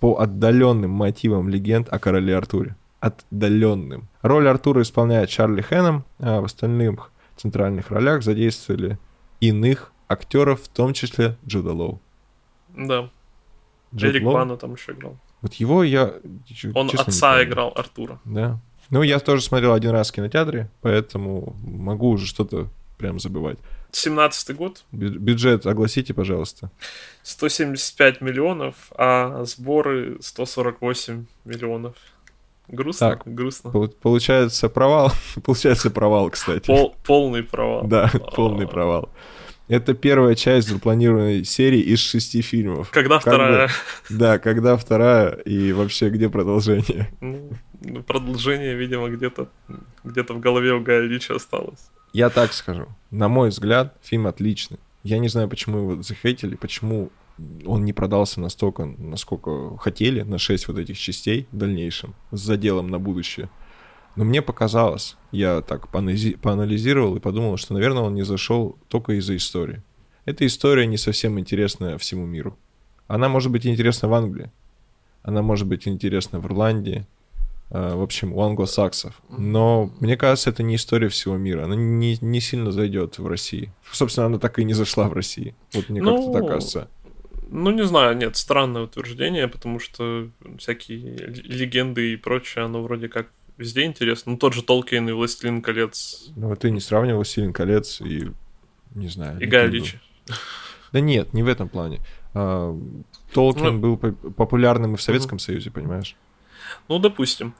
по 0.00 0.18
отдаленным 0.18 0.90
мотивам 0.90 1.48
легенд 1.48 1.88
о 1.92 1.98
короле 1.98 2.36
Артуре. 2.36 2.76
Отдаленным. 3.00 4.08
Роль 4.22 4.48
Артура 4.48 4.82
исполняет 4.82 5.28
Чарли 5.28 5.60
Хэном, 5.60 6.04
а 6.18 6.40
в 6.40 6.44
остальных 6.44 7.10
центральных 7.36 7.90
ролях 7.90 8.22
задействовали 8.22 8.98
иных 9.40 9.92
актеров, 10.08 10.62
в 10.62 10.68
том 10.68 10.94
числе 10.94 11.36
Джуда 11.46 11.72
Лоу. 11.72 12.00
Да. 12.76 13.10
Джуд 13.94 14.10
Эрик 14.10 14.24
Лоу? 14.24 14.34
Бана 14.34 14.56
там 14.56 14.74
еще 14.74 14.92
играл. 14.92 15.16
Вот 15.42 15.54
его 15.54 15.84
я... 15.84 16.14
Он 16.74 16.90
отца 16.92 17.42
играл 17.44 17.72
Артура. 17.76 18.18
Да. 18.24 18.58
Ну, 18.90 19.02
я 19.02 19.18
тоже 19.18 19.42
смотрел 19.42 19.74
один 19.74 19.90
раз 19.90 20.10
в 20.10 20.14
кинотеатре, 20.14 20.70
поэтому 20.80 21.54
могу 21.62 22.08
уже 22.08 22.26
что-то 22.26 22.68
прям 22.96 23.20
забывать. 23.20 23.58
17 23.92 24.54
год. 24.56 24.84
Бюджет 24.92 25.66
огласите, 25.66 26.14
пожалуйста. 26.14 26.70
175 27.22 28.20
миллионов, 28.20 28.74
а 28.96 29.44
сборы 29.44 30.18
148 30.20 31.26
миллионов. 31.44 31.94
Грустно, 32.68 33.10
Так. 33.10 33.22
грустно. 33.34 33.70
Пол- 33.70 33.88
Получается 33.88 34.68
провал. 34.68 35.10
Получается 35.44 35.90
провал, 35.90 36.30
кстати. 36.30 36.66
Пол- 36.66 36.94
полный 37.04 37.42
провал. 37.42 37.86
Да, 37.86 38.10
полный 38.36 38.66
провал. 38.68 39.08
Это 39.68 39.92
первая 39.94 40.34
часть 40.34 40.68
запланированной 40.68 41.44
серии 41.44 41.80
из 41.80 41.98
шести 42.00 42.40
фильмов. 42.42 42.90
Когда 42.90 43.18
Как 43.20 43.24
бы- 43.24 43.30
вторая? 43.36 43.70
Да, 44.10 44.38
когда 44.38 44.76
вторая 44.76 45.30
и 45.30 45.72
вообще 45.72 46.08
где 46.10 46.28
продолжение? 46.30 47.10
Ну, 47.20 48.02
продолжение, 48.06 48.74
видимо, 48.74 49.08
где-то 49.08 49.48
где-то 50.04 50.34
в 50.34 50.40
голове 50.40 50.72
у 50.72 50.80
Гая 50.80 51.02
Ричи 51.02 51.32
осталось. 51.32 51.90
Я 52.12 52.30
так 52.30 52.52
скажу. 52.52 52.86
На 53.10 53.28
мой 53.28 53.50
взгляд, 53.50 53.96
фильм 54.02 54.26
отличный. 54.26 54.78
Я 55.02 55.18
не 55.18 55.28
знаю, 55.28 55.48
почему 55.48 55.78
его 55.78 56.02
захейтили, 56.02 56.56
почему 56.56 57.10
он 57.64 57.84
не 57.84 57.92
продался 57.92 58.40
настолько, 58.40 58.84
насколько 58.84 59.76
хотели, 59.78 60.22
на 60.22 60.38
6 60.38 60.68
вот 60.68 60.78
этих 60.78 60.98
частей 60.98 61.46
в 61.52 61.56
дальнейшем, 61.56 62.14
с 62.32 62.40
заделом 62.40 62.88
на 62.88 62.98
будущее. 62.98 63.48
Но 64.16 64.24
мне 64.24 64.42
показалось, 64.42 65.16
я 65.30 65.60
так 65.60 65.88
поанализировал 65.88 67.16
и 67.16 67.20
подумал, 67.20 67.56
что, 67.56 67.74
наверное, 67.74 68.02
он 68.02 68.14
не 68.14 68.24
зашел 68.24 68.76
только 68.88 69.12
из-за 69.12 69.36
истории. 69.36 69.82
Эта 70.24 70.44
история 70.44 70.86
не 70.86 70.96
совсем 70.96 71.38
интересная 71.38 71.96
всему 71.98 72.26
миру. 72.26 72.58
Она 73.06 73.28
может 73.28 73.52
быть 73.52 73.66
интересна 73.66 74.08
в 74.08 74.14
Англии, 74.14 74.50
она 75.22 75.42
может 75.42 75.68
быть 75.68 75.86
интересна 75.86 76.40
в 76.40 76.46
Ирландии, 76.46 77.06
в 77.70 78.02
общем, 78.02 78.32
у 78.32 78.42
англосаксов. 78.42 79.20
Но 79.28 79.90
мне 80.00 80.16
кажется, 80.16 80.50
это 80.50 80.62
не 80.62 80.76
история 80.76 81.08
всего 81.08 81.36
мира. 81.36 81.64
Она 81.64 81.76
не, 81.76 82.16
не 82.20 82.40
сильно 82.40 82.72
зайдет 82.72 83.18
в 83.18 83.26
России. 83.26 83.72
Собственно, 83.92 84.26
она 84.26 84.38
так 84.38 84.58
и 84.58 84.64
не 84.64 84.74
зашла 84.74 85.08
в 85.08 85.12
России. 85.12 85.54
Вот 85.74 85.88
мне 85.88 86.00
Ну, 86.00 86.16
как-то 86.16 86.32
так 86.40 86.48
кажется. 86.48 86.88
Ну, 87.50 87.70
не 87.70 87.84
знаю, 87.84 88.16
нет, 88.16 88.36
странное 88.36 88.82
утверждение, 88.82 89.48
потому 89.48 89.80
что 89.80 90.28
всякие 90.58 91.16
легенды 91.44 92.12
и 92.12 92.16
прочее, 92.16 92.64
оно 92.64 92.82
вроде 92.82 93.08
как 93.08 93.28
везде 93.56 93.84
интересно. 93.84 94.32
Ну, 94.32 94.38
тот 94.38 94.54
же 94.54 94.62
Толкин 94.62 95.08
и 95.08 95.12
Властелин 95.12 95.62
колец 95.62 96.30
Ну, 96.36 96.48
вот 96.48 96.60
ты 96.60 96.70
не 96.70 96.80
сравнивал 96.80 97.24
«Силен 97.24 97.52
колец» 97.52 98.00
и, 98.00 98.30
не 98.94 99.08
знаю... 99.08 99.40
и 99.40 99.46
Никиду. 99.46 99.66
Ричи. 99.72 99.98
Да 100.92 101.00
нет, 101.00 101.32
не 101.34 101.42
в 101.42 101.48
этом 101.48 101.68
плане. 101.68 102.00
А, 102.34 102.78
Толкин 103.32 103.64
Ну, 103.64 103.78
был 103.78 103.96
по- 103.96 104.12
популярным 104.12 104.94
и 104.94 104.96
в 104.96 105.02
Советском 105.02 105.38
Союзе, 105.38 105.70
понимаешь? 105.70 106.16
Ну, 106.88 106.98
допустим. 106.98 107.54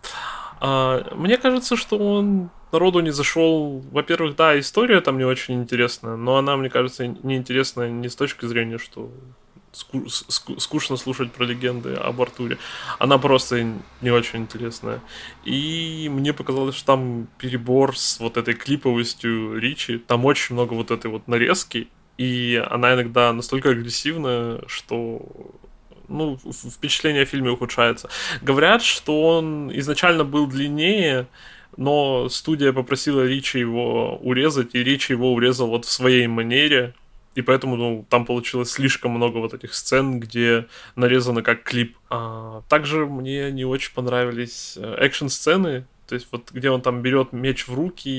А, 0.61 1.14
мне 1.14 1.36
кажется, 1.36 1.76
что 1.76 1.98
он 1.98 2.50
народу 2.72 3.00
не 3.00 3.11
зашел. 3.11 3.82
Во-первых, 3.92 4.36
да, 4.36 4.59
история 4.59 5.00
там 5.00 5.18
не 5.18 5.24
очень 5.24 5.54
интересная, 5.54 6.16
но 6.16 6.36
она, 6.36 6.56
мне 6.56 6.70
кажется, 6.70 7.06
неинтересная 7.06 7.90
не 7.90 8.09
с 8.09 8.16
точки 8.16 8.46
зрения, 8.46 8.78
что 8.78 9.11
ску- 9.72 10.06
ску- 10.09 10.59
скучно 10.59 10.96
слушать 10.96 11.32
про 11.32 11.44
легенды 11.44 11.94
об 11.94 12.20
Артуре. 12.20 12.59
Она 12.98 13.18
просто 13.18 13.66
не 14.00 14.11
очень 14.11 14.40
интересная. 14.40 15.00
И 15.44 16.09
мне 16.11 16.32
показалось, 16.32 16.76
что 16.76 16.86
там 16.86 17.28
перебор 17.38 17.96
с 17.96 18.20
вот 18.20 18.36
этой 18.36 18.54
клиповостью 18.54 19.59
Ричи. 19.59 19.98
Там 19.98 20.24
очень 20.24 20.54
много 20.54 20.74
вот 20.74 20.90
этой 20.90 21.11
вот 21.11 21.28
нарезки. 21.28 21.88
И 22.16 22.62
она 22.68 22.94
иногда 22.94 23.32
настолько 23.32 23.70
агрессивная, 23.70 24.62
что 24.66 25.20
ну, 26.09 26.38
впечатление 26.38 27.22
о 27.22 27.26
фильме 27.26 27.50
ухудшается. 27.50 28.09
Говорят, 28.42 28.82
что 28.82 29.22
он 29.22 29.70
изначально 29.78 30.24
был 30.24 30.46
длиннее, 30.46 31.26
но 31.76 32.28
студия 32.28 32.72
попросила 32.72 33.24
Ричи 33.26 33.59
его 33.59 34.16
урезать, 34.16 34.74
и 34.74 34.82
Ричи 34.82 35.12
его 35.12 35.32
урезал 35.32 35.68
вот 35.68 35.84
в 35.84 35.90
своей 35.90 36.26
манере, 36.26 36.94
и 37.34 37.42
поэтому 37.42 37.76
ну, 37.76 38.04
там 38.09 38.26
получилось 38.26 38.70
слишком 38.70 39.12
много 39.12 39.38
вот 39.38 39.54
этих 39.54 39.74
сцен, 39.74 40.18
где 40.18 40.66
нарезано 40.96 41.42
как 41.42 41.62
клип. 41.62 41.96
А, 42.11 42.62
также 42.68 43.06
мне 43.06 43.52
не 43.52 43.64
очень 43.64 43.94
понравились 43.94 44.74
э, 44.76 44.96
экшн-сцены, 44.98 45.86
то 46.09 46.14
есть 46.14 46.26
вот 46.32 46.50
где 46.50 46.70
он 46.70 46.80
там 46.80 47.00
берет 47.02 47.32
меч 47.32 47.68
в 47.68 47.74
руки 47.74 48.11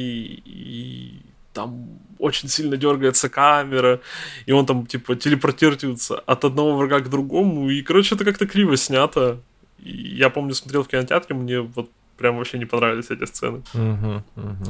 и 0.46 1.22
там 1.54 2.00
очень 2.20 2.50
сильно 2.50 2.78
дергается 2.78 3.30
камера, 3.30 4.02
и 4.46 4.52
он 4.52 4.66
там, 4.66 4.86
типа, 4.86 5.16
телепортируется 5.16 6.20
от 6.20 6.46
одного 6.46 6.76
врага 6.78 7.00
к 7.00 7.10
другому, 7.10 7.70
и, 7.70 7.82
короче, 7.82 8.16
это 8.16 8.26
как-то 8.26 8.46
криво 8.46 8.78
снято. 8.78 9.42
И 9.80 9.92
я 9.92 10.30
помню, 10.30 10.54
смотрел 10.54 10.84
в 10.84 10.88
кинотеатре, 10.88 11.36
мне 11.36 11.62
вот 11.62 11.90
прям 12.18 12.38
вообще 12.38 12.60
не 12.60 12.66
понравились 12.66 13.10
эти 13.10 13.26
сцены. 13.26 13.64
Мгм. 13.74 14.24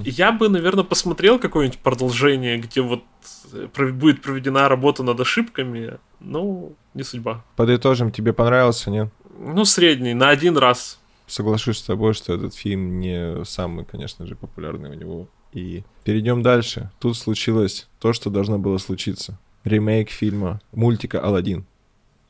И 0.05 0.09
Я 0.11 0.31
бы, 0.31 0.49
наверное, 0.49 0.83
посмотрел 0.83 1.39
какое-нибудь 1.39 1.79
продолжение, 1.79 2.57
где 2.59 2.81
вот 2.81 3.03
э, 3.51 3.91
будет 3.91 4.21
проведена 4.21 4.69
работа 4.69 5.03
над 5.03 5.19
ошибками, 5.19 5.97
но 6.19 6.71
не 6.93 7.03
судьба. 7.03 7.43
Подытожим, 7.55 8.11
тебе 8.11 8.33
понравился, 8.33 8.91
нет? 8.91 9.09
Ну, 9.39 9.65
средний, 9.65 10.13
на 10.13 10.29
один 10.29 10.57
раз. 10.57 10.99
Соглашусь 11.25 11.79
с 11.79 11.83
тобой, 11.83 12.13
что 12.13 12.33
этот 12.33 12.53
фильм 12.53 12.99
не 12.99 13.43
самый, 13.45 13.85
конечно 13.85 14.27
же, 14.27 14.35
популярный 14.35 14.91
у 14.91 14.93
него. 14.93 15.27
И 15.53 15.83
перейдем 16.03 16.41
дальше. 16.43 16.91
Тут 16.99 17.17
случилось 17.17 17.87
то, 17.99 18.13
что 18.13 18.29
должно 18.29 18.59
было 18.59 18.77
случиться. 18.77 19.37
Ремейк 19.63 20.09
фильма, 20.09 20.61
мультика 20.71 21.19
«Аладдин». 21.21 21.65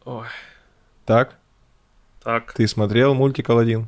Ой, 0.05 0.25
Так? 1.05 1.37
так. 2.23 2.53
Ты 2.53 2.67
смотрел 2.67 3.13
мультик 3.13 3.49
«Аладдин»? 3.49 3.87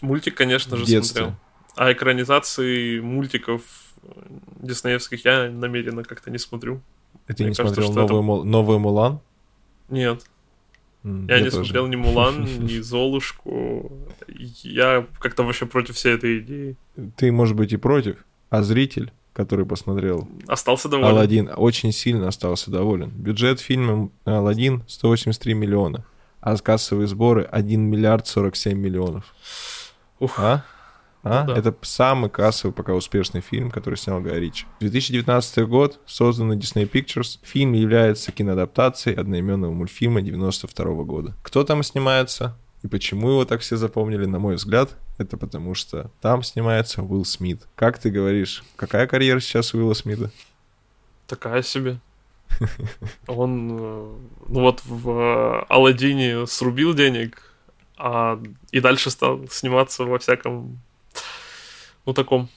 Мультик, 0.00 0.34
конечно 0.36 0.76
же, 0.76 0.84
детстве. 0.86 1.22
смотрел. 1.22 1.38
А 1.76 1.92
экранизации 1.92 2.98
мультиков 3.00 3.62
э, 4.02 4.08
диснеевских 4.62 5.24
я 5.24 5.50
намеренно 5.50 6.02
как-то 6.04 6.30
не 6.30 6.38
смотрю. 6.38 6.80
И 7.28 7.32
ты 7.34 7.42
Мне 7.44 7.50
не 7.50 7.56
кажется, 7.56 7.82
смотрел 7.82 7.92
что 7.92 8.04
это- 8.04 8.14
Мул- 8.22 8.44
новую 8.44 8.78
«Мулан»? 8.78 9.20
Нет, 9.88 10.24
М, 11.04 11.26
я, 11.28 11.38
не 11.40 11.44
тоже. 11.50 11.56
смотрел 11.64 11.86
ни 11.88 11.96
Мулан, 11.96 12.44
ни 12.64 12.78
Золушку. 12.80 13.92
Я 14.28 15.06
как-то 15.20 15.42
вообще 15.42 15.66
против 15.66 15.96
всей 15.96 16.14
этой 16.14 16.38
идеи. 16.40 16.76
Ты, 17.16 17.30
может 17.32 17.56
быть, 17.56 17.72
и 17.72 17.76
против, 17.76 18.24
а 18.50 18.62
зритель, 18.62 19.12
который 19.32 19.66
посмотрел 19.66 20.28
Остался 20.46 20.88
доволен. 20.88 21.10
«Аладдин», 21.10 21.50
очень 21.56 21.92
сильно 21.92 22.28
остался 22.28 22.70
доволен. 22.70 23.10
Бюджет 23.10 23.60
фильма 23.60 24.10
«Аладдин» 24.24 24.82
183 24.88 25.54
миллиона, 25.54 26.04
а 26.40 26.56
кассовые 26.56 27.06
сборы 27.06 27.42
1 27.44 27.80
миллиард 27.80 28.26
47 28.26 28.76
миллионов. 28.78 29.32
Ух. 30.18 30.38
А? 30.38 30.64
А? 31.22 31.44
Ну 31.44 31.52
да. 31.52 31.58
Это 31.58 31.74
самый 31.82 32.30
кассовый 32.30 32.72
пока 32.72 32.94
успешный 32.94 33.40
фильм, 33.40 33.70
который 33.70 33.96
снял 33.96 34.20
Гай 34.20 34.40
Ричи. 34.40 34.66
2019 34.80 35.68
год, 35.68 36.00
созданный 36.06 36.56
Disney 36.56 36.90
Pictures. 36.90 37.38
Фильм 37.42 37.72
является 37.72 38.32
киноадаптацией 38.32 39.16
одноименного 39.16 39.72
мультфильма 39.72 40.22
92 40.22 41.04
года. 41.04 41.34
Кто 41.42 41.64
там 41.64 41.82
снимается 41.82 42.56
и 42.82 42.88
почему 42.88 43.30
его 43.30 43.44
так 43.44 43.60
все 43.60 43.76
запомнили, 43.76 44.24
на 44.26 44.38
мой 44.38 44.54
взгляд, 44.54 44.96
это 45.18 45.36
потому 45.36 45.74
что 45.74 46.10
там 46.20 46.42
снимается 46.42 47.02
Уилл 47.02 47.24
Смит. 47.24 47.62
Как 47.74 47.98
ты 47.98 48.10
говоришь, 48.10 48.62
какая 48.76 49.06
карьера 49.06 49.40
сейчас 49.40 49.74
у 49.74 49.78
Уилла 49.78 49.94
Смита? 49.94 50.30
Такая 51.26 51.62
себе. 51.62 51.98
Он, 53.26 53.70
э, 53.70 54.16
ну 54.48 54.60
вот 54.60 54.82
в 54.84 55.10
э, 55.10 55.64
Алладине 55.68 56.46
срубил 56.46 56.94
денег, 56.94 57.42
а 57.96 58.40
и 58.70 58.80
дальше 58.80 59.10
стал 59.10 59.46
сниматься 59.50 60.04
во 60.04 60.18
всяком, 60.18 60.80
ну 62.06 62.14
таком. 62.14 62.48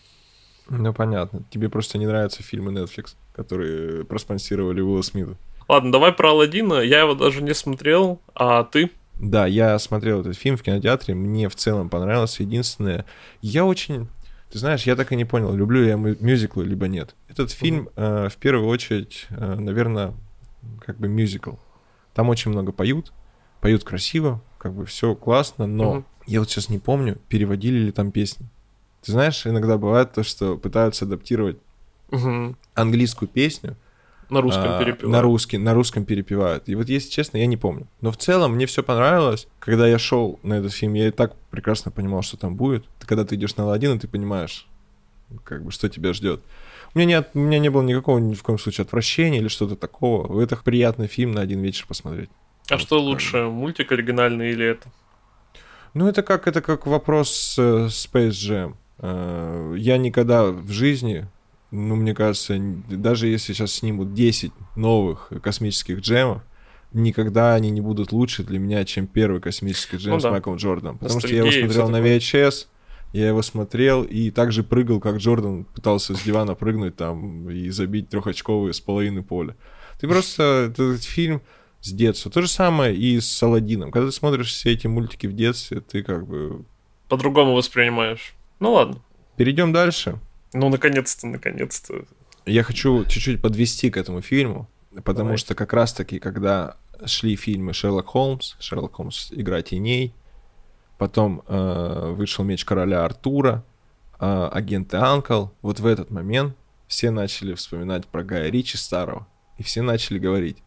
Ну, 0.69 0.93
понятно. 0.93 1.43
Тебе 1.49 1.67
просто 1.67 1.97
не 1.97 2.05
нравятся 2.05 2.43
фильмы 2.43 2.71
Netflix, 2.71 3.15
которые 3.33 4.05
проспонсировали 4.05 4.81
Уилла 4.81 5.01
Смита. 5.01 5.35
Ладно, 5.67 5.91
давай 5.91 6.13
про 6.13 6.29
Алладина. 6.29 6.75
Я 6.75 7.01
его 7.01 7.15
даже 7.15 7.41
не 7.41 7.53
смотрел, 7.53 8.21
а 8.33 8.63
ты? 8.63 8.91
Да, 9.21 9.45
я 9.45 9.77
смотрел 9.77 10.21
этот 10.21 10.35
фильм 10.35 10.57
в 10.57 10.63
кинотеатре, 10.63 11.13
мне 11.13 11.47
в 11.47 11.55
целом 11.55 11.89
понравился. 11.89 12.41
Единственное, 12.43 13.05
я 13.41 13.65
очень... 13.65 14.07
Ты 14.51 14.57
знаешь, 14.59 14.83
я 14.83 14.95
так 14.95 15.11
и 15.11 15.15
не 15.15 15.23
понял, 15.25 15.53
люблю 15.53 15.85
я 15.85 15.95
мю- 15.95 16.17
мюзиклы, 16.19 16.65
либо 16.65 16.87
нет. 16.87 17.15
Этот 17.29 17.51
фильм, 17.51 17.87
э, 17.95 18.27
в 18.29 18.35
первую 18.37 18.67
очередь, 18.67 19.27
э, 19.29 19.55
наверное, 19.55 20.13
как 20.85 20.97
бы 20.97 21.07
мюзикл. 21.07 21.51
Там 22.13 22.27
очень 22.29 22.51
много 22.51 22.71
поют, 22.73 23.13
поют 23.61 23.83
красиво, 23.83 24.41
как 24.57 24.73
бы 24.73 24.85
все 24.85 25.15
классно, 25.15 25.67
но 25.67 25.93
Мгм. 25.93 26.05
я 26.25 26.39
вот 26.39 26.49
сейчас 26.49 26.67
не 26.67 26.79
помню, 26.79 27.17
переводили 27.29 27.77
ли 27.77 27.91
там 27.91 28.11
песни. 28.11 28.47
Ты 29.03 29.13
знаешь, 29.13 29.45
иногда 29.47 29.77
бывает 29.77 30.11
то, 30.13 30.23
что 30.23 30.57
пытаются 30.57 31.05
адаптировать 31.05 31.57
Мгм. 32.09 32.57
английскую 32.73 33.29
песню, 33.29 33.77
На 34.31 34.41
русском 34.41 34.65
а, 34.71 34.79
перепеваю. 34.79 35.11
На, 35.11 35.21
русский, 35.21 35.57
на 35.57 35.73
русском 35.73 36.05
перепевают. 36.05 36.67
И 36.69 36.75
вот, 36.75 36.89
если 36.89 37.09
честно, 37.09 37.37
я 37.37 37.45
не 37.45 37.57
помню. 37.57 37.87
Но 38.01 38.11
в 38.11 38.17
целом 38.17 38.55
мне 38.55 38.65
все 38.65 38.81
понравилось. 38.81 39.47
Когда 39.59 39.87
я 39.87 39.99
шел 39.99 40.39
на 40.41 40.55
этот 40.55 40.71
фильм, 40.73 40.93
я 40.95 41.07
и 41.09 41.11
так 41.11 41.35
прекрасно 41.51 41.91
понимал, 41.91 42.21
что 42.23 42.37
там 42.37 42.55
будет. 42.55 42.85
Ты, 42.99 43.05
когда 43.07 43.25
ты 43.25 43.35
идешь 43.35 43.55
на 43.57 43.63
Аладдин, 43.65 43.99
ты 43.99 44.07
понимаешь, 44.07 44.67
как 45.43 45.63
бы, 45.63 45.71
что 45.71 45.89
тебя 45.89 46.13
ждет. 46.13 46.41
У 46.93 46.99
меня, 46.99 47.07
не, 47.07 47.13
от- 47.15 47.35
у 47.35 47.39
меня 47.39 47.59
не 47.59 47.69
было 47.69 47.81
никакого 47.83 48.19
ни 48.19 48.33
в 48.33 48.41
коем 48.43 48.57
случае 48.57 48.83
отвращения 48.83 49.39
или 49.39 49.47
что-то 49.49 49.75
такого. 49.75 50.41
Это 50.41 50.55
приятный 50.55 51.07
фильм 51.07 51.33
на 51.33 51.41
один 51.41 51.61
вечер 51.61 51.85
посмотреть. 51.87 52.29
А 52.69 52.73
Вот 52.75 52.81
что 52.81 52.95
бы. 52.99 53.03
лучше, 53.05 53.43
мультик 53.43 53.91
оригинальный 53.91 54.51
или 54.51 54.65
это? 54.65 54.89
Ну, 55.93 56.07
это 56.07 56.23
как, 56.23 56.47
это 56.47 56.61
как 56.61 56.87
вопрос 56.87 57.31
с 57.31 57.59
э, 57.59 57.87
Space 57.87 58.29
Jam. 58.29 58.75
Э, 58.99 59.75
Я 59.77 59.97
никогда 59.97 60.45
в 60.45 60.69
жизни, 60.71 61.27
ну, 61.71 61.95
мне 61.95 62.13
кажется, 62.13 62.57
даже 62.89 63.27
если 63.27 63.53
сейчас 63.53 63.71
снимут 63.73 64.13
10 64.13 64.51
новых 64.75 65.31
космических 65.41 65.99
джемов, 65.99 66.43
никогда 66.93 67.55
они 67.55 67.69
не 67.69 67.79
будут 67.81 68.11
лучше 68.11 68.43
для 68.43 68.59
меня, 68.59 68.83
чем 68.83 69.07
первый 69.07 69.39
космический 69.39 69.97
джем 69.97 70.13
Ну 70.13 70.19
с 70.19 70.23
да. 70.23 70.31
Майклом 70.31 70.57
Джорданом. 70.57 70.97
Потому 70.97 71.19
что 71.21 71.29
я 71.29 71.37
его 71.37 71.45
Ностальгия 71.47 71.71
смотрел 71.71 71.89
на. 71.89 72.05
VHS, 72.05 72.67
Я 73.13 73.27
его 73.29 73.41
смотрел 73.41 74.03
и 74.03 74.31
также 74.31 74.63
прыгал, 74.63 74.99
как 74.99 75.17
Джордан 75.17 75.63
пытался 75.63 76.15
с 76.15 76.21
дивана 76.21 76.55
прыгнуть 76.55 76.95
там 76.97 77.49
и 77.49 77.69
забить 77.69 78.09
трехочковые 78.09 78.73
с 78.73 78.81
половины 78.81 79.23
поля. 79.23 79.55
Ты 79.99 80.07
просто 80.07 80.71
этот 80.71 81.03
фильм 81.03 81.41
с 81.79 81.91
детства. 81.91 82.29
То 82.31 82.41
же 82.41 82.47
самое 82.47 82.95
и 82.95 83.19
с 83.19 83.43
Алладином. 83.43 83.91
Когда 83.91 84.09
ты 84.09 84.15
смотришь 84.15 84.51
все 84.51 84.73
эти 84.73 84.87
мультики 84.87 85.27
в 85.27 85.33
детстве, 85.33 85.79
ты 85.79 86.03
как 86.03 86.27
бы... 86.27 86.65
По-другому 87.07 87.53
воспринимаешь. 87.53 88.33
Ну 88.59 88.73
ладно. 88.73 89.01
Перейдем 89.37 89.71
дальше. 89.73 90.19
Ну, 90.53 90.69
наконец-то, 90.69 91.27
наконец-то. 91.27 92.05
Я 92.45 92.63
хочу 92.63 93.05
чуть-чуть 93.05 93.41
подвести 93.41 93.89
к 93.89 93.97
этому 93.97 94.21
фильму, 94.21 94.69
потому 95.03 95.29
Давай. 95.29 95.37
что 95.37 95.55
как 95.55 95.73
раз-таки, 95.73 96.19
когда 96.19 96.77
шли 97.05 97.35
фильмы 97.35 97.73
Шерлок 97.73 98.07
Холмс, 98.07 98.55
Шерлок 98.59 98.95
Холмс 98.95 99.31
«Игра 99.31 99.61
теней», 99.61 100.13
потом 100.97 101.43
э, 101.47 102.13
вышел 102.15 102.43
«Меч 102.43 102.65
короля 102.65 103.05
Артура», 103.05 103.63
э, 104.19 104.49
«Агенты 104.51 104.97
Анкл», 104.97 105.47
вот 105.61 105.79
в 105.79 105.85
этот 105.85 106.11
момент 106.11 106.55
все 106.87 107.11
начали 107.11 107.53
вспоминать 107.53 108.05
про 108.07 108.23
Гая 108.23 108.49
Ричи 108.49 108.77
старого, 108.77 109.27
и 109.57 109.63
все 109.63 109.81
начали 109.81 110.19
говорить, 110.19 110.57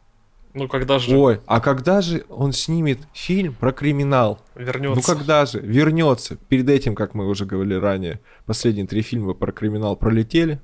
Ну, 0.55 0.69
когда 0.69 0.99
же 1.01 1.17
ой, 1.17 1.41
а 1.47 1.61
когда 1.61 2.01
же 2.01 2.25
он 2.29 2.53
снимет 2.53 2.99
фильм 3.13 3.55
про 3.55 3.73
криминал? 3.73 4.39
вернется? 4.55 4.95
Ну 5.11 5.15
когда 5.15 5.47
же? 5.47 5.59
Вернется. 5.61 6.37
Перед 6.49 6.69
этим, 6.69 6.95
как 6.95 7.15
мы 7.15 7.29
уже 7.29 7.45
говорили 7.45 7.75
ранее, 7.75 8.21
последние 8.47 8.87
три 8.87 9.03
фильма 9.03 9.35
про 9.35 9.51
криминал 9.53 9.97
пролетели, 9.97 10.61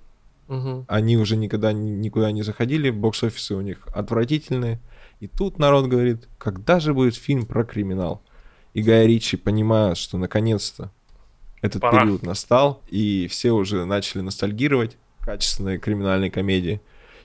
Мгм. 0.47 0.85
они 0.89 1.17
уже 1.17 1.37
никогда 1.37 1.73
ни- 1.73 1.91
никуда 1.91 2.31
не 2.31 2.43
заходили, 2.43 2.91
бокс-офисы 2.91 3.55
у 3.57 3.61
них 3.61 3.79
отвратительные. 3.93 4.79
И 5.19 5.27
тут 5.27 5.59
народ 5.59 5.87
говорит, 5.87 6.29
когда 6.39 6.79
же 6.81 6.95
будет 6.95 7.15
фильм 7.17 7.45
про 7.45 7.65
криминал? 7.65 8.23
И 8.75 8.83
Гай 8.83 9.07
Ричи 9.09 9.37
понимает, 9.37 9.97
что 9.97 10.17
наконец-то 10.19 10.93
этот 11.63 11.83
Пора. 11.83 12.01
период 12.03 12.23
настал, 12.23 12.81
и 12.89 13.27
все 13.29 13.51
уже 13.51 13.85
начали 13.85 14.23
ностальгировать 14.23 14.97
качественной 15.21 15.79
криминальной 15.79 16.31
комедии. 16.31 16.81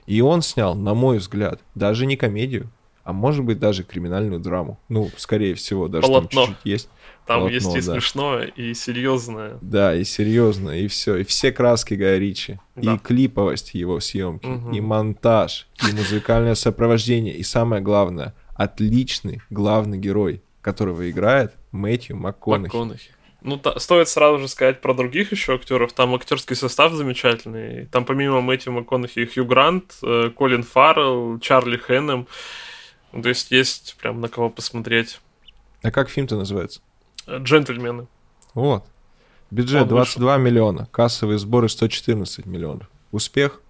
И 0.06 0.20
он 0.20 0.42
снял, 0.42 0.74
на 0.74 0.94
мой 0.94 1.18
взгляд, 1.18 1.60
даже 1.74 2.06
не 2.06 2.16
комедию, 2.16 2.68
а 3.04 3.12
может 3.12 3.44
быть 3.44 3.58
даже 3.58 3.82
криминальную 3.84 4.40
драму. 4.40 4.78
Ну, 4.88 5.10
скорее 5.16 5.54
всего, 5.54 5.88
даже 5.88 6.06
Полотно. 6.06 6.28
там 6.28 6.46
чуть-чуть 6.48 6.64
есть. 6.64 6.88
Там 7.26 7.40
полотно, 7.40 7.54
есть 7.54 7.74
и 7.76 7.80
да. 7.86 7.92
смешное, 7.94 8.44
и 8.46 8.72
серьезное. 8.74 9.58
Да, 9.60 9.94
и 9.96 10.04
серьезно, 10.04 10.70
и 10.70 10.86
все, 10.86 11.16
и 11.16 11.24
все 11.24 11.50
краски 11.50 11.94
Гая 11.94 12.18
Ричи, 12.18 12.60
Да. 12.76 12.94
и 12.94 12.98
клиповость 12.98 13.74
его 13.74 13.98
съемки, 14.00 14.46
Мгм. 14.46 14.72
и 14.72 14.80
монтаж, 14.80 15.66
и 15.88 15.92
музыкальное 15.94 16.54
сопровождение, 16.54 17.34
и 17.34 17.42
самое 17.42 17.82
главное, 17.82 18.32
отличный 18.54 19.42
главный 19.50 19.98
герой, 19.98 20.42
которого 20.60 21.08
играет 21.10 21.52
Мэтью 21.72 22.16
МакКонахи. 22.16 22.62
МакКонахи. 22.74 23.10
Ну, 23.46 23.56
та- 23.58 23.78
стоит 23.78 24.08
сразу 24.08 24.38
же 24.40 24.48
сказать 24.48 24.80
про 24.80 24.92
других 24.92 25.30
еще 25.30 25.54
актеров. 25.54 25.92
Там 25.92 26.14
актерский 26.16 26.56
состав 26.56 26.92
замечательный. 26.92 27.86
Там 27.86 28.04
помимо 28.04 28.40
Мэтью 28.40 28.72
МакКонахи 28.72 29.24
Хью 29.24 29.46
Грант, 29.46 29.98
э, 30.02 30.30
Колин 30.36 30.64
Фаррелл, 30.64 31.38
Чарли 31.38 31.76
Хэннем. 31.76 32.26
Ну, 33.12 33.22
То 33.22 33.28
есть 33.28 33.52
есть 33.52 33.96
прям 34.00 34.20
на 34.20 34.28
кого 34.28 34.50
посмотреть. 34.50 35.20
А 35.82 35.92
как 35.92 36.10
фильм-то 36.10 36.36
называется? 36.36 36.80
Э, 37.28 37.38
Джентльмены. 37.38 38.08
Вот. 38.54 38.84
Бюджет 39.52 39.82
Он 39.82 39.88
22 39.88 40.38
миллиона, 40.38 40.88
кассовые 40.90 41.38
сборы 41.38 41.68
114 41.68 42.46
миллионов. 42.46 42.88
Успех? 43.12 43.60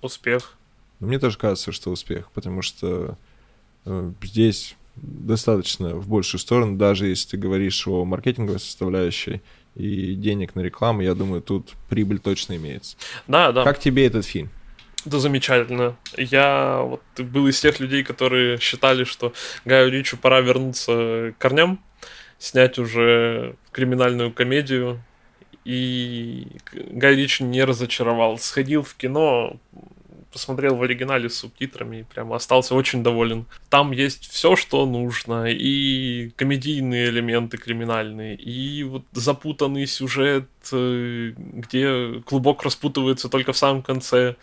Успех. 0.00 0.54
Мне 0.98 1.20
тоже 1.20 1.38
кажется, 1.38 1.70
что 1.70 1.90
успех, 1.90 2.32
потому 2.32 2.62
что 2.62 3.16
э, 3.84 4.12
здесь 4.20 4.76
достаточно 4.96 5.94
в 5.94 6.08
большую 6.08 6.40
сторону, 6.40 6.76
даже 6.76 7.06
если 7.06 7.30
ты 7.30 7.36
говоришь 7.36 7.86
о 7.86 8.04
маркетинговой 8.04 8.60
составляющей 8.60 9.42
и 9.74 10.14
денег 10.14 10.54
на 10.54 10.60
рекламу, 10.60 11.02
я 11.02 11.14
думаю, 11.14 11.40
тут 11.40 11.72
прибыль 11.88 12.18
точно 12.18 12.56
имеется. 12.56 12.96
Да, 13.26 13.52
да. 13.52 13.64
Как 13.64 13.78
тебе 13.78 14.06
этот 14.06 14.26
фильм? 14.26 14.50
Да 15.04 15.18
замечательно. 15.18 15.96
Я 16.16 16.80
вот 16.82 17.02
был 17.18 17.48
из 17.48 17.60
тех 17.60 17.80
людей, 17.80 18.04
которые 18.04 18.58
считали, 18.58 19.04
что 19.04 19.32
Гаю 19.64 19.90
Ричу 19.90 20.16
пора 20.16 20.40
вернуться 20.40 21.32
к 21.32 21.38
корням, 21.38 21.80
снять 22.38 22.78
уже 22.78 23.56
криминальную 23.72 24.32
комедию. 24.32 25.02
И 25.64 26.48
Гай 26.72 27.16
Ричи 27.16 27.42
не 27.44 27.64
разочаровал. 27.64 28.38
Сходил 28.38 28.82
в 28.82 28.94
кино, 28.94 29.56
посмотрел 30.32 30.76
в 30.76 30.82
оригинале 30.82 31.28
с 31.28 31.36
субтитрами 31.36 32.00
и 32.00 32.02
прямо 32.02 32.36
остался 32.36 32.74
очень 32.74 33.02
доволен. 33.02 33.46
Там 33.68 33.92
есть 33.92 34.30
все, 34.30 34.56
что 34.56 34.86
нужно. 34.86 35.46
И 35.50 36.30
комедийные 36.36 37.08
элементы 37.08 37.58
криминальные, 37.58 38.36
и 38.36 38.82
вот 38.84 39.04
запутанный 39.12 39.86
сюжет, 39.86 40.48
э, 40.72 41.32
где 41.36 42.22
клубок 42.24 42.62
распутывается 42.62 43.28
только 43.28 43.52
в 43.52 43.58
самом 43.58 43.82
конце. 43.82 44.36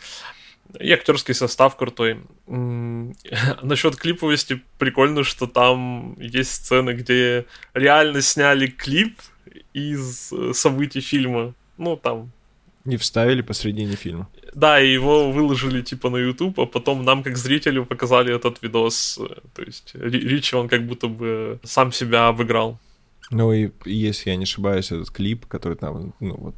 И 0.79 0.91
актерский 0.91 1.33
состав 1.33 1.75
крутой. 1.75 2.19
Насчет 2.45 3.95
клиповости 3.95 4.61
прикольно, 4.77 5.23
что 5.23 5.47
там 5.47 6.15
есть 6.19 6.53
сцены, 6.53 6.91
где 6.91 7.45
реально 7.73 8.21
сняли 8.21 8.67
клип 8.67 9.19
из 9.73 10.31
э, 10.31 10.53
событий 10.53 11.01
фильма. 11.01 11.53
Ну, 11.77 11.95
там. 11.95 12.31
Не 12.85 12.95
вставили 12.97 13.41
посредине 13.41 13.95
фильма. 13.95 14.27
Да, 14.55 14.79
и 14.81 14.91
его 14.93 15.31
выложили 15.31 15.81
типа 15.81 16.09
на 16.09 16.17
YouTube, 16.17 16.59
а 16.59 16.65
потом 16.65 17.03
нам, 17.03 17.23
как 17.23 17.37
зрителю, 17.37 17.85
показали 17.85 18.33
этот 18.35 18.61
видос. 18.63 19.19
То 19.53 19.61
есть 19.61 19.91
Ри- 19.93 20.27
Ричи, 20.27 20.55
он 20.55 20.67
как 20.69 20.87
будто 20.87 21.07
бы 21.07 21.59
сам 21.63 21.91
себя 21.91 22.27
обыграл. 22.29 22.77
Ну 23.31 23.53
и 23.53 23.69
если 23.85 24.31
я 24.31 24.37
не 24.37 24.43
ошибаюсь, 24.43 24.91
этот 24.91 25.11
клип, 25.11 25.45
который 25.45 25.77
там, 25.77 26.13
ну 26.19 26.35
вот, 26.37 26.55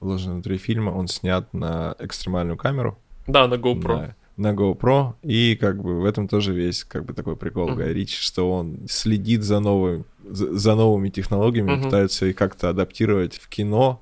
вложен 0.00 0.32
внутри 0.32 0.58
фильма, 0.58 0.90
он 0.90 1.06
снят 1.06 1.52
на 1.54 1.94
экстремальную 2.00 2.56
камеру. 2.56 2.98
Да, 3.28 3.46
на 3.46 3.54
GoPro. 3.54 4.14
На, 4.36 4.50
на 4.50 4.54
GoPro, 4.56 5.14
и 5.22 5.54
как 5.54 5.80
бы 5.80 6.00
в 6.00 6.04
этом 6.04 6.26
тоже 6.26 6.52
весь 6.54 6.82
как 6.82 7.04
бы 7.04 7.12
такой 7.12 7.36
прикол 7.36 7.68
Мгм. 7.68 7.76
Гая 7.76 7.92
Ричи, 7.92 8.16
что 8.20 8.50
он 8.50 8.78
следит 8.88 9.42
за, 9.44 9.60
новым, 9.60 10.04
за, 10.28 10.52
за 10.58 10.74
новыми 10.74 11.08
технологиями, 11.10 11.72
Мгм. 11.74 11.84
пытается 11.84 12.26
их 12.26 12.34
как-то 12.36 12.70
адаптировать 12.70 13.36
в 13.36 13.48
кино. 13.48 14.01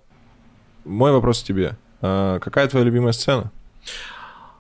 Мой 0.91 1.13
вопрос 1.13 1.43
тебе. 1.43 1.77
а, 2.03 2.41
какая 2.41 2.67
твоя 2.67 2.85
любимая 2.85 3.13
сцена? 3.13 3.53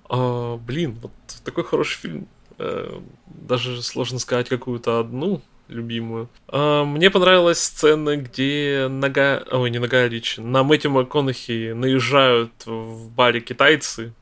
А, 0.08 0.56
блин, 0.58 0.96
вот 1.02 1.10
такой 1.44 1.64
хороший 1.64 1.98
фильм. 1.98 2.28
Э, 2.58 3.00
даже 3.26 3.82
сложно 3.82 4.20
сказать 4.20 4.48
какую-то 4.48 5.00
одну 5.00 5.42
любимую. 5.66 6.28
А, 6.46 6.84
мне 6.84 7.10
понравилась 7.10 7.58
сцена, 7.58 8.16
где 8.16 8.86
нога... 8.88 9.42
Ой, 9.50 9.70
не 9.70 9.80
нога 9.80 10.08
Ричи. 10.08 10.40
На 10.40 10.62
Мэтью 10.62 10.92
МакКонахи 10.92 11.72
наезжают 11.72 12.52
в 12.64 13.10
баре 13.10 13.40
китайцы, 13.40 14.12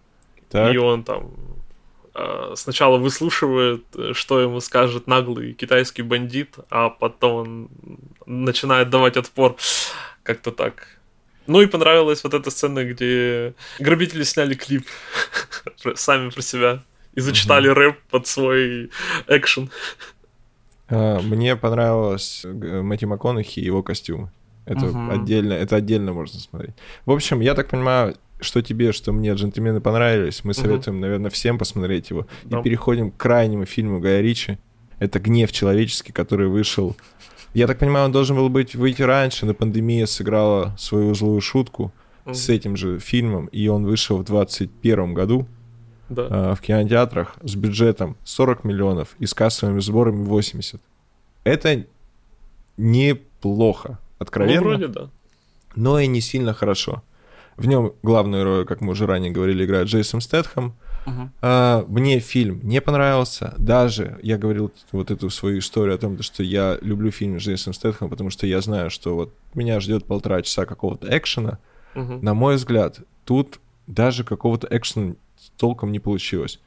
Так, 0.49 0.73
и 0.73 0.79
он 0.79 1.05
там 1.05 1.35
а, 2.15 2.55
сначала 2.57 2.97
выслушивает, 2.97 3.85
что 4.13 4.41
ему 4.41 4.61
скажет 4.61 5.09
наглый 5.09 5.53
китайский 5.53 6.01
бандит, 6.01 6.57
а 6.71 6.89
потом 6.89 7.35
он 7.37 7.71
начинает 8.25 8.89
давать 8.89 9.19
отпор. 9.19 9.57
Как-то 10.23 10.53
так. 10.53 10.98
Ну 11.49 11.63
и 11.63 11.67
понравилась 11.67 12.23
вот 12.23 12.35
эта 12.35 12.51
сцена, 12.51 12.85
где 12.85 13.55
грабители 13.81 14.23
сняли 14.23 14.55
клип 14.55 14.87
сами 15.95 16.29
про 16.29 16.43
себя 16.43 16.83
и 17.15 17.21
зачитали 17.21 17.69
рэп 17.69 17.99
под 18.11 18.27
свой 18.27 18.91
экшен. 19.27 19.71
а, 20.91 21.21
мне 21.21 21.57
понравилось 21.57 22.43
э, 22.45 22.83
Мэтью 22.83 23.09
МакКонахи 23.09 23.61
и 23.61 23.65
его 23.65 23.83
костюмы. 23.83 24.31
Это 24.67 24.87
отдельно, 25.11 25.55
это 25.55 25.77
отдельно 25.77 26.13
можно 26.13 26.39
смотреть. 26.39 26.75
В 27.07 27.13
общем, 27.13 27.41
я 27.41 27.55
так 27.55 27.71
понимаю, 27.71 28.15
что 28.41 28.61
тебе, 28.61 28.93
что 28.93 29.13
мне 29.13 29.33
«Джентльмены» 29.33 29.81
понравились. 29.81 30.45
Мы 30.45 30.53
советуем, 30.53 31.01
наверное, 31.01 31.31
всем 31.31 31.59
посмотреть 31.59 32.11
его. 32.11 32.27
Да. 32.45 32.61
И 32.61 32.63
переходим 32.63 33.11
к 33.11 33.17
крайнему 33.17 33.65
фильму 33.65 34.01
Гая 34.01 34.21
Ричи. 34.21 34.59
Это 34.99 35.19
«Гнев 35.19 35.51
человеческий», 35.53 36.13
который 36.13 36.49
вышел... 36.49 36.95
Я 37.55 37.67
так 37.67 37.79
понимаю, 37.79 38.07
он 38.07 38.13
должен 38.13 38.37
был 38.37 38.49
быть 38.49 38.75
выйти 38.75 39.03
раньше, 39.03 39.47
но 39.47 39.55
пандемия 39.55 40.07
сыграла 40.07 40.75
свою 40.79 41.15
злую 41.15 41.41
шутку 41.41 41.93
с 42.31 42.49
этим 42.51 42.77
же 42.77 42.99
фильмом, 42.99 43.47
и 43.47 43.69
он 43.69 43.85
вышел 43.87 44.19
в 44.19 44.25
2021 44.25 45.15
году 45.15 45.47
Да. 46.11 46.27
э, 46.31 46.55
в 46.55 46.61
кинотеатрах 46.61 47.37
с 47.43 47.55
бюджетом 47.57 48.17
40 48.25 48.65
миллионов 48.65 49.17
и 49.19 49.25
с 49.27 49.33
кассовыми 49.35 49.81
сборами 49.81 50.25
80. 50.25 50.81
Это 51.45 51.85
неплохо, 52.77 53.89
Ну, 53.91 53.97
откровенно 54.19 54.61
вроде 54.61 54.89
да. 54.89 55.09
но 55.75 55.99
и 55.99 56.07
не 56.07 56.21
сильно 56.21 56.53
хорошо. 56.55 57.03
В 57.57 57.67
нем 57.67 57.93
главную 58.03 58.45
роль, 58.45 58.65
как 58.67 58.81
мы 58.81 58.93
уже 58.93 59.07
ранее 59.07 59.33
говорили, 59.33 59.65
играет 59.65 59.89
Джейсон 59.89 60.21
Стэтхэм. 60.21 60.75
Мгм. 61.09 61.33
А, 61.41 61.85
мне 61.89 62.19
фильм 62.21 62.61
не 62.63 62.81
понравился. 62.81 63.55
Даже 63.59 64.19
я 64.23 64.39
говорил 64.39 64.73
вот 64.93 65.11
эту 65.11 65.31
свою 65.31 65.59
историю 65.59 65.95
о 65.95 65.99
том, 65.99 66.21
что 66.23 66.43
я 66.43 66.79
люблю 66.81 67.11
фильм 67.11 67.39
с 67.39 67.43
Джейсоном 67.43 67.75
Стэтхэмом, 67.75 68.11
потому 68.11 68.31
что 68.31 68.47
я 68.47 68.61
знаю, 68.61 68.91
что 68.91 69.15
вот 69.15 69.35
меня 69.55 69.81
ждет 69.81 70.05
полтора 70.05 70.43
часа 70.43 70.67
какого-то 70.67 71.09
экшена. 71.17 71.59
Мгм. 71.95 72.21
На 72.23 72.35
мой 72.35 72.57
взгляд, 72.57 73.01
тут 73.25 73.61
даже 73.87 74.25
какого-то 74.25 74.69
экшена 74.71 75.15
толком 75.57 75.93
не 75.93 75.99
получилось. 75.99 76.61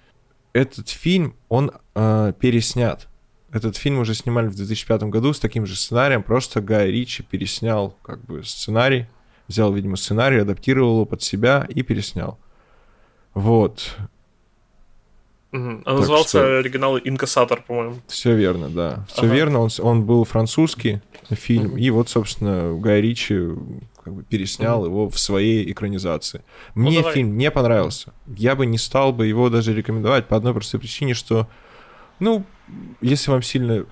Этот 0.54 0.90
фильм, 0.90 1.36
он 1.48 1.72
а, 1.96 2.34
переснят 2.34 3.08
Этот 3.52 3.78
фильм 3.78 4.00
уже 4.00 4.16
снимали 4.16 4.48
в 4.48 4.56
2005 4.56 5.04
году 5.04 5.34
с 5.34 5.40
таким 5.40 5.66
же 5.66 5.76
сценарием, 5.76 6.24
просто 6.24 6.62
Гай 6.62 6.90
Ричи 6.90 7.24
переснял 7.24 7.96
как 8.02 8.24
бы 8.26 8.44
сценарий, 8.44 9.08
взял, 9.48 9.74
видимо, 9.74 9.98
сценарий, 9.98 10.40
адаптировал 10.40 10.96
его 10.96 11.06
под 11.06 11.22
себя 11.22 11.66
и 11.70 11.84
переснял. 11.84 12.38
Вот. 13.34 13.98
Угу. 15.52 15.82
А 15.86 15.94
назывался 15.94 16.30
что... 16.30 16.60
оригинал 16.60 16.98
«Инкассатор», 16.98 17.62
по-моему. 17.62 17.96
Все 18.08 18.36
верно, 18.36 18.70
да. 18.70 19.06
Все 19.10 19.24
ага. 19.24 19.34
верно. 19.34 19.60
Он, 19.60 19.70
он 19.80 20.06
был 20.06 20.24
французский 20.24 21.02
фильм, 21.30 21.72
угу. 21.72 21.78
и 21.78 21.90
вот, 21.90 22.10
собственно, 22.10 22.74
Гай 22.78 23.02
Ричи 23.02 23.38
как 24.04 24.14
бы 24.14 24.24
переснял 24.24 24.80
угу. 24.80 24.86
его 24.88 25.10
в 25.10 25.20
своей 25.20 25.70
экранизации. 25.72 26.42
Мне 26.74 27.02
ну, 27.02 27.12
фильм 27.12 27.38
не 27.38 27.52
понравился. 27.52 28.14
Я 28.28 28.56
бы 28.56 28.66
не 28.66 28.78
стал 28.78 29.14
бы 29.14 29.28
его 29.28 29.50
даже 29.50 29.74
рекомендовать 29.74 30.28
по 30.28 30.38
одной 30.38 30.54
простой 30.54 30.80
причине, 30.80 31.14
что, 31.14 31.48
ну, 32.20 32.46
если 33.02 33.32
вам 33.32 33.42
сильно 33.42 33.86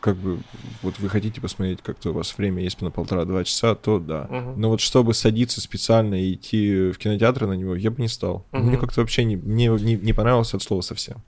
как 0.00 0.16
бы 0.16 0.40
вот 0.82 0.98
вы 0.98 1.08
хотите 1.08 1.40
посмотреть, 1.40 1.80
как-то 1.82 2.10
у 2.10 2.12
вас 2.12 2.36
время 2.36 2.62
есть 2.62 2.80
на 2.80 2.90
полтора-два 2.90 3.44
часа, 3.44 3.74
то 3.74 3.98
да. 3.98 4.26
Uh-huh. 4.30 4.54
Но 4.56 4.70
вот 4.70 4.80
чтобы 4.80 5.14
садиться 5.14 5.60
специально 5.60 6.14
и 6.14 6.34
идти 6.34 6.90
в 6.90 6.98
кинотеатр 6.98 7.46
на 7.46 7.54
него, 7.54 7.74
я 7.74 7.90
бы 7.90 8.00
не 8.00 8.08
стал. 8.08 8.46
Uh-huh. 8.52 8.60
Мне 8.60 8.76
как-то 8.76 9.00
вообще 9.00 9.24
не, 9.24 9.36
мне 9.36 9.66
не, 9.68 9.96
не 9.96 10.12
понравилось 10.12 10.54
от 10.54 10.62
слова 10.62 10.80
совсем. 10.80 11.22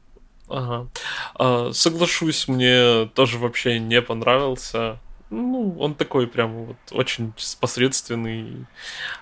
Ага. 0.49 0.89
А, 1.37 1.73
соглашусь, 1.73 2.49
мне 2.49 3.07
тоже 3.15 3.39
вообще 3.39 3.79
не 3.79 4.03
понравился. 4.03 4.99
Ну, 5.31 5.77
он 5.79 5.95
такой 5.95 6.27
прям 6.27 6.67
вот 6.67 6.77
очень 6.91 7.33
посредственный. 7.61 8.67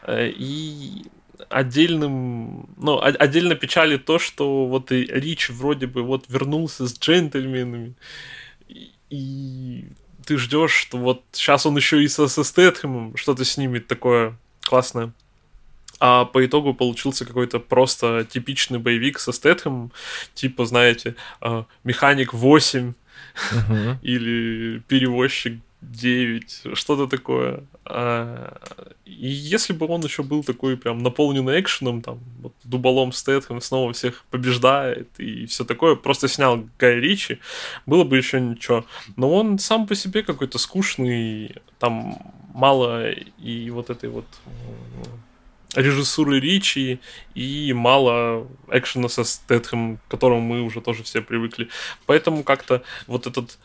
Э, 0.06 0.28
и 0.28 1.04
отдельным, 1.50 2.68
ну, 2.76 3.00
отдельно 3.00 3.54
печали 3.54 3.96
то, 3.96 4.18
что 4.18 4.66
вот 4.66 4.90
и 4.90 5.04
Рич 5.04 5.50
вроде 5.50 5.86
бы 5.86 6.02
вот 6.02 6.24
вернулся 6.28 6.86
с 6.86 6.98
джентльменами, 6.98 7.94
и 9.10 9.86
ты 10.24 10.36
ждешь, 10.36 10.72
что 10.72 10.98
вот 10.98 11.22
сейчас 11.32 11.66
он 11.66 11.76
еще 11.76 12.02
и 12.02 12.08
со, 12.08 12.28
со 12.28 12.44
Стэтхэмом 12.44 13.16
что-то 13.16 13.44
снимет 13.44 13.86
такое 13.86 14.36
классное. 14.62 15.12
А 16.00 16.26
по 16.26 16.44
итогу 16.44 16.74
получился 16.74 17.24
какой-то 17.24 17.58
просто 17.58 18.26
типичный 18.30 18.78
боевик 18.78 19.18
со 19.18 19.32
Стэтхэмом, 19.32 19.90
типа, 20.34 20.64
знаете, 20.66 21.16
э, 21.40 21.64
Механик 21.82 22.34
8 22.34 22.92
uh-huh. 23.52 23.96
или 24.02 24.80
Перевозчик 24.86 25.60
9, 25.80 26.66
что-то 26.74 27.06
такое. 27.06 27.64
А, 27.84 28.58
и 29.04 29.28
если 29.28 29.72
бы 29.72 29.86
он 29.86 30.02
еще 30.02 30.22
был 30.22 30.42
такой 30.42 30.76
прям 30.76 30.98
наполненный 30.98 31.60
экшеном, 31.60 32.02
там, 32.02 32.18
вот, 32.40 32.52
дуболом 32.64 33.12
Стэтхэм 33.12 33.60
снова 33.60 33.92
всех 33.92 34.24
побеждает 34.30 35.08
и 35.18 35.46
все 35.46 35.64
такое, 35.64 35.94
просто 35.94 36.28
снял 36.28 36.68
Гай 36.78 36.96
Ричи, 36.96 37.38
было 37.86 38.04
бы 38.04 38.16
еще 38.16 38.40
ничего. 38.40 38.84
Но 39.16 39.32
он 39.32 39.58
сам 39.58 39.86
по 39.86 39.94
себе 39.94 40.22
какой-то 40.22 40.58
скучный, 40.58 41.54
там 41.78 42.18
мало 42.52 43.10
и 43.10 43.70
вот 43.70 43.90
этой 43.90 44.08
вот 44.08 44.26
режиссуры 45.74 46.40
Ричи 46.40 46.98
и 47.34 47.72
мало 47.72 48.48
экшена 48.70 49.08
со 49.08 49.22
Стэтхэм, 49.22 49.98
к 49.98 50.10
которому 50.10 50.40
мы 50.40 50.62
уже 50.62 50.80
тоже 50.80 51.02
все 51.04 51.20
привыкли. 51.20 51.68
Поэтому 52.06 52.42
как-то 52.42 52.82
вот 53.06 53.26
этот 53.26 53.58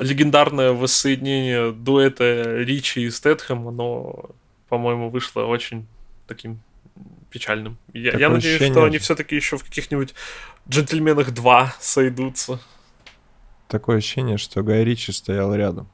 легендарное 0.00 0.72
воссоединение 0.72 1.72
дуэта 1.72 2.58
Ричи 2.58 3.00
и 3.00 3.10
Стэтхэм, 3.10 3.68
оно, 3.68 4.30
по-моему, 4.68 5.10
вышло 5.10 5.42
очень 5.42 5.86
таким 6.26 6.60
печальным. 7.30 7.78
Я, 7.92 8.12
я 8.18 8.28
надеюсь, 8.28 8.56
ощущение... 8.56 8.72
что 8.72 8.84
они 8.84 8.98
все-таки 8.98 9.36
еще 9.36 9.58
в 9.58 9.64
каких-нибудь 9.64 10.14
джентльменах 10.68 11.32
2 11.32 11.74
сойдутся. 11.80 12.58
Такое 13.68 13.98
ощущение, 13.98 14.38
что 14.38 14.62
Гай 14.62 14.84
Ричи 14.84 15.12
стоял 15.12 15.54
рядом. 15.54 15.88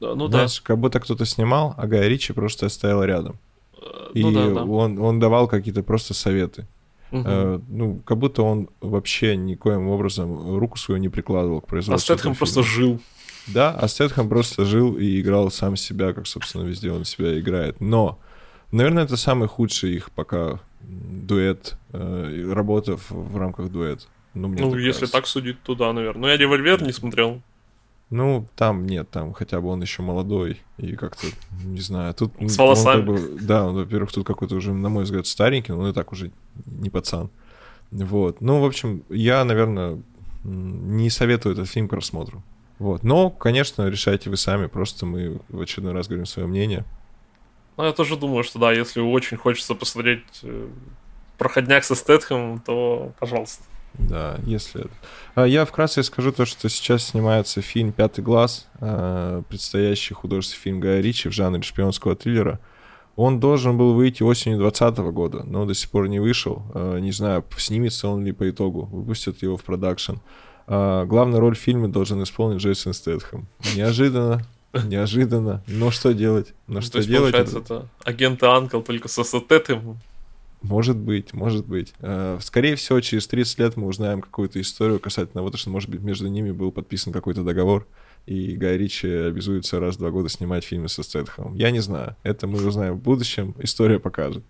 Ну 0.00 0.28
Знаешь, 0.28 0.58
да. 0.58 0.62
как 0.64 0.78
будто 0.78 1.00
кто-то 1.00 1.24
снимал, 1.24 1.74
а 1.76 1.86
Гай 1.86 2.08
Ричи 2.08 2.32
просто 2.32 2.68
стоял 2.68 3.04
рядом. 3.04 3.38
Э, 3.74 4.10
и 4.14 4.22
ну, 4.22 4.32
да, 4.32 4.50
да. 4.50 4.64
Он, 4.64 4.98
он 4.98 5.20
давал 5.20 5.48
какие-то 5.48 5.82
просто 5.82 6.14
советы. 6.14 6.66
Угу. 7.12 7.22
Э, 7.24 7.60
ну, 7.68 8.00
как 8.04 8.18
будто 8.18 8.42
он 8.42 8.68
вообще 8.80 9.36
никоим 9.36 9.88
образом 9.88 10.58
руку 10.58 10.78
свою 10.78 11.00
не 11.00 11.08
прикладывал 11.08 11.60
к 11.60 11.66
производству. 11.66 12.12
А 12.12 12.16
Стэтхэм 12.16 12.34
просто 12.34 12.62
жил. 12.62 13.00
Да, 13.46 13.70
а 13.72 13.86
Стэтхэм 13.86 14.28
просто 14.28 14.64
жил 14.64 14.96
и 14.96 15.20
играл 15.20 15.50
сам 15.50 15.76
себя, 15.76 16.12
как, 16.12 16.26
собственно, 16.26 16.64
везде 16.64 16.90
он 16.90 17.04
себя 17.04 17.38
играет. 17.38 17.80
Но, 17.80 18.18
наверное, 18.72 19.04
это 19.04 19.16
самый 19.16 19.48
худший 19.48 19.94
их 19.94 20.10
пока 20.10 20.60
дуэт, 20.80 21.76
э, 21.92 22.50
работа 22.52 22.96
в, 22.96 23.10
в 23.10 23.36
рамках 23.36 23.70
дуэта. 23.70 24.04
Ну, 24.34 24.48
ну 24.48 24.76
если 24.76 25.00
кажется. 25.00 25.12
так 25.12 25.26
судить, 25.26 25.62
то 25.62 25.74
да, 25.74 25.92
наверное. 25.92 26.22
Но 26.22 26.28
я 26.28 26.36
Револьвер 26.36 26.82
не 26.82 26.92
смотрел. 26.92 27.40
Ну, 28.10 28.46
там 28.54 28.86
нет, 28.86 29.10
там 29.10 29.32
хотя 29.32 29.60
бы 29.60 29.68
он 29.68 29.82
еще 29.82 30.02
молодой 30.02 30.62
и 30.78 30.94
как-то, 30.94 31.26
не 31.64 31.80
знаю, 31.80 32.14
тут... 32.14 32.32
С 32.40 32.56
волосами. 32.56 33.00
Он, 33.00 33.16
как 33.16 33.30
бы, 33.30 33.38
да, 33.40 33.66
он, 33.66 33.74
во-первых, 33.74 34.12
тут 34.12 34.24
какой-то 34.24 34.54
уже, 34.54 34.72
на 34.72 34.88
мой 34.88 35.04
взгляд, 35.04 35.26
старенький, 35.26 35.72
но 35.72 35.80
он 35.80 35.90
и 35.90 35.92
так 35.92 36.12
уже 36.12 36.30
не 36.66 36.88
пацан. 36.88 37.30
Вот. 37.90 38.40
Ну, 38.40 38.60
в 38.60 38.64
общем, 38.64 39.02
я, 39.08 39.44
наверное, 39.44 40.00
не 40.44 41.10
советую 41.10 41.54
этот 41.54 41.68
фильм 41.68 41.88
к 41.88 41.90
просмотру. 41.90 42.44
Вот. 42.78 43.02
Но, 43.02 43.30
конечно, 43.30 43.88
решайте 43.88 44.30
вы 44.30 44.36
сами, 44.36 44.66
просто 44.66 45.04
мы 45.04 45.40
в 45.48 45.60
очередной 45.60 45.92
раз 45.92 46.06
говорим 46.06 46.26
свое 46.26 46.46
мнение. 46.46 46.84
Ну, 47.76 47.84
я 47.84 47.92
тоже 47.92 48.16
думаю, 48.16 48.44
что 48.44 48.58
да, 48.58 48.72
если 48.72 49.00
очень 49.00 49.36
хочется 49.36 49.74
посмотреть 49.74 50.24
э, 50.42 50.68
проходняк 51.38 51.84
со 51.84 51.94
Стэтхэмом, 51.94 52.60
то 52.60 53.12
пожалуйста. 53.18 53.64
Да, 53.94 54.38
если... 54.44 54.86
А 55.34 55.46
я 55.46 55.64
вкратце 55.64 56.02
скажу 56.02 56.32
то, 56.32 56.44
что 56.44 56.68
сейчас 56.68 57.04
снимается 57.04 57.62
фильм 57.62 57.92
«Пятый 57.92 58.22
глаз», 58.22 58.68
а, 58.80 59.42
предстоящий 59.48 60.14
художественный 60.14 60.62
фильм 60.62 60.80
Гая 60.80 61.00
Ричи 61.00 61.28
в 61.28 61.32
жанре 61.32 61.62
шпионского 61.62 62.14
триллера. 62.14 62.60
Он 63.16 63.40
должен 63.40 63.78
был 63.78 63.94
выйти 63.94 64.22
осенью 64.22 64.58
2020 64.58 64.98
года, 65.12 65.42
но 65.44 65.64
до 65.64 65.74
сих 65.74 65.90
пор 65.90 66.08
не 66.08 66.20
вышел. 66.20 66.62
А, 66.74 66.98
не 66.98 67.12
знаю, 67.12 67.44
снимется 67.56 68.08
он 68.08 68.24
ли 68.24 68.32
по 68.32 68.48
итогу, 68.48 68.86
выпустят 68.86 69.42
его 69.42 69.56
в 69.56 69.64
продакшн. 69.64 70.16
Главную 70.66 71.38
роль 71.38 71.54
в 71.54 71.60
фильме 71.60 71.86
должен 71.86 72.20
исполнить 72.24 72.60
Джейсон 72.60 72.92
Стэтхэм. 72.92 73.46
Неожиданно, 73.76 74.44
неожиданно. 74.84 75.62
Но 75.66 75.90
что 75.90 76.12
делать? 76.12 76.54
Но 76.66 76.80
что 76.80 76.98
есть, 76.98 77.08
делать? 77.08 77.32
Получается, 77.32 77.58
это 77.58 77.88
агенты 78.04 78.46
Анкл 78.46 78.80
только 78.80 79.08
со 79.08 79.24
Стэтхэмом. 79.24 79.98
Может 80.62 80.96
быть, 80.96 81.32
может 81.32 81.66
быть. 81.66 81.92
Э, 82.00 82.38
скорее 82.40 82.76
всего, 82.76 83.00
через 83.00 83.26
30 83.26 83.58
лет 83.58 83.76
мы 83.76 83.86
узнаем 83.86 84.20
какую-то 84.20 84.60
историю 84.60 84.98
касательно 84.98 85.42
того, 85.42 85.56
что, 85.56 85.70
может 85.70 85.90
быть, 85.90 86.00
между 86.00 86.28
ними 86.28 86.50
был 86.50 86.72
подписан 86.72 87.12
какой-то 87.12 87.42
договор, 87.42 87.86
и 88.26 88.56
Гай 88.56 88.76
Ричи 88.76 89.08
обязуется 89.08 89.78
раз 89.78 89.96
в 89.96 89.98
два 89.98 90.10
года 90.10 90.28
снимать 90.28 90.64
фильмы 90.64 90.88
со 90.88 91.02
Стэтхэмом. 91.02 91.54
Я 91.54 91.70
не 91.70 91.80
знаю. 91.80 92.16
Это 92.24 92.46
мы 92.46 92.66
узнаем 92.66 92.94
в 92.94 93.02
будущем. 93.02 93.54
История 93.58 94.00
покажет. 94.00 94.44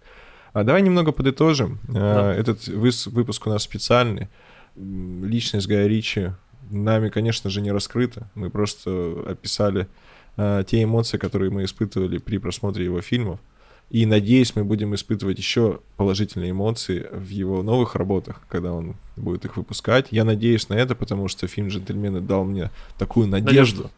А 0.53 0.65
давай 0.65 0.81
немного 0.81 1.13
подытожим. 1.13 1.81
Э, 1.89 1.93
да. 1.93 2.35
Этот 2.35 2.67
выпуск 2.69 3.47
у 3.47 3.51
нас 3.51 3.63
специальный. 3.63 4.29
Личность 4.77 5.67
Гая 5.67 5.87
Ричи 5.87 6.33
нами, 6.71 7.09
конечно 7.09 7.51
же, 7.51 7.61
не 7.61 7.71
раскрыта. 7.71 8.31
Мы 8.35 8.51
просто 8.51 9.25
описали 9.27 9.89
э, 10.37 10.65
те 10.67 10.83
эмоции, 10.83 11.19
которые 11.19 11.51
мы 11.51 11.65
испытывали 11.65 12.19
при 12.19 12.39
просмотре 12.39 12.85
его 12.85 13.01
фильмов. 13.01 13.41
И 13.89 14.05
надеюсь, 14.05 14.57
мы 14.57 14.65
будем 14.65 14.95
испытывать 14.95 15.39
еще 15.39 15.81
положительные 15.97 16.51
эмоции 16.51 17.07
в 17.13 17.29
его 17.29 17.63
новых 17.63 17.95
работах, 17.95 18.43
когда 18.49 18.73
он 18.73 18.97
будет 19.17 19.45
их 19.45 19.57
выпускать. 19.57 20.09
Я 20.11 20.25
надеюсь 20.25 20.69
на 20.69 20.75
это, 20.75 20.97
потому 20.97 21.29
что 21.29 21.47
фильм 21.47 21.69
«Джентльмены» 21.69 22.21
дал 22.21 22.45
мне 22.45 22.71
такую 22.99 23.29
надежду. 23.29 23.55
Надежду, 23.85 23.91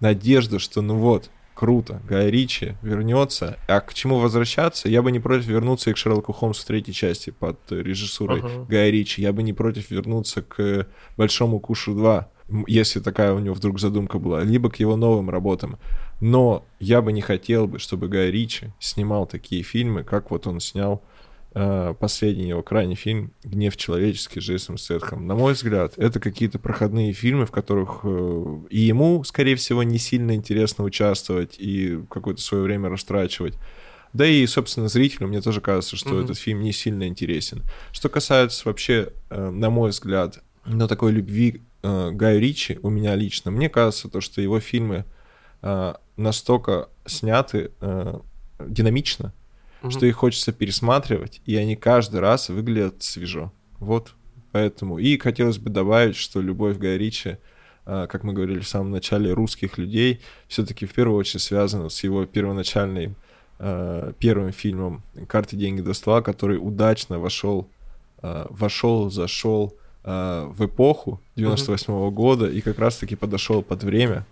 надежду 0.00 0.58
что 0.58 0.82
ну 0.82 0.96
вот, 0.96 1.30
круто, 1.54 2.02
Гай 2.06 2.30
Ричи 2.30 2.76
вернется. 2.82 3.58
А 3.66 3.80
к 3.80 3.94
чему 3.94 4.18
возвращаться? 4.18 4.90
Я 4.90 5.00
бы 5.00 5.10
не 5.10 5.20
против 5.20 5.46
вернуться 5.46 5.88
и 5.88 5.94
к 5.94 5.96
Шерлоку 5.96 6.32
Холмсу 6.32 6.66
третьей 6.66 6.92
части 6.92 7.30
под 7.30 7.58
режиссурой 7.70 8.40
uh-huh. 8.40 8.66
Гая 8.66 8.90
Ричи. 8.90 9.22
Я 9.22 9.32
бы 9.32 9.42
не 9.42 9.54
против 9.54 9.90
вернуться 9.90 10.42
к 10.42 10.86
Большому 11.16 11.60
Кушу 11.60 11.94
2 11.94 12.28
если 12.66 13.00
такая 13.00 13.32
у 13.32 13.38
него 13.38 13.54
вдруг 13.54 13.78
задумка 13.78 14.18
была, 14.18 14.42
либо 14.42 14.70
к 14.70 14.76
его 14.76 14.96
новым 14.96 15.30
работам. 15.30 15.78
Но 16.20 16.64
я 16.78 17.00
бы 17.02 17.12
не 17.12 17.22
хотел 17.22 17.66
бы, 17.66 17.78
чтобы 17.78 18.08
Гай 18.08 18.30
Ричи 18.30 18.72
снимал 18.78 19.26
такие 19.26 19.62
фильмы, 19.62 20.04
как 20.04 20.30
вот 20.30 20.46
он 20.46 20.60
снял 20.60 21.02
э, 21.54 21.94
последний 21.98 22.50
его 22.50 22.62
крайний 22.62 22.94
фильм 22.94 23.32
«Гнев 23.42 23.76
человеческий» 23.76 24.40
с 24.40 24.44
Джейсом 24.44 24.76
Сетхом. 24.76 25.26
На 25.26 25.34
мой 25.34 25.54
взгляд, 25.54 25.94
это 25.96 26.20
какие-то 26.20 26.58
проходные 26.58 27.12
фильмы, 27.14 27.46
в 27.46 27.50
которых 27.50 28.00
э, 28.04 28.58
и 28.68 28.80
ему, 28.80 29.24
скорее 29.24 29.56
всего, 29.56 29.82
не 29.82 29.98
сильно 29.98 30.34
интересно 30.34 30.84
участвовать 30.84 31.56
и 31.58 32.00
какое-то 32.10 32.42
свое 32.42 32.64
время 32.64 32.90
растрачивать. 32.90 33.54
Да 34.12 34.26
и, 34.26 34.44
собственно, 34.46 34.88
зрителю 34.88 35.28
мне 35.28 35.40
тоже 35.40 35.60
кажется, 35.60 35.96
что 35.96 36.10
mm-hmm. 36.10 36.24
этот 36.24 36.38
фильм 36.38 36.60
не 36.62 36.72
сильно 36.72 37.06
интересен. 37.06 37.62
Что 37.92 38.08
касается 38.08 38.62
вообще, 38.66 39.12
э, 39.30 39.50
на 39.50 39.70
мой 39.70 39.90
взгляд, 39.90 40.42
ну, 40.66 40.86
такой 40.86 41.12
любви 41.12 41.62
э, 41.82 42.10
Гаю 42.10 42.40
Ричи 42.40 42.78
у 42.82 42.90
меня 42.90 43.14
лично, 43.14 43.50
мне 43.50 43.68
кажется, 43.68 44.08
то, 44.08 44.20
что 44.20 44.42
его 44.42 44.60
фильмы 44.60 45.04
э, 45.62 45.94
настолько 46.16 46.88
сняты 47.06 47.70
э, 47.80 48.18
динамично, 48.58 49.32
угу. 49.82 49.90
что 49.90 50.06
их 50.06 50.16
хочется 50.16 50.52
пересматривать, 50.52 51.40
и 51.46 51.56
они 51.56 51.76
каждый 51.76 52.20
раз 52.20 52.48
выглядят 52.48 53.02
свежо. 53.02 53.52
Вот 53.78 54.14
поэтому. 54.52 54.98
И 54.98 55.18
хотелось 55.18 55.58
бы 55.58 55.70
добавить, 55.70 56.16
что 56.16 56.40
любовь 56.40 56.78
Гая 56.78 56.96
Ричи 56.96 57.38
э, 57.86 58.06
как 58.08 58.24
мы 58.24 58.32
говорили 58.32 58.60
в 58.60 58.68
самом 58.68 58.90
начале, 58.90 59.32
русских 59.32 59.78
людей, 59.78 60.20
все-таки 60.48 60.86
в 60.86 60.92
первую 60.92 61.18
очередь 61.18 61.42
связано 61.42 61.88
с 61.88 62.04
его 62.04 62.26
первоначальной 62.26 63.14
э, 63.58 64.12
первым 64.18 64.52
фильмом 64.52 65.02
«Карты, 65.28 65.56
деньги 65.56 65.80
до 65.80 65.94
стола», 65.94 66.22
который 66.22 66.56
удачно 66.56 67.18
вошел, 67.18 67.68
э, 68.22 68.46
вошел, 68.50 69.10
зашел 69.10 69.74
э, 70.04 70.46
в 70.50 70.66
эпоху 70.66 71.20
98 71.36 71.92
-го 71.92 72.10
года 72.10 72.50
и 72.50 72.60
как 72.60 72.78
раз-таки 72.78 73.16
подошел 73.16 73.62
под 73.62 73.84
время 73.84 74.24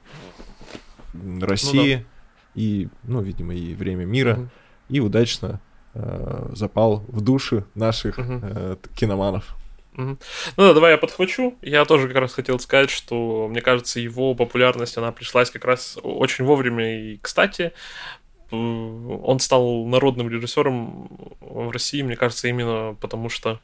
России 1.40 1.96
ну, 1.96 2.00
да. 2.00 2.06
и, 2.54 2.88
ну, 3.04 3.22
видимо, 3.22 3.54
и 3.54 3.74
время 3.74 4.04
мира, 4.04 4.34
угу. 4.34 4.48
и 4.88 5.00
удачно 5.00 5.60
э, 5.94 6.50
запал 6.54 7.04
в 7.08 7.20
души 7.20 7.64
наших 7.74 8.18
угу. 8.18 8.40
э, 8.42 8.76
киноманов. 8.94 9.56
Ну 9.98 10.16
да, 10.56 10.74
давай 10.74 10.92
я 10.92 10.98
подхвачу. 10.98 11.58
Я 11.60 11.84
тоже 11.84 12.06
как 12.06 12.16
раз 12.18 12.32
хотел 12.32 12.60
сказать, 12.60 12.88
что, 12.88 13.48
мне 13.48 13.60
кажется, 13.60 13.98
его 13.98 14.34
популярность, 14.34 14.96
она 14.96 15.10
пришлась 15.10 15.50
как 15.50 15.64
раз 15.64 15.98
очень 16.00 16.44
вовремя 16.44 17.14
и 17.14 17.18
кстати. 17.18 17.72
Он 18.50 19.38
стал 19.40 19.84
народным 19.86 20.28
режиссером 20.28 21.08
в 21.40 21.70
России, 21.70 22.02
мне 22.02 22.16
кажется, 22.16 22.48
именно 22.48 22.96
потому 23.00 23.28
что 23.28 23.60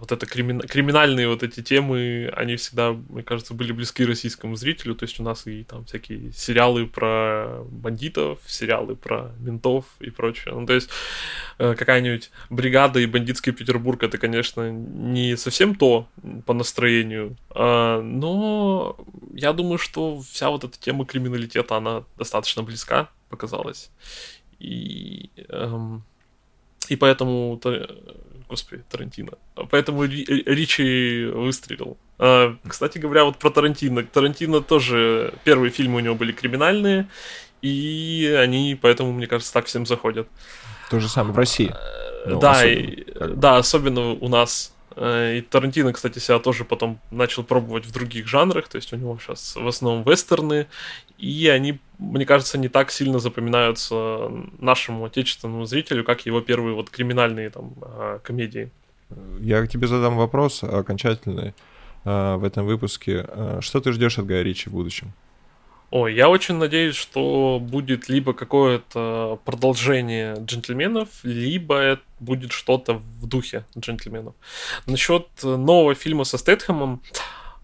вот 0.00 0.12
это 0.12 0.26
кримин... 0.26 0.60
криминальные 0.60 1.28
вот 1.28 1.42
эти 1.42 1.62
темы, 1.62 2.32
они 2.34 2.56
всегда, 2.56 2.92
мне 2.92 3.22
кажется, 3.22 3.52
были 3.54 3.72
близки 3.72 4.04
российскому 4.04 4.56
зрителю. 4.56 4.94
То 4.94 5.04
есть 5.04 5.20
у 5.20 5.22
нас 5.22 5.46
и 5.46 5.62
там 5.64 5.84
всякие 5.84 6.32
сериалы 6.32 6.86
про 6.86 7.62
бандитов, 7.70 8.38
сериалы 8.46 8.96
про 8.96 9.30
ментов 9.38 9.84
и 10.00 10.10
прочее. 10.10 10.54
Ну, 10.54 10.66
то 10.66 10.72
есть 10.72 10.88
э, 11.58 11.74
какая-нибудь 11.74 12.30
бригада 12.48 12.98
и 12.98 13.06
бандитский 13.06 13.52
Петербург, 13.52 14.02
это, 14.02 14.16
конечно, 14.16 14.70
не 14.70 15.36
совсем 15.36 15.74
то 15.74 16.08
по 16.46 16.54
настроению, 16.54 17.36
а, 17.50 18.00
но 18.00 18.96
я 19.34 19.52
думаю, 19.52 19.78
что 19.78 20.20
вся 20.20 20.50
вот 20.50 20.64
эта 20.64 20.78
тема 20.78 21.04
криминалитета, 21.04 21.76
она 21.76 22.04
достаточно 22.16 22.62
близка 22.62 23.08
показалась. 23.30 23.90
И, 24.58 25.30
эм, 25.48 26.02
и 26.88 26.96
поэтому 26.96 27.58
Господи, 28.50 28.82
Тарантино. 28.90 29.32
Поэтому 29.70 30.04
Ричи 30.04 31.24
выстрелил. 31.32 31.96
А, 32.18 32.56
кстати 32.66 32.98
говоря, 32.98 33.24
вот 33.24 33.38
про 33.38 33.50
Тарантино. 33.50 34.02
Тарантино 34.02 34.60
тоже... 34.60 35.32
Первые 35.44 35.70
фильмы 35.70 35.98
у 35.98 36.00
него 36.00 36.16
были 36.16 36.32
криминальные, 36.32 37.08
и 37.62 38.36
они 38.36 38.76
поэтому, 38.80 39.12
мне 39.12 39.28
кажется, 39.28 39.52
так 39.52 39.66
всем 39.66 39.86
заходят. 39.86 40.26
То 40.90 40.98
же 40.98 41.08
самое 41.08 41.32
в 41.32 41.38
России. 41.38 41.72
Ну, 42.26 42.40
да, 42.40 42.50
особенно, 42.50 42.80
и, 42.80 43.04
да, 43.36 43.56
особенно 43.56 44.10
у 44.10 44.28
нас. 44.28 44.74
Э, 44.96 45.38
и 45.38 45.40
Тарантино, 45.40 45.92
кстати, 45.92 46.18
себя 46.18 46.38
тоже 46.38 46.64
потом 46.64 46.98
начал 47.10 47.44
пробовать 47.44 47.86
в 47.86 47.92
других 47.92 48.26
жанрах, 48.26 48.68
то 48.68 48.76
есть 48.76 48.92
у 48.92 48.96
него 48.96 49.18
сейчас 49.20 49.56
в 49.56 49.66
основном 49.66 50.02
вестерны, 50.02 50.66
и 51.18 51.48
они, 51.48 51.78
мне 51.98 52.26
кажется, 52.26 52.58
не 52.58 52.68
так 52.68 52.90
сильно 52.90 53.18
запоминаются 53.18 54.30
нашему 54.58 55.04
отечественному 55.04 55.66
зрителю, 55.66 56.04
как 56.04 56.26
его 56.26 56.40
первые 56.40 56.74
вот 56.74 56.90
криминальные 56.90 57.50
там 57.50 57.74
а, 57.82 58.18
комедии. 58.18 58.70
Я 59.40 59.66
тебе 59.66 59.86
задам 59.86 60.16
вопрос 60.16 60.62
окончательный 60.62 61.54
а, 62.04 62.36
в 62.36 62.44
этом 62.44 62.66
выпуске. 62.66 63.24
А, 63.28 63.58
что 63.60 63.80
ты 63.80 63.92
ждешь 63.92 64.18
от 64.18 64.26
Гая 64.26 64.42
Ричи 64.42 64.68
в 64.68 64.72
будущем? 64.72 65.12
Ой, 65.90 66.14
я 66.14 66.28
очень 66.28 66.54
надеюсь, 66.54 66.94
что 66.94 67.58
будет 67.60 68.08
либо 68.08 68.32
какое-то 68.32 69.40
продолжение 69.44 70.36
джентльменов, 70.38 71.08
либо 71.24 71.78
это 71.78 72.02
будет 72.20 72.52
что-то 72.52 72.94
в 72.94 73.26
духе 73.26 73.64
джентльменов. 73.76 74.36
Насчет 74.86 75.26
нового 75.42 75.96
фильма 75.96 76.22
со 76.22 76.38
Стэтхэмом, 76.38 77.02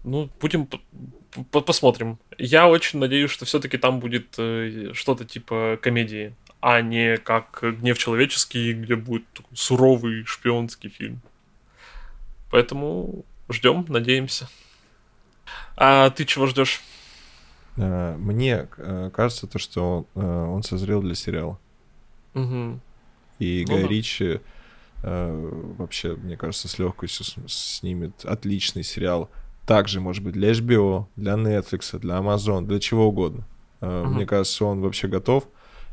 ну, 0.03 0.29
будем 0.41 0.67
посмотрим. 1.51 2.19
Я 2.37 2.67
очень 2.67 2.99
надеюсь, 2.99 3.31
что 3.31 3.45
все-таки 3.45 3.77
там 3.77 4.01
будет 4.01 4.35
э, 4.37 4.91
что-то 4.93 5.23
типа 5.23 5.79
комедии, 5.81 6.35
а 6.59 6.81
не 6.81 7.17
как 7.17 7.59
гнев 7.61 7.97
человеческий, 7.97 8.73
где 8.73 8.97
будет 8.97 9.25
суровый 9.53 10.25
шпионский 10.25 10.89
фильм. 10.89 11.21
Поэтому 12.51 13.23
ждем, 13.49 13.85
надеемся. 13.87 14.49
А 15.77 16.09
ты 16.09 16.25
чего 16.25 16.47
ждешь? 16.47 16.81
Э, 17.77 18.15
мне 18.17 18.67
э, 18.77 19.09
кажется, 19.13 19.47
то, 19.47 19.59
что 19.59 20.05
он, 20.15 20.59
э, 20.59 20.63
созрел 20.63 21.01
для 21.01 21.15
сериала. 21.15 21.59
Угу. 22.33 22.79
И 23.39 23.65
ну, 23.67 23.73
Гай 23.73 23.83
да. 23.83 23.87
Ричи 23.87 24.39
вообще, 25.03 26.15
мне 26.15 26.35
кажется, 26.37 26.67
с 26.67 26.79
легкостью 26.79 27.23
снимет 27.47 28.25
отличный 28.25 28.83
сериал. 28.83 29.29
Также, 29.67 30.01
может 30.01 30.23
быть, 30.23 30.33
для 30.33 30.51
HBO, 30.51 31.05
для 31.15 31.33
Netflix, 31.33 31.97
для 31.99 32.15
Amazon, 32.15 32.65
для 32.65 32.79
чего 32.79 33.07
угодно. 33.07 33.45
Угу. 33.81 33.89
Мне 33.89 34.25
кажется, 34.25 34.65
он 34.65 34.81
вообще 34.81 35.07
готов. 35.07 35.47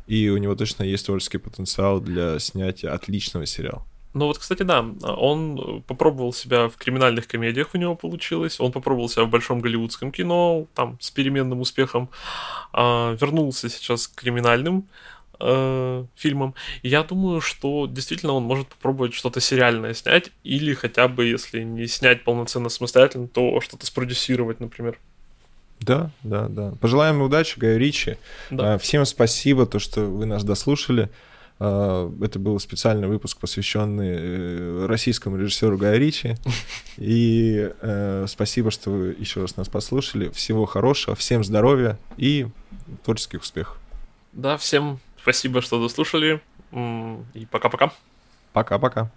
И 0.07 0.29
у 0.29 0.37
него 0.37 0.55
точно 0.55 0.83
есть 0.83 1.05
творческий 1.05 1.37
потенциал 1.37 1.99
для 1.99 2.39
снятия 2.39 2.91
отличного 2.91 3.45
сериала. 3.45 3.85
Ну 4.15 4.27
вот, 4.27 4.37
кстати, 4.37 4.63
да, 4.63 4.79
он 4.79 5.83
попробовал 5.85 6.31
себя 6.31 6.69
в 6.69 6.77
криминальных 6.77 7.27
комедиях, 7.27 7.71
у 7.73 7.77
него 7.77 7.95
получилось, 7.95 8.61
он 8.61 8.71
попробовал 8.71 9.09
себя 9.09 9.25
в 9.25 9.29
большом 9.29 9.59
голливудском 9.59 10.09
кино, 10.13 10.67
там, 10.73 10.97
с 11.01 11.11
переменным 11.11 11.59
успехом, 11.59 12.09
а, 12.71 13.13
вернулся 13.19 13.69
сейчас 13.69 14.07
к 14.07 14.15
криминальным 14.15 14.87
э, 15.37 16.05
фильмам. 16.15 16.55
И 16.81 16.87
я 16.87 17.03
думаю, 17.03 17.41
что 17.41 17.87
действительно 17.87 18.31
он 18.31 18.43
может 18.43 18.69
попробовать 18.69 19.13
что-то 19.13 19.41
сериальное 19.41 19.93
снять, 19.93 20.31
или 20.45 20.73
хотя 20.73 21.09
бы, 21.09 21.25
если 21.25 21.63
не 21.63 21.85
снять 21.87 22.23
полноценно 22.23 22.69
самостоятельно, 22.69 23.27
то 23.27 23.59
что-то 23.59 23.85
спродюсировать, 23.85 24.61
например. 24.61 24.97
Да, 25.81 26.09
да, 26.23 26.47
да. 26.47 26.71
Пожелаем 26.79 27.21
удачи, 27.21 27.59
Гай 27.59 27.77
Ричи. 27.77 28.15
Да. 28.49 28.75
А, 28.75 28.77
всем 28.77 29.05
спасибо, 29.05 29.65
то, 29.65 29.79
что 29.79 30.05
вы 30.05 30.25
нас 30.25 30.45
дослушали. 30.45 31.09
А, 31.59 32.11
это 32.21 32.39
был 32.39 32.59
специальный 32.59 33.07
выпуск, 33.07 33.39
посвященный 33.39 34.15
э, 34.17 34.85
российскому 34.87 35.37
режиссеру 35.37 35.77
Гая 35.77 35.97
Ричи. 35.97 36.35
И 36.97 37.71
э, 37.81 38.25
спасибо, 38.27 38.71
что 38.71 38.91
вы 38.91 39.15
еще 39.17 39.41
раз 39.41 39.55
нас 39.57 39.69
послушали. 39.69 40.29
Всего 40.29 40.65
хорошего, 40.65 41.15
всем 41.15 41.43
здоровья 41.43 41.97
и 42.17 42.47
творческих 43.03 43.41
успехов. 43.41 43.77
Да, 44.33 44.57
всем 44.57 44.99
спасибо, 45.21 45.61
что 45.61 45.81
дослушали. 45.81 46.41
И 47.33 47.45
пока-пока. 47.49 47.93
Пока-пока. 48.51 49.11